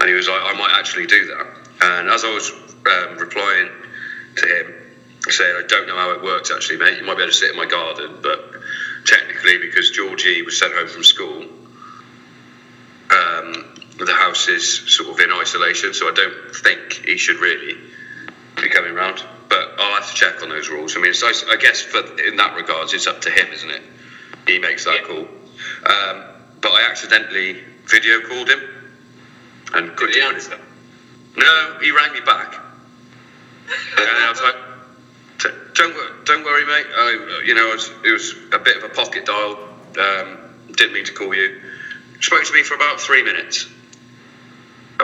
And 0.00 0.08
he 0.08 0.14
was 0.14 0.28
like, 0.28 0.40
I 0.42 0.52
might 0.52 0.72
actually 0.72 1.06
do 1.06 1.26
that. 1.26 1.46
And 1.82 2.08
as 2.08 2.24
I 2.24 2.32
was 2.32 2.50
um, 2.50 3.18
replying 3.18 3.68
to 4.36 4.46
him, 4.46 4.74
saying, 5.28 5.56
I 5.56 5.66
don't 5.66 5.86
know 5.88 5.96
how 5.96 6.12
it 6.12 6.22
works 6.22 6.50
actually, 6.50 6.78
mate. 6.78 6.98
You 6.98 7.04
might 7.04 7.16
be 7.16 7.22
able 7.22 7.32
to 7.32 7.36
sit 7.38 7.50
in 7.50 7.56
my 7.56 7.66
garden, 7.66 8.18
but 8.22 8.52
technically, 9.04 9.58
because 9.58 9.90
Georgie 9.90 10.42
was 10.42 10.58
sent 10.58 10.74
home 10.74 10.88
from 10.88 11.02
school, 11.02 11.46
um, 13.10 13.73
the 13.98 14.12
house 14.12 14.48
is 14.48 14.92
sort 14.92 15.08
of 15.10 15.20
in 15.20 15.32
isolation, 15.32 15.94
so 15.94 16.08
I 16.08 16.12
don't 16.12 16.54
think 16.56 16.92
he 17.06 17.16
should 17.16 17.38
really 17.38 17.76
be 18.56 18.68
coming 18.68 18.94
round. 18.94 19.22
But 19.48 19.74
I'll 19.78 20.00
have 20.00 20.08
to 20.08 20.14
check 20.14 20.42
on 20.42 20.48
those 20.48 20.68
rules. 20.68 20.96
I 20.96 21.00
mean, 21.00 21.10
it's, 21.10 21.22
I 21.22 21.32
I 21.52 21.56
guess 21.56 21.80
for 21.80 22.00
in 22.20 22.36
that 22.36 22.56
regards, 22.56 22.92
it's 22.92 23.06
up 23.06 23.20
to 23.22 23.30
him, 23.30 23.52
isn't 23.52 23.70
it? 23.70 23.82
he 24.46 24.58
makes 24.58 24.84
that 24.84 24.96
Yeah. 24.96 25.06
call. 25.06 25.26
Um, 25.86 26.24
but 26.60 26.72
I 26.72 26.82
accidentally 26.90 27.64
video 27.86 28.20
called 28.20 28.48
him 28.50 28.60
and 29.72 29.86
Did 29.88 29.96
couldn't 29.96 30.14
he 30.14 30.20
answer? 30.20 30.58
No, 31.36 31.78
he 31.80 31.90
rang 31.90 32.12
me 32.12 32.20
back. 32.20 32.54
and 33.96 34.08
I 34.08 34.28
was 34.30 34.40
like, 34.42 34.56
"Don't 35.74 35.94
worry, 35.94 36.10
don't 36.24 36.44
worry, 36.44 36.64
mate. 36.66 36.86
I, 36.94 37.42
you 37.44 37.54
know, 37.54 37.70
it 37.70 37.74
was, 37.74 37.90
it 38.04 38.10
was 38.12 38.34
a 38.52 38.58
bit 38.58 38.76
of 38.76 38.84
a 38.84 38.88
pocket 38.90 39.24
dial. 39.24 39.56
Um, 39.98 40.38
didn't 40.72 40.92
mean 40.92 41.04
to 41.06 41.12
call 41.12 41.34
you. 41.34 41.60
Spoke 42.20 42.44
to 42.44 42.52
me 42.52 42.62
for 42.62 42.74
about 42.74 43.00
three 43.00 43.22
minutes 43.22 43.66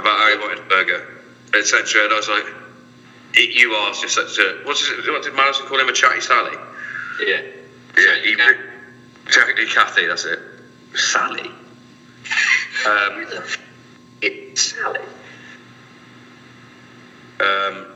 about 0.01 0.19
how 0.19 0.31
he 0.31 0.37
wanted 0.37 0.59
a 0.59 0.63
burger, 0.69 1.03
etc. 1.55 2.05
And 2.05 2.13
I 2.13 2.17
was 2.17 2.29
like, 2.29 2.47
"Y- 3.37 3.49
"You 3.51 3.75
are 3.75 3.93
just 3.93 4.15
such 4.15 4.39
a 4.39 4.61
what's 4.65 4.87
his, 4.87 5.07
what 5.09 5.23
did 5.23 5.35
Madison 5.35 5.67
call 5.67 5.81
him? 5.81 5.89
A 5.89 5.93
chatty 5.93 6.21
Sally? 6.21 6.57
Yeah. 7.25 7.43
Yeah, 7.99 8.17
he. 8.17 8.37
Jackie 9.31 9.67
Cathy. 9.67 10.07
That's 10.07 10.25
it. 10.25 10.41
Sally. 10.95 11.51
Um, 12.87 13.27
It's 14.23 14.63
Sally. 14.75 15.01
um, 17.41 17.87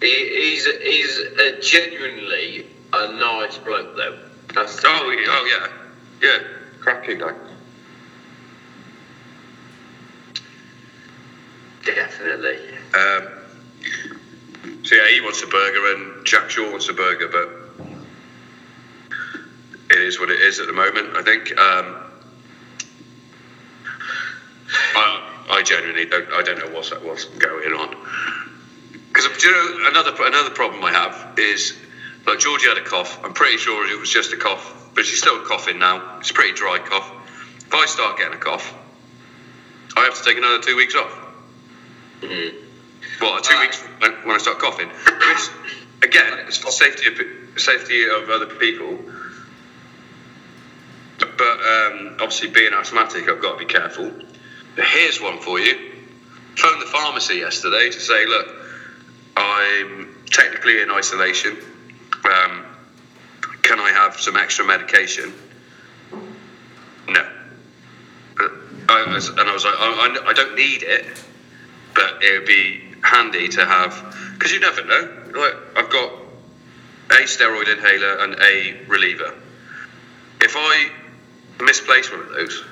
He, 0.00 0.28
he's 0.56 0.66
he's 0.66 1.18
a 1.18 1.52
genuinely 1.60 2.66
a 2.92 3.08
nice 3.08 3.58
bloke 3.58 3.96
though. 3.96 4.18
That's 4.54 4.78
oh, 4.84 5.10
yeah, 5.10 5.26
oh 5.28 5.44
yeah, 5.44 5.66
yeah, 6.22 6.38
cracking 6.80 7.18
guy. 7.18 7.32
Definitely. 11.84 12.58
Um, 12.94 13.28
so 14.84 14.94
yeah, 14.94 15.08
he 15.08 15.20
wants 15.20 15.42
a 15.42 15.46
burger 15.46 15.92
and 15.94 16.26
Jack 16.26 16.50
Shore 16.50 16.70
wants 16.70 16.88
a 16.88 16.92
burger, 16.92 17.28
but 17.28 17.48
it 19.90 19.98
is 19.98 20.18
what 20.18 20.30
it 20.30 20.40
is 20.40 20.60
at 20.60 20.66
the 20.66 20.72
moment. 20.72 21.16
I 21.16 21.22
think. 21.22 21.56
Um, 21.58 21.96
I, 24.96 25.46
I 25.50 25.62
genuinely 25.62 26.06
don't. 26.06 26.32
I 26.32 26.42
don't 26.42 26.58
know 26.58 26.68
what's 26.68 26.90
what's 26.90 27.24
going 27.24 27.72
on. 27.72 27.96
Because 29.08 29.42
you 29.42 29.50
know 29.50 29.88
another 29.88 30.12
another 30.24 30.50
problem 30.50 30.82
I 30.84 30.92
have 30.92 31.38
is 31.38 31.74
like 32.26 32.38
Georgie 32.38 32.68
had 32.68 32.78
a 32.78 32.84
cough. 32.84 33.18
I'm 33.24 33.34
pretty 33.34 33.58
sure 33.58 33.88
it 33.88 33.98
was 33.98 34.10
just 34.10 34.32
a 34.32 34.36
cough, 34.36 34.90
but 34.94 35.04
she's 35.04 35.18
still 35.18 35.40
coughing 35.40 35.78
now. 35.78 36.18
It's 36.18 36.30
a 36.30 36.34
pretty 36.34 36.54
dry 36.54 36.78
cough. 36.78 37.10
If 37.58 37.72
I 37.72 37.86
start 37.86 38.18
getting 38.18 38.34
a 38.34 38.38
cough, 38.38 38.74
I 39.96 40.04
have 40.04 40.14
to 40.14 40.24
take 40.24 40.38
another 40.38 40.60
two 40.60 40.76
weeks 40.76 40.94
off. 40.94 41.23
Mhm. 42.24 42.54
Well, 43.20 43.40
two 43.40 43.54
Ah. 43.56 43.60
weeks 43.60 43.80
when 43.98 44.12
when 44.24 44.34
I 44.36 44.38
start 44.38 44.58
coughing. 44.58 44.88
Which, 44.88 45.48
again, 46.02 46.38
it's 46.46 46.58
for 46.58 46.70
safety 46.70 47.06
of 47.08 47.60
safety 47.60 48.08
of 48.08 48.30
other 48.30 48.46
people. 48.46 49.04
But 51.18 51.40
um, 51.40 52.16
obviously, 52.20 52.48
being 52.48 52.72
asthmatic, 52.72 53.28
I've 53.28 53.40
got 53.40 53.58
to 53.58 53.66
be 53.66 53.72
careful. 53.72 54.10
But 54.76 54.84
here's 54.84 55.20
one 55.20 55.38
for 55.40 55.58
you. 55.60 55.92
Phoned 56.56 56.82
the 56.82 56.86
pharmacy 56.86 57.36
yesterday 57.36 57.90
to 57.90 58.00
say, 58.00 58.26
look, 58.26 58.48
I'm 59.36 60.14
technically 60.30 60.80
in 60.80 60.90
isolation. 60.90 61.56
Um, 62.24 62.64
can 63.62 63.78
I 63.80 63.90
have 63.90 64.20
some 64.20 64.36
extra 64.36 64.64
medication? 64.64 65.32
No. 67.08 67.20
Uh, 68.40 68.48
and 68.88 69.48
I 69.48 69.52
was 69.52 69.64
like, 69.64 69.74
I, 69.76 70.18
I 70.26 70.32
don't 70.32 70.54
need 70.56 70.82
it 70.82 71.06
but 71.94 72.22
it 72.22 72.38
would 72.38 72.46
be 72.46 72.82
handy 73.02 73.48
to 73.48 73.64
have 73.64 74.16
because 74.34 74.52
you 74.52 74.60
never 74.60 74.84
know. 74.84 75.22
Like 75.34 75.54
I've 75.76 75.90
got 75.90 76.12
a 77.10 77.24
steroid 77.24 77.72
inhaler 77.72 78.18
and 78.18 78.36
a 78.40 78.84
reliever. 78.86 79.34
If 80.40 80.54
I 80.56 80.90
misplace 81.60 82.10
one 82.10 82.20
of 82.20 82.28
those, 82.30 82.64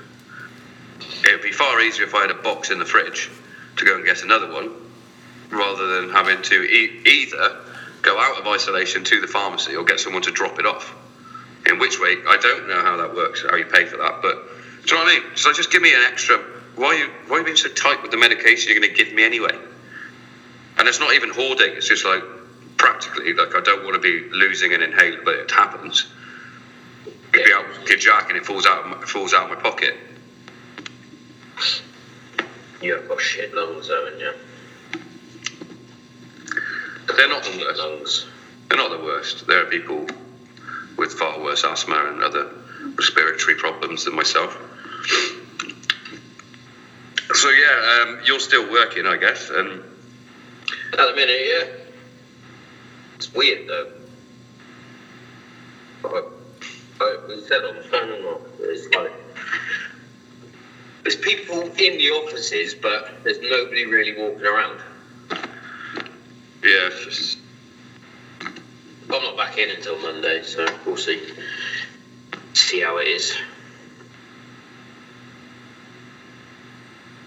it 1.25 1.33
would 1.33 1.43
be 1.43 1.53
far 1.53 1.81
easier 1.81 2.07
if 2.07 2.15
I 2.15 2.23
had 2.23 2.31
a 2.31 2.35
box 2.35 2.71
in 2.71 2.79
the 2.79 2.85
fridge 2.85 3.31
to 3.77 3.85
go 3.85 3.97
and 3.97 4.05
get 4.05 4.23
another 4.23 4.51
one, 4.51 4.71
rather 5.51 6.01
than 6.01 6.11
having 6.11 6.43
to 6.43 6.63
e- 6.63 7.03
either 7.07 7.57
go 8.03 8.19
out 8.19 8.39
of 8.39 8.47
isolation 8.47 9.05
to 9.05 9.21
the 9.21 9.27
pharmacy 9.27 9.77
or 9.77 9.85
get 9.85 10.01
someone 10.01 10.23
to 10.23 10.31
drop 10.31 10.59
it 10.59 10.67
off. 10.67 10.95
In 11.67 11.79
which 11.79 12.01
way, 12.01 12.17
I 12.27 12.37
don't 12.39 12.69
know 12.69 12.83
how 12.83 12.97
that 12.97 13.15
works, 13.15 13.45
how 13.49 13.57
you 13.57 13.67
pay 13.67 13.85
for 13.85 13.99
that, 13.99 14.21
but 14.21 14.35
do 14.85 14.95
you 14.95 14.97
know 14.97 15.05
what 15.05 15.13
I 15.13 15.21
mean? 15.21 15.37
So 15.37 15.53
just 15.53 15.71
give 15.71 15.81
me 15.81 15.95
an 15.95 16.03
extra. 16.03 16.43
Why 16.77 16.87
are 16.87 16.95
you, 16.95 17.11
why 17.29 17.37
are 17.37 17.39
you 17.41 17.45
being 17.45 17.57
so 17.57 17.69
tight 17.69 18.03
with 18.03 18.11
the 18.11 18.17
medication 18.17 18.73
you're 18.73 18.81
going 18.81 18.95
to 18.95 19.05
give 19.05 19.15
me 19.15 19.25
anyway? 19.25 19.57
And 20.79 20.89
it's 20.89 21.01
not 21.01 21.15
even 21.15 21.31
hoarding, 21.31 21.75
it's 21.77 21.89
just 21.89 22.05
like 22.05 22.23
practically, 22.77 23.35
like 23.35 23.55
I 23.55 23.61
don't 23.61 23.85
want 23.85 23.95
to 23.95 24.01
be 24.01 24.29
losing 24.31 24.73
an 24.75 24.83
inhaler, 24.83 25.21
but 25.25 25.35
it 25.35 25.51
happens. 25.51 26.07
Could 27.31 27.45
be 27.45 27.53
out 27.53 27.67
with 27.69 28.01
jack 28.01 28.29
and 28.29 28.37
it 28.37 28.45
falls 28.45 28.67
out, 28.67 28.85
of 28.85 28.87
my, 28.87 29.07
falls 29.07 29.33
out 29.35 29.51
of 29.51 29.57
my 29.57 29.63
pocket. 29.63 29.95
You 32.81 32.97
have 32.97 33.09
got 33.09 33.21
shit 33.21 33.55
lungs, 33.55 33.89
haven't 33.89 34.19
you? 34.19 34.33
But 37.07 37.17
they're 37.17 37.29
not 37.29 37.45
the 37.45 37.59
worst. 37.59 37.79
lungs. 37.79 38.27
They're 38.69 38.79
not 38.79 38.91
the 38.91 39.05
worst. 39.05 39.47
There 39.47 39.63
are 39.63 39.67
people 39.67 40.07
with 40.97 41.13
far 41.13 41.41
worse 41.41 41.65
asthma 41.65 42.07
and 42.09 42.23
other 42.23 42.51
respiratory 42.97 43.55
problems 43.55 44.05
than 44.05 44.15
myself. 44.17 44.59
So 47.35 47.49
yeah, 47.51 48.03
um, 48.03 48.21
you're 48.25 48.41
still 48.41 48.69
working, 48.71 49.07
I 49.07 49.17
guess, 49.17 49.49
and 49.51 49.83
At 50.93 51.07
the 51.07 51.15
minute, 51.15 51.41
yeah. 51.49 51.67
It's 53.17 53.33
weird 53.33 53.67
though. 53.67 53.89
We 57.29 57.41
said 57.49 57.65
on 57.65 57.77
the 57.77 57.83
phone, 57.85 58.11
or 58.11 58.21
not, 58.21 58.41
it's 58.61 58.87
like 58.95 59.13
there's 61.03 61.17
people 61.17 61.63
in 61.79 61.99
the 61.99 62.11
offices, 62.11 62.75
but 62.75 63.25
there's 63.25 63.41
nobody 63.41 63.87
really 63.87 64.13
walking 64.13 64.45
around. 64.45 64.81
yeah, 66.63 66.91
it's 66.93 67.17
just 67.17 67.39
I'm 69.11 69.23
not 69.23 69.37
back 69.37 69.59
in 69.59 69.71
until 69.71 69.97
Monday, 69.97 70.43
so 70.45 70.67
we'll 70.85 70.97
see. 70.97 71.21
See 72.55 72.81
how 72.81 72.99
it 72.99 73.09
is. 73.09 73.35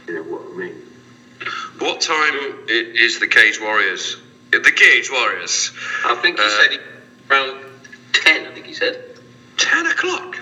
You 0.07 0.15
know 0.15 0.23
what 0.23 0.53
I 0.53 0.57
mean? 0.57 0.81
What 1.85 2.01
time 2.01 2.65
is 2.67 3.19
the 3.19 3.27
Cage 3.27 3.61
Warriors? 3.61 4.17
The 4.49 4.71
Cage 4.75 5.11
Warriors. 5.11 5.69
I 6.03 6.15
think 6.15 6.39
he 6.39 6.43
Uh, 6.43 6.49
said 6.49 6.71
he, 6.71 6.79
around 7.29 7.59
ten. 8.11 8.47
I 8.47 8.51
think 8.55 8.65
he 8.65 8.73
said. 8.73 9.19
Ten 9.57 9.85
o'clock. 9.85 10.39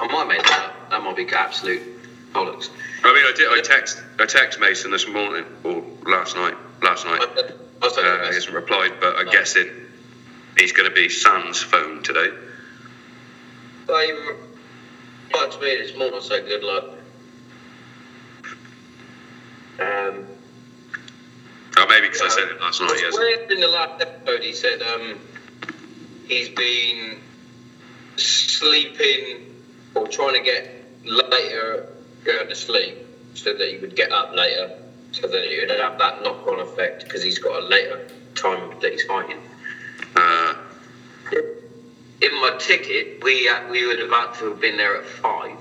I 0.00 0.06
might 0.06 0.28
make 0.28 0.42
that 0.44 0.64
up. 0.64 0.88
That 0.90 1.02
might 1.02 1.14
be 1.14 1.28
absolute 1.30 1.82
bollocks. 2.32 2.70
I 3.04 3.12
mean, 3.12 3.22
I 3.26 3.32
did. 3.36 3.48
I 3.50 3.60
text. 3.60 4.00
I 4.18 4.24
text 4.24 4.58
Mason 4.60 4.90
this 4.90 5.06
morning 5.06 5.44
or 5.62 5.84
last 6.06 6.36
night. 6.36 6.54
Last 6.80 7.04
night. 7.04 7.20
I, 7.20 7.52
I 7.82 7.86
Uh, 7.86 8.28
he 8.28 8.34
hasn't 8.34 8.54
replied, 8.54 8.92
but 8.98 9.16
I'm 9.16 9.26
guessing 9.30 9.68
he's 10.56 10.72
going 10.72 10.88
to 10.88 10.94
be 10.94 11.10
Sans 11.10 11.62
phone 11.62 12.02
today. 12.02 12.30
They 13.88 14.12
replied 14.12 15.52
to 15.52 15.60
me 15.60 15.76
this 15.82 15.94
morning, 15.98 16.22
so 16.22 16.40
good 16.40 16.62
luck. 16.62 16.84
Um, 19.78 20.26
Oh, 21.82 21.86
maybe 21.88 22.06
because 22.08 22.22
I 22.22 22.28
said 22.28 22.48
it 22.48 22.60
last 22.60 22.80
night. 22.80 22.96
Yes. 23.00 23.50
in 23.50 23.60
the 23.60 23.66
last 23.66 24.00
episode 24.00 24.42
he 24.42 24.52
said 24.52 24.82
um, 24.82 25.18
he's 26.28 26.48
been 26.48 27.20
sleeping 28.16 29.52
or 29.94 30.06
trying 30.06 30.34
to 30.34 30.40
get 30.40 30.84
later 31.04 31.88
going 32.24 32.48
to 32.48 32.54
sleep 32.54 32.96
so 33.34 33.52
that 33.52 33.68
he 33.68 33.78
would 33.78 33.96
get 33.96 34.12
up 34.12 34.32
later 34.32 34.70
so 35.10 35.26
that 35.26 35.44
it 35.44 35.68
would 35.68 35.78
have 35.80 35.98
that 35.98 36.22
knock-on 36.22 36.60
effect 36.60 37.02
because 37.04 37.22
he's 37.22 37.38
got 37.38 37.60
a 37.62 37.64
later 37.66 38.06
time 38.36 38.78
that 38.80 38.92
he's 38.92 39.02
fighting. 39.04 39.40
Uh, 40.14 40.54
In 42.20 42.40
my 42.40 42.50
ticket, 42.58 43.22
we 43.24 43.48
uh, 43.48 43.68
we 43.68 43.84
would 43.84 43.98
have 43.98 44.10
had 44.10 44.34
to 44.38 44.50
have 44.50 44.60
been 44.60 44.76
there 44.76 44.96
at 44.96 45.04
five. 45.04 45.58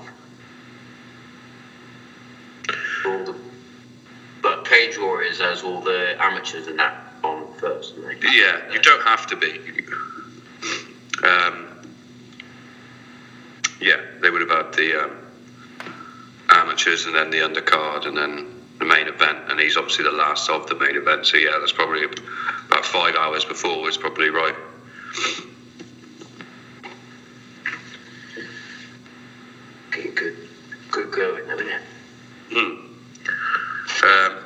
But 4.42 4.66
Cage 4.66 4.98
Warriors 4.98 5.40
has 5.40 5.62
all 5.64 5.82
the 5.82 6.16
amateurs 6.20 6.68
and 6.68 6.80
that 6.80 7.14
on 7.24 7.54
first. 7.60 7.94
yeah, 8.34 8.72
you 8.72 8.80
don't 8.82 9.04
have 9.04 9.28
to 9.28 9.36
be. 9.36 9.60
Um, 11.24 11.68
yeah, 13.80 14.02
they 14.22 14.30
would 14.30 14.42
have 14.42 14.50
had 14.50 14.74
the 14.74 15.04
um, 15.04 15.18
amateurs 16.50 17.06
and 17.06 17.16
then 17.16 17.30
the 17.30 17.40
undercard 17.40 18.08
and 18.08 18.18
then 18.18 18.48
the 18.80 18.86
main 18.86 19.08
event, 19.08 19.38
and 19.48 19.60
he's 19.60 19.78
obviously 19.78 20.04
the 20.04 20.12
last 20.12 20.50
of 20.50 20.68
the 20.68 20.76
main 20.76 20.96
event. 20.96 21.28
So 21.28 21.38
yeah, 21.38 21.58
that's 21.60 21.72
probably 21.72 22.04
about 22.04 22.86
five 22.86 23.16
hours 23.16 23.46
before. 23.46 23.88
Is 23.88 23.98
probably 23.98 24.30
right. 24.30 24.56
Good, 29.92 30.16
good, 30.16 30.36
good 30.90 31.12
going, 31.12 31.48
it? 31.68 31.82
Hmm. 32.50 32.92
Um, 34.04 34.38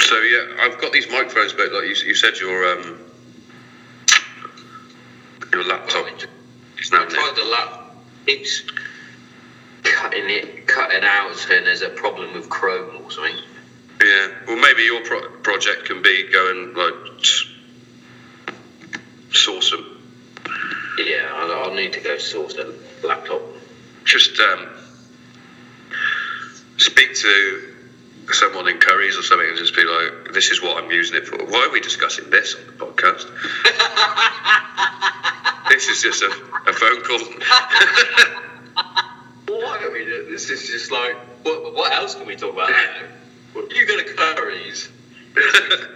so 0.00 0.20
yeah, 0.20 0.47
I've 0.58 0.80
got 0.80 0.92
these 0.92 1.08
microphones, 1.10 1.52
but 1.52 1.72
like 1.72 1.84
you, 1.84 1.94
you 2.06 2.14
said, 2.14 2.38
your 2.38 2.72
um, 2.72 2.98
your 5.52 5.64
laptop 5.64 6.06
is 6.78 6.92
now 6.92 7.02
I 7.02 7.06
tried 7.06 7.32
the 7.36 7.44
keeps 8.26 8.62
cutting 9.82 10.28
it, 10.28 10.66
cutting 10.66 11.02
out, 11.02 11.34
saying 11.36 11.64
there's 11.64 11.82
a 11.82 11.88
problem 11.88 12.34
with 12.34 12.48
Chrome 12.48 13.04
or 13.04 13.10
something. 13.10 13.36
Yeah. 14.04 14.28
Well, 14.46 14.56
maybe 14.56 14.82
your 14.82 15.02
pro- 15.02 15.30
project 15.42 15.86
can 15.86 16.02
be 16.02 16.30
going 16.30 16.74
like 16.74 16.94
source 19.32 19.70
them. 19.70 20.02
Yeah, 20.98 21.30
I'll, 21.32 21.52
I'll 21.52 21.74
need 21.74 21.92
to 21.94 22.00
go 22.00 22.18
source 22.18 22.54
the 22.54 22.74
laptop. 23.04 23.40
Just 24.04 24.38
um, 24.40 24.68
speak 26.76 27.14
to 27.16 27.67
someone 28.34 28.68
in 28.68 28.78
Currys 28.78 29.18
or 29.18 29.22
something 29.22 29.48
and 29.48 29.58
just 29.58 29.74
be 29.74 29.84
like, 29.84 30.32
"This 30.32 30.50
is 30.50 30.60
what 30.60 30.82
I'm 30.82 30.90
using 30.90 31.16
it 31.16 31.26
for." 31.26 31.44
Why 31.44 31.66
are 31.66 31.70
we 31.70 31.80
discussing 31.80 32.30
this 32.30 32.54
on 32.54 32.66
the 32.66 32.72
podcast? 32.72 33.26
this 35.68 35.88
is 35.88 36.02
just 36.02 36.22
a, 36.22 36.30
a 36.66 36.72
phone 36.72 37.02
call. 37.02 37.20
What 39.48 39.82
are 39.82 39.90
we 39.90 40.04
doing? 40.04 40.30
This 40.30 40.50
is 40.50 40.68
just 40.68 40.90
like, 40.90 41.16
what, 41.42 41.74
what 41.74 41.92
else 41.92 42.14
can 42.14 42.26
we 42.26 42.36
talk 42.36 42.52
about? 42.52 42.70
you 43.70 43.86
go 43.86 43.96
to 43.96 44.04
Currys. 44.04 44.88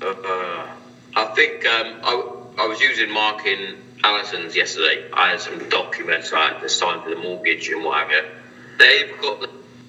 Uh, 0.00 0.76
I 1.16 1.24
think 1.34 1.66
um, 1.66 2.00
I, 2.04 2.62
I 2.62 2.66
was 2.66 2.80
using 2.80 3.10
Mark 3.10 3.44
in 3.46 3.82
Allison's 4.04 4.54
yesterday. 4.54 5.04
I 5.12 5.30
had 5.30 5.40
some 5.40 5.68
documents 5.68 6.32
I 6.32 6.52
had 6.52 6.60
to 6.60 6.68
sign 6.68 7.02
for 7.02 7.10
the 7.10 7.16
mortgage 7.16 7.68
and 7.68 7.82
what 7.82 7.98
have 7.98 8.10
you. 8.12 8.37
They've 8.78 9.20
got 9.20 9.40
the 9.40 9.48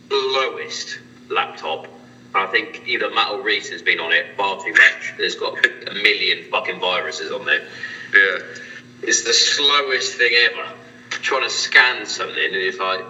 lowest 0.10 1.00
laptop. 1.30 1.88
I 2.34 2.48
think 2.48 2.84
either 2.88 3.10
Matt 3.10 3.32
or 3.32 3.42
Reese 3.42 3.70
has 3.70 3.82
been 3.82 4.00
on 4.00 4.12
it 4.12 4.36
far 4.36 4.64
too 4.64 4.72
much. 4.72 5.14
There's 5.18 5.36
got 5.36 5.58
a 5.66 5.94
million 5.94 6.50
fucking 6.52 6.80
viruses 6.80 7.32
on 7.32 7.46
there. 7.46 7.68
yeah. 8.14 8.40
It's 9.02 9.24
the 9.24 9.34
slowest 9.34 10.16
thing 10.16 10.34
ever. 10.34 10.68
Trying 11.10 11.44
to 11.44 11.50
scan 11.50 12.06
something 12.06 12.38
and 12.38 12.56
it's 12.56 12.78
like, 12.78 13.04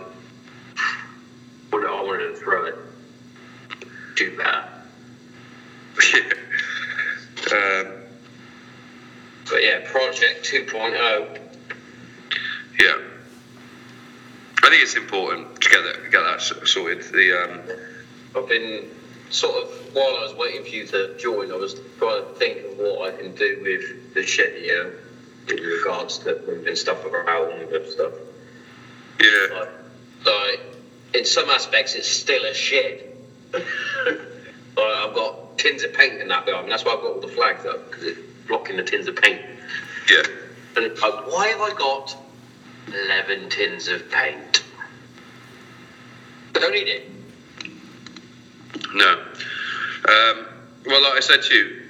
well, 1.71 1.87
I 1.87 2.03
wanted 2.03 2.29
to 2.29 2.35
throw 2.35 2.65
it. 2.65 2.75
Do 4.15 4.37
better. 4.37 4.65
um, 7.87 7.93
But 9.49 9.63
yeah, 9.63 9.79
Project 9.91 10.49
oh, 10.53 10.57
2.0. 10.57 11.39
yeah. 12.79 12.97
I 14.61 14.69
think 14.69 14.83
it's 14.83 14.95
important 14.95 15.61
to 15.61 15.69
get 15.69 15.83
that 15.83 16.11
get 16.11 16.21
that 16.21 16.67
sorted. 16.67 17.03
The 17.03 17.43
um, 17.43 17.61
I've 18.35 18.47
been 18.47 18.89
sort 19.29 19.63
of 19.63 19.95
while 19.95 20.17
I 20.17 20.23
was 20.23 20.33
waiting 20.33 20.63
for 20.63 20.69
you 20.69 20.85
to 20.87 21.17
join, 21.17 21.51
I 21.51 21.55
was 21.55 21.75
trying 21.97 22.23
to 22.23 22.33
think 22.35 22.65
of 22.65 22.77
what 22.77 23.13
I 23.13 23.17
can 23.17 23.33
do 23.35 23.59
with 23.61 24.13
the 24.13 24.25
shed 24.25 24.55
here 24.55 24.99
in 25.47 25.63
regards 25.63 26.19
to 26.19 26.39
moving 26.45 26.75
stuff 26.75 27.03
around 27.05 27.73
and 27.73 27.87
stuff. 27.87 28.13
yeah. 29.21 29.47
Like, 29.51 29.69
like 30.25 30.61
in 31.13 31.25
some 31.25 31.49
aspects, 31.49 31.95
it's 31.95 32.07
still 32.07 32.45
a 32.45 32.53
shed. 32.53 33.03
like 33.53 33.67
I've 34.77 35.13
got 35.13 35.57
tins 35.57 35.83
of 35.83 35.93
paint 35.93 36.21
in 36.21 36.27
that 36.27 36.45
building. 36.45 36.69
That's 36.69 36.85
why 36.85 36.93
I've 36.93 37.01
got 37.01 37.11
all 37.13 37.19
the 37.19 37.27
flags 37.27 37.65
up 37.65 37.89
because 37.89 38.03
it's 38.03 38.19
blocking 38.47 38.77
the 38.77 38.83
tins 38.83 39.07
of 39.07 39.15
paint. 39.15 39.41
Yeah. 40.09 40.23
And 40.75 40.97
like, 40.99 41.27
why 41.27 41.47
have 41.47 41.61
I 41.61 41.71
got 41.71 42.15
eleven 42.87 43.49
tins 43.49 43.87
of 43.87 44.09
paint? 44.09 44.48
I 46.59 46.61
don't 46.61 46.73
need 46.73 46.89
it. 46.89 47.09
No. 48.93 49.11
Um, 49.13 50.45
well, 50.85 51.01
like 51.03 51.13
I 51.13 51.19
said 51.21 51.41
to 51.43 51.53
you, 51.53 51.83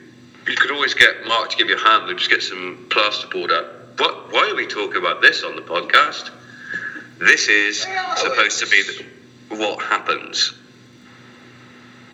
you 0.48 0.56
could 0.56 0.70
always 0.70 0.94
get 0.94 1.26
Mark 1.26 1.50
to 1.50 1.58
give 1.58 1.70
you 1.70 1.76
a 1.76 1.80
hand 1.80 2.08
and 2.08 2.20
just 2.20 2.30
get 2.30 2.44
some 2.44 2.86
plasterboard 2.90 3.50
up. 3.50 4.00
What? 4.00 4.32
Why 4.32 4.52
are 4.52 4.56
we 4.56 4.68
talking 4.68 4.98
about 4.98 5.24
this 5.24 5.42
on 5.44 5.56
the 5.56 5.64
podcast? 5.64 6.30
This 7.18 7.48
is 7.48 7.84
Yeah, 7.84 8.14
supposed 8.14 8.60
to 8.60 8.68
be 8.68 8.84
the, 8.84 9.56
what 9.56 9.82
happens, 9.82 10.54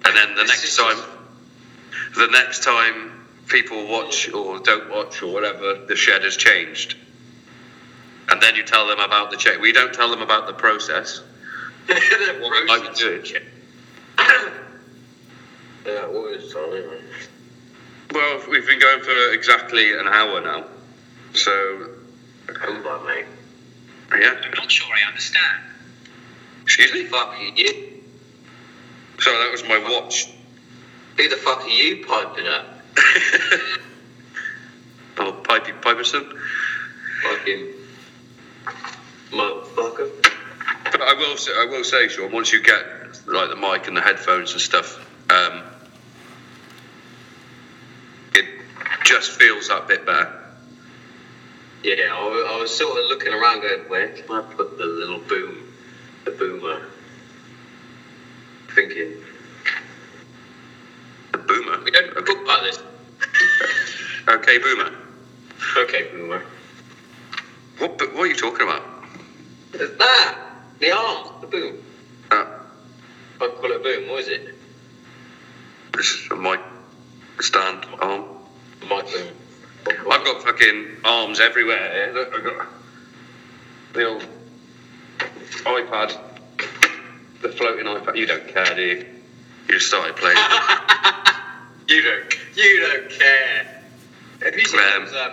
and 0.06 0.16
then 0.16 0.36
the 0.36 0.46
next 0.46 0.78
time, 0.78 0.98
the 2.16 2.28
next 2.28 2.64
time 2.64 3.28
people 3.48 3.86
watch 3.88 4.32
or 4.32 4.60
don't 4.60 4.90
watch 4.90 5.22
or 5.22 5.34
whatever, 5.34 5.86
the 5.88 5.98
shed 5.98 6.24
has 6.24 6.38
changed, 6.38 6.96
and 8.30 8.42
then 8.42 8.56
you 8.56 8.64
tell 8.64 8.88
them 8.88 9.00
about 9.02 9.30
the 9.30 9.38
check. 9.38 9.60
We 9.60 9.74
don't 9.74 9.94
tell 9.94 10.10
them 10.10 10.22
about 10.22 10.48
the 10.48 10.54
process. 10.54 11.22
I 11.90 12.80
would 12.84 12.96
do 12.96 13.10
it. 13.24 13.44
Yeah, 15.86 16.08
what 16.08 16.34
is 16.34 16.52
it? 16.52 16.58
Anyway. 16.58 17.00
Well, 18.12 18.42
we've 18.50 18.66
been 18.66 18.80
going 18.80 19.04
for 19.04 19.34
exactly 19.34 19.94
an 19.94 20.08
hour 20.08 20.42
now. 20.42 20.66
So, 21.34 21.90
Come 22.48 22.88
on, 22.88 23.06
mate. 23.06 23.26
yeah. 24.20 24.34
I'm 24.44 24.52
not 24.56 24.72
sure 24.72 24.88
I 24.92 25.08
understand. 25.08 25.62
Excuse 26.64 26.90
Who 26.90 26.98
me? 26.98 27.04
the 27.04 27.10
fuck 27.10 27.28
are 27.36 27.44
you? 27.44 28.02
So 29.20 29.32
that 29.38 29.52
was 29.52 29.64
my 29.64 29.78
watch. 29.78 30.28
Who 31.18 31.30
the 31.30 31.36
fuck 31.36 31.66
are 31.66 31.70
you 31.70 32.04
piping 32.04 32.48
up? 32.48 32.66
oh, 35.18 35.34
Pipey 35.44 35.72
Piperson. 35.82 36.36
Fucking 37.22 37.68
motherfucker. 39.32 40.10
But 40.98 41.10
I 41.10 41.14
will 41.14 41.36
say, 41.36 41.52
I 41.54 41.66
will 41.66 41.84
say, 41.84 42.08
Sean, 42.08 42.32
once 42.32 42.54
you 42.54 42.64
get 42.64 42.86
like 43.28 43.50
the 43.50 43.58
mic 43.58 43.86
and 43.90 43.98
the 43.98 44.02
headphones 44.02 44.54
and 44.54 44.62
stuff, 44.62 44.98
um, 45.30 45.62
it 48.34 48.46
just 49.04 49.32
feels 49.32 49.68
that 49.68 49.90
bit 49.90 50.06
better. 50.06 50.42
Yeah, 51.84 52.14
I, 52.14 52.54
I 52.56 52.62
was 52.62 52.74
sort 52.74 52.98
of 52.98 53.10
looking 53.10 53.34
around 53.34 53.60
going, 53.60 53.82
where 53.90 54.08
can 54.08 54.32
I 54.32 54.42
put 54.54 54.78
the 54.78 54.86
little 54.86 55.20
boom, 55.20 55.68
the 56.24 56.32
boomer? 56.32 56.88
Thinking, 58.74 59.16
The 61.34 61.40
boomer. 61.40 61.84
we 61.84 61.92
don't 61.92 62.14
talk 62.14 62.42
about 62.42 62.64
this. 62.64 62.80
Okay, 64.30 64.60
boomer. 64.60 64.94
Okay, 65.76 66.08
boomer. 66.14 66.46
What? 67.80 68.00
What 68.14 68.22
are 68.22 68.28
you 68.28 68.36
talking 68.38 68.62
about? 68.62 68.82
There's 69.74 69.98
that! 69.98 70.45
The 70.80 70.92
arms, 70.92 71.30
the 71.42 71.48
boom. 71.48 71.84
Uh, 72.32 72.46
I 73.42 73.48
call 73.48 73.72
it 73.72 73.78
a 73.78 73.80
boom, 73.80 74.08
what 74.08 74.22
is 74.22 74.28
it? 74.28 74.42
this 75.94 76.08
is 76.12 76.28
a 76.32 76.36
mic 76.36 76.60
stand 77.40 77.86
arm. 78.00 78.26
My 78.84 79.02
boom. 79.02 79.34
I've 79.88 80.24
got 80.26 80.44
fucking 80.44 80.98
arms 81.04 81.40
everywhere. 81.40 81.92
Here. 81.94 82.14
Look, 82.14 82.36
I've 82.36 82.44
got 82.44 82.68
the 83.94 84.04
old 84.06 84.26
iPad, 85.64 86.18
the 87.42 87.50
floating 87.50 87.86
iPad. 87.86 88.16
You 88.18 88.26
don't 88.26 88.48
care, 88.48 88.76
do 88.76 88.82
you? 88.82 89.06
You 89.68 89.76
just 89.76 89.88
started 89.88 90.16
playing. 90.16 90.38
You 91.88 92.02
don't, 92.02 92.34
you 92.56 92.80
don't 92.80 93.10
care. 93.12 93.84
Have 94.42 94.56
you 94.56 94.66
seen 94.66 94.80
Um, 94.80 95.06
those 95.06 95.14
um, 95.14 95.32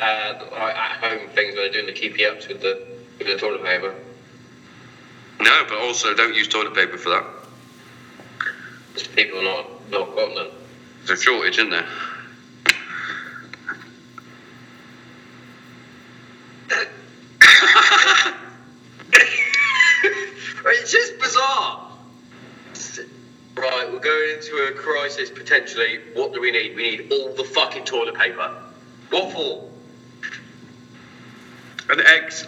uh, 0.00 0.34
like 0.50 0.74
at 0.74 0.92
home 0.92 1.28
things 1.34 1.54
where 1.54 1.64
they're 1.64 1.72
doing 1.72 1.86
the 1.86 1.92
keepy 1.92 2.24
ups 2.24 2.48
with 2.48 2.62
the 2.62 2.78
the 3.26 3.36
toilet 3.36 3.64
paper? 3.64 3.94
no, 5.40 5.64
but 5.68 5.78
also 5.78 6.14
don't 6.14 6.34
use 6.34 6.48
toilet 6.48 6.74
paper 6.74 6.98
for 6.98 7.10
that. 7.10 7.24
There's 8.94 9.08
people 9.08 9.42
not 9.42 9.90
not 9.90 10.14
got 10.14 10.34
them. 10.34 10.48
There's 11.04 11.18
a 11.18 11.22
shortage 11.22 11.58
in 11.58 11.70
there. 11.70 11.86
it's 20.66 20.92
just 20.92 21.18
bizarre. 21.18 21.88
Right, 23.56 23.92
we're 23.92 23.98
going 23.98 24.36
into 24.36 24.56
a 24.68 24.72
crisis 24.72 25.30
potentially. 25.30 26.00
What 26.14 26.32
do 26.32 26.40
we 26.40 26.50
need? 26.50 26.76
We 26.76 26.82
need 26.82 27.12
all 27.12 27.34
the 27.34 27.44
fucking 27.44 27.84
toilet 27.84 28.14
paper. 28.14 28.62
What 29.10 29.32
for? 29.32 29.70
And 31.90 32.00
eggs. 32.00 32.46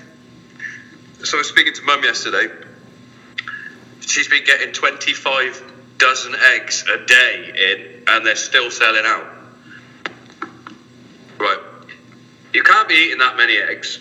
So 1.24 1.36
I 1.36 1.40
was 1.40 1.48
speaking 1.48 1.72
to 1.74 1.82
mum 1.82 2.02
yesterday. 2.02 2.48
She's 4.00 4.26
been 4.26 4.44
getting 4.44 4.72
25 4.72 5.72
dozen 5.98 6.34
eggs 6.34 6.84
a 6.92 7.06
day 7.06 7.52
in, 7.56 8.02
and 8.08 8.26
they're 8.26 8.34
still 8.34 8.72
selling 8.72 9.04
out. 9.04 9.26
Right. 11.38 11.60
You 12.52 12.64
can't 12.64 12.88
be 12.88 12.94
eating 12.94 13.18
that 13.18 13.36
many 13.36 13.56
eggs. 13.56 14.00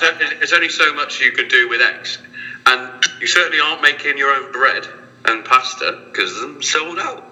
There's 0.00 0.52
only 0.52 0.68
so 0.68 0.94
much 0.94 1.20
you 1.20 1.32
can 1.32 1.48
do 1.48 1.68
with 1.68 1.80
eggs. 1.80 2.18
And 2.66 3.04
you 3.20 3.26
certainly 3.26 3.58
aren't 3.58 3.82
making 3.82 4.16
your 4.16 4.30
own 4.30 4.52
bread 4.52 4.86
and 5.24 5.44
pasta 5.44 6.00
because 6.06 6.32
them 6.40 6.62
sold 6.62 6.98
out. 7.00 7.24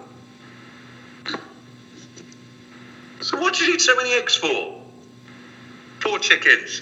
So 3.21 3.39
what 3.39 3.53
do 3.53 3.63
you 3.63 3.71
need 3.71 3.81
so 3.81 3.95
many 3.95 4.13
eggs 4.13 4.35
for? 4.35 4.83
Four 6.01 6.19
chickens. 6.19 6.81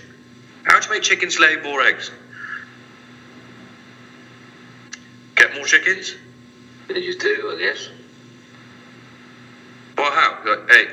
How 0.63 0.79
do 0.79 0.85
you 0.85 0.93
make 0.93 1.03
chickens 1.03 1.39
lay 1.39 1.55
more 1.57 1.81
eggs? 1.81 2.11
Get 5.35 5.53
more 5.55 5.65
chickens? 5.65 6.15
They 6.87 7.01
just 7.01 7.19
do, 7.19 7.53
I 7.55 7.59
guess. 7.59 7.89
Well, 9.97 10.11
how? 10.11 10.41
Like, 10.45 10.69
hey, 10.69 10.87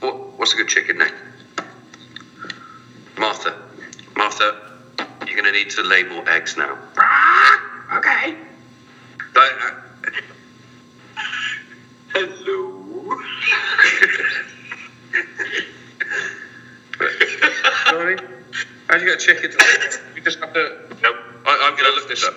what, 0.00 0.38
what's 0.38 0.38
What's 0.38 0.54
a 0.54 0.56
good 0.56 0.68
chicken 0.68 0.98
name? 0.98 1.12
Martha. 3.18 3.54
Martha, 4.16 4.72
you're 5.26 5.34
going 5.34 5.44
to 5.44 5.52
need 5.52 5.70
to 5.70 5.82
lay 5.82 6.04
more 6.04 6.28
eggs 6.28 6.56
now. 6.56 6.78
Ah, 6.96 7.98
okay. 7.98 8.34
Like, 9.34 9.52
uh, 9.62 9.74
Hello. 12.14 13.18
Sorry? 17.98 18.16
How'd 18.88 19.00
you 19.00 19.08
get 19.08 19.20
a 19.20 19.26
chicken? 19.26 19.50
To, 19.50 19.58
you 20.14 20.22
just 20.22 20.38
have 20.38 20.54
to. 20.54 20.78
Nope. 21.02 21.16
I, 21.44 21.58
I'm 21.62 21.76
going 21.76 21.92
to 21.92 21.98
look 21.98 22.06
this 22.06 22.22
up. 22.22 22.34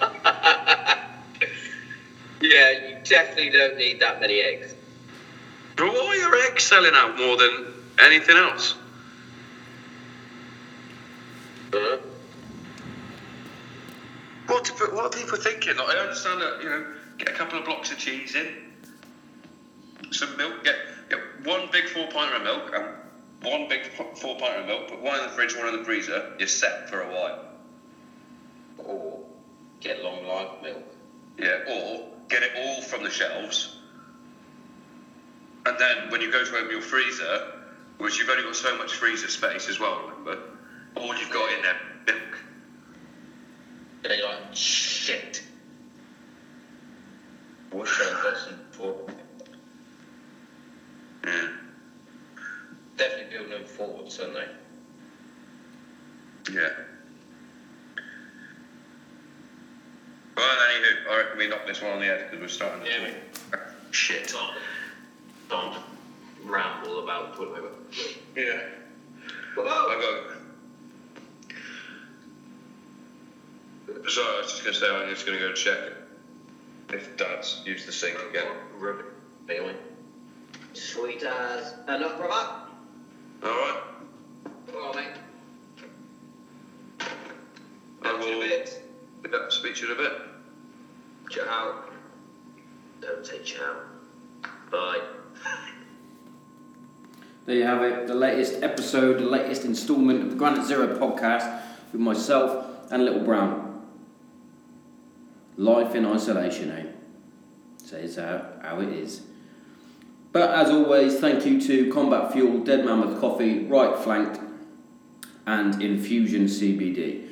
yeah, 2.40 2.70
you 2.70 2.96
definitely 3.04 3.50
don't 3.50 3.76
need 3.76 4.00
that 4.00 4.22
many 4.22 4.40
eggs. 4.40 4.72
But 5.76 5.92
why 5.92 5.98
are 5.98 6.16
your 6.16 6.34
eggs 6.46 6.64
selling 6.64 6.94
out 6.94 7.18
more 7.18 7.36
than 7.36 7.66
anything 7.98 8.38
else? 8.38 8.74
Uh, 11.74 11.98
What, 14.46 14.64
do- 14.64 14.72
what 14.96 15.04
are 15.04 15.10
people 15.10 15.36
thinking? 15.36 15.76
Like, 15.76 15.94
I 15.94 15.98
understand 16.00 16.40
that, 16.40 16.62
you 16.62 16.70
know, 16.70 16.86
get 17.18 17.28
a 17.28 17.32
couple 17.32 17.58
of 17.58 17.66
blocks 17.66 17.92
of 17.92 17.98
cheese 17.98 18.34
in, 18.34 18.48
some 20.10 20.34
milk, 20.38 20.64
get, 20.64 20.74
get 20.74 20.99
one 21.44 21.68
big 21.72 21.88
four 21.88 22.06
pinter 22.06 22.36
of 22.36 22.42
milk 22.42 22.72
and 22.74 22.84
one 23.42 23.68
big 23.68 23.86
four 24.16 24.36
pinter 24.36 24.60
of 24.60 24.66
milk, 24.66 24.88
put 24.88 25.00
one 25.00 25.18
in 25.18 25.26
the 25.26 25.32
fridge, 25.32 25.56
one 25.56 25.68
in 25.68 25.76
the 25.78 25.84
freezer, 25.84 26.34
you're 26.38 26.48
set 26.48 26.88
for 26.88 27.00
a 27.02 27.12
while. 27.12 27.46
or 28.78 29.20
get 29.80 30.02
long 30.02 30.26
life 30.26 30.62
milk. 30.62 30.84
Yeah, 31.38 31.60
or 31.68 32.08
get 32.28 32.42
it 32.42 32.52
all 32.56 32.82
from 32.82 33.02
the 33.02 33.10
shelves, 33.10 33.76
and 35.66 35.78
then 35.78 36.10
when 36.10 36.20
you 36.20 36.30
go 36.30 36.44
to 36.44 36.56
open 36.56 36.70
your 36.70 36.80
freezer, 36.80 37.52
which 37.98 38.18
you've 38.18 38.28
only 38.28 38.42
got 38.42 38.56
so 38.56 38.76
much 38.76 38.94
freezer 38.94 39.28
space 39.28 39.68
as 39.68 39.78
well, 39.78 40.00
remember, 40.08 40.42
all 40.96 41.14
you've 41.16 41.30
got 41.30 41.52
in 41.52 41.62
there 41.62 41.76
milk. 42.06 42.38
And 44.04 44.14
you're 44.18 44.26
like, 44.26 44.54
shit. 44.54 45.42
Wish 47.72 48.00
I'd 48.00 48.22
got 48.22 48.36
some 48.38 48.58
for 48.72 48.96
Yeah. 51.24 51.48
Definitely 52.96 53.32
building 53.32 53.50
them 53.50 53.64
forward, 53.64 54.12
aren't 54.20 54.34
they? 54.34 54.48
Yeah. 56.52 56.70
Well, 60.36 60.46
anywho, 60.46 61.10
I 61.10 61.16
reckon 61.18 61.38
we 61.38 61.48
knock 61.48 61.66
this 61.66 61.82
one 61.82 61.92
on 61.92 62.00
the 62.00 62.06
head 62.06 62.26
because 62.30 62.40
we're 62.40 62.48
starting 62.48 62.84
to 62.84 62.90
Yeah, 62.90 63.10
talk. 63.50 63.60
Shit. 63.90 64.28
Don't, 64.28 64.54
don't 65.48 65.76
ramble 66.44 67.02
about 67.04 67.36
put 67.36 67.48
away. 67.58 67.70
Yeah. 68.36 68.60
Whoa. 69.54 69.64
I 69.64 70.00
got. 70.00 70.36
Sorry, 74.10 74.36
I 74.36 74.40
was 74.40 74.50
just 74.50 74.62
going 74.62 74.74
to 74.74 74.80
say 74.80 74.88
I'm 74.88 75.08
just 75.10 75.26
going 75.26 75.38
to 75.38 75.48
go 75.48 75.52
check 75.52 75.78
if 76.92 77.16
Dad's 77.16 77.60
used 77.64 77.86
the 77.86 77.92
sink 77.92 78.18
again. 78.30 78.46
Rubbing. 78.78 79.06
Anyway. 80.70 80.80
Sweet 80.80 81.22
as. 81.22 81.74
Enough, 81.88 82.16
brother? 82.18 82.60
All 83.42 83.48
right. 83.50 83.80
Come 84.66 84.76
on, 84.76 84.96
mate. 84.96 85.06
I 88.02 88.08
Up 88.08 88.20
to 88.20 88.26
a 88.26 88.38
will 88.38 88.40
bit. 88.48 88.82
yeah, 89.30 89.38
speak 89.48 89.74
to 89.76 89.86
you 89.86 89.94
in 89.94 90.00
a 90.00 90.02
bit. 90.02 90.12
Ciao. 91.30 91.84
Don't 93.00 93.26
say 93.26 93.42
ciao. 93.42 93.76
Bye. 94.70 95.00
There 97.46 97.56
you 97.56 97.64
have 97.64 97.82
it, 97.82 98.06
the 98.06 98.14
latest 98.14 98.62
episode, 98.62 99.18
the 99.18 99.24
latest 99.24 99.64
instalment 99.64 100.22
of 100.22 100.30
the 100.30 100.36
Granite 100.36 100.66
Zero 100.66 100.86
podcast 100.98 101.62
with 101.90 102.00
myself 102.00 102.64
and 102.92 103.04
Little 103.04 103.24
Brown. 103.24 103.82
Life 105.56 105.94
in 105.96 106.06
isolation, 106.06 106.70
eh? 106.70 106.84
Says 107.78 108.16
how, 108.16 108.44
how 108.62 108.78
it 108.80 108.90
is. 108.90 109.22
But 110.32 110.50
as 110.50 110.70
always, 110.70 111.18
thank 111.18 111.44
you 111.44 111.60
to 111.62 111.92
Combat 111.92 112.32
Fuel, 112.32 112.60
Dead 112.60 112.84
Mammoth 112.84 113.20
Coffee, 113.20 113.66
Right 113.66 113.98
Flanked, 113.98 114.40
and 115.46 115.82
Infusion 115.82 116.44
CBD. 116.44 117.26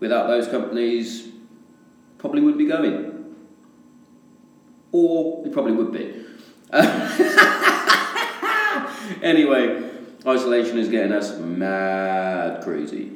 Without 0.00 0.26
those 0.26 0.46
companies, 0.46 1.28
probably 2.18 2.42
wouldn't 2.42 2.58
be 2.58 2.66
going. 2.66 3.34
Or 4.92 5.42
we 5.42 5.50
probably 5.50 5.72
would 5.72 5.92
be. 5.92 6.14
anyway, 9.22 9.90
isolation 10.26 10.78
is 10.78 10.88
getting 10.88 11.12
us 11.12 11.38
mad 11.38 12.62
crazy. 12.62 13.12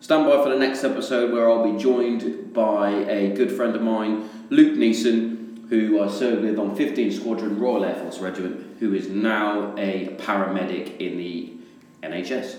Stand 0.00 0.26
by 0.26 0.42
for 0.42 0.50
the 0.50 0.58
next 0.58 0.84
episode 0.84 1.32
where 1.32 1.50
I'll 1.50 1.72
be 1.72 1.82
joined 1.82 2.52
by 2.52 2.90
a 2.90 3.34
good 3.34 3.50
friend 3.50 3.74
of 3.74 3.82
mine, 3.82 4.28
Luke 4.50 4.76
Neeson, 4.76 5.33
who 5.68 6.02
I 6.02 6.08
served 6.08 6.42
with 6.42 6.58
on 6.58 6.76
15th 6.76 7.12
Squadron 7.14 7.58
Royal 7.58 7.84
Air 7.84 7.94
Force 7.94 8.18
Regiment, 8.18 8.78
who 8.80 8.94
is 8.94 9.08
now 9.08 9.74
a 9.76 10.14
paramedic 10.18 10.98
in 10.98 11.16
the 11.16 11.52
NHS. 12.02 12.56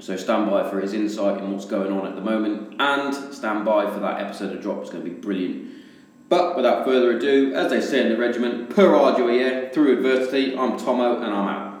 So 0.00 0.16
stand 0.16 0.50
by 0.50 0.68
for 0.68 0.80
his 0.80 0.92
insight 0.92 1.38
in 1.38 1.52
what's 1.52 1.64
going 1.64 1.92
on 1.92 2.06
at 2.06 2.14
the 2.14 2.20
moment, 2.20 2.74
and 2.80 3.14
stand 3.32 3.64
by 3.64 3.90
for 3.90 4.00
that 4.00 4.20
episode 4.20 4.54
of 4.54 4.62
Drop. 4.62 4.80
It's 4.80 4.90
going 4.90 5.04
to 5.04 5.10
be 5.10 5.16
brilliant. 5.16 5.70
But 6.28 6.56
without 6.56 6.84
further 6.84 7.16
ado, 7.16 7.54
as 7.54 7.70
they 7.70 7.80
say 7.80 8.02
in 8.02 8.08
the 8.08 8.16
regiment, 8.16 8.70
per 8.70 8.88
ardua, 8.88 9.72
through 9.72 9.98
adversity, 9.98 10.56
I'm 10.56 10.78
Tomo 10.78 11.16
and 11.16 11.26
I'm 11.26 11.48
out. 11.48 11.71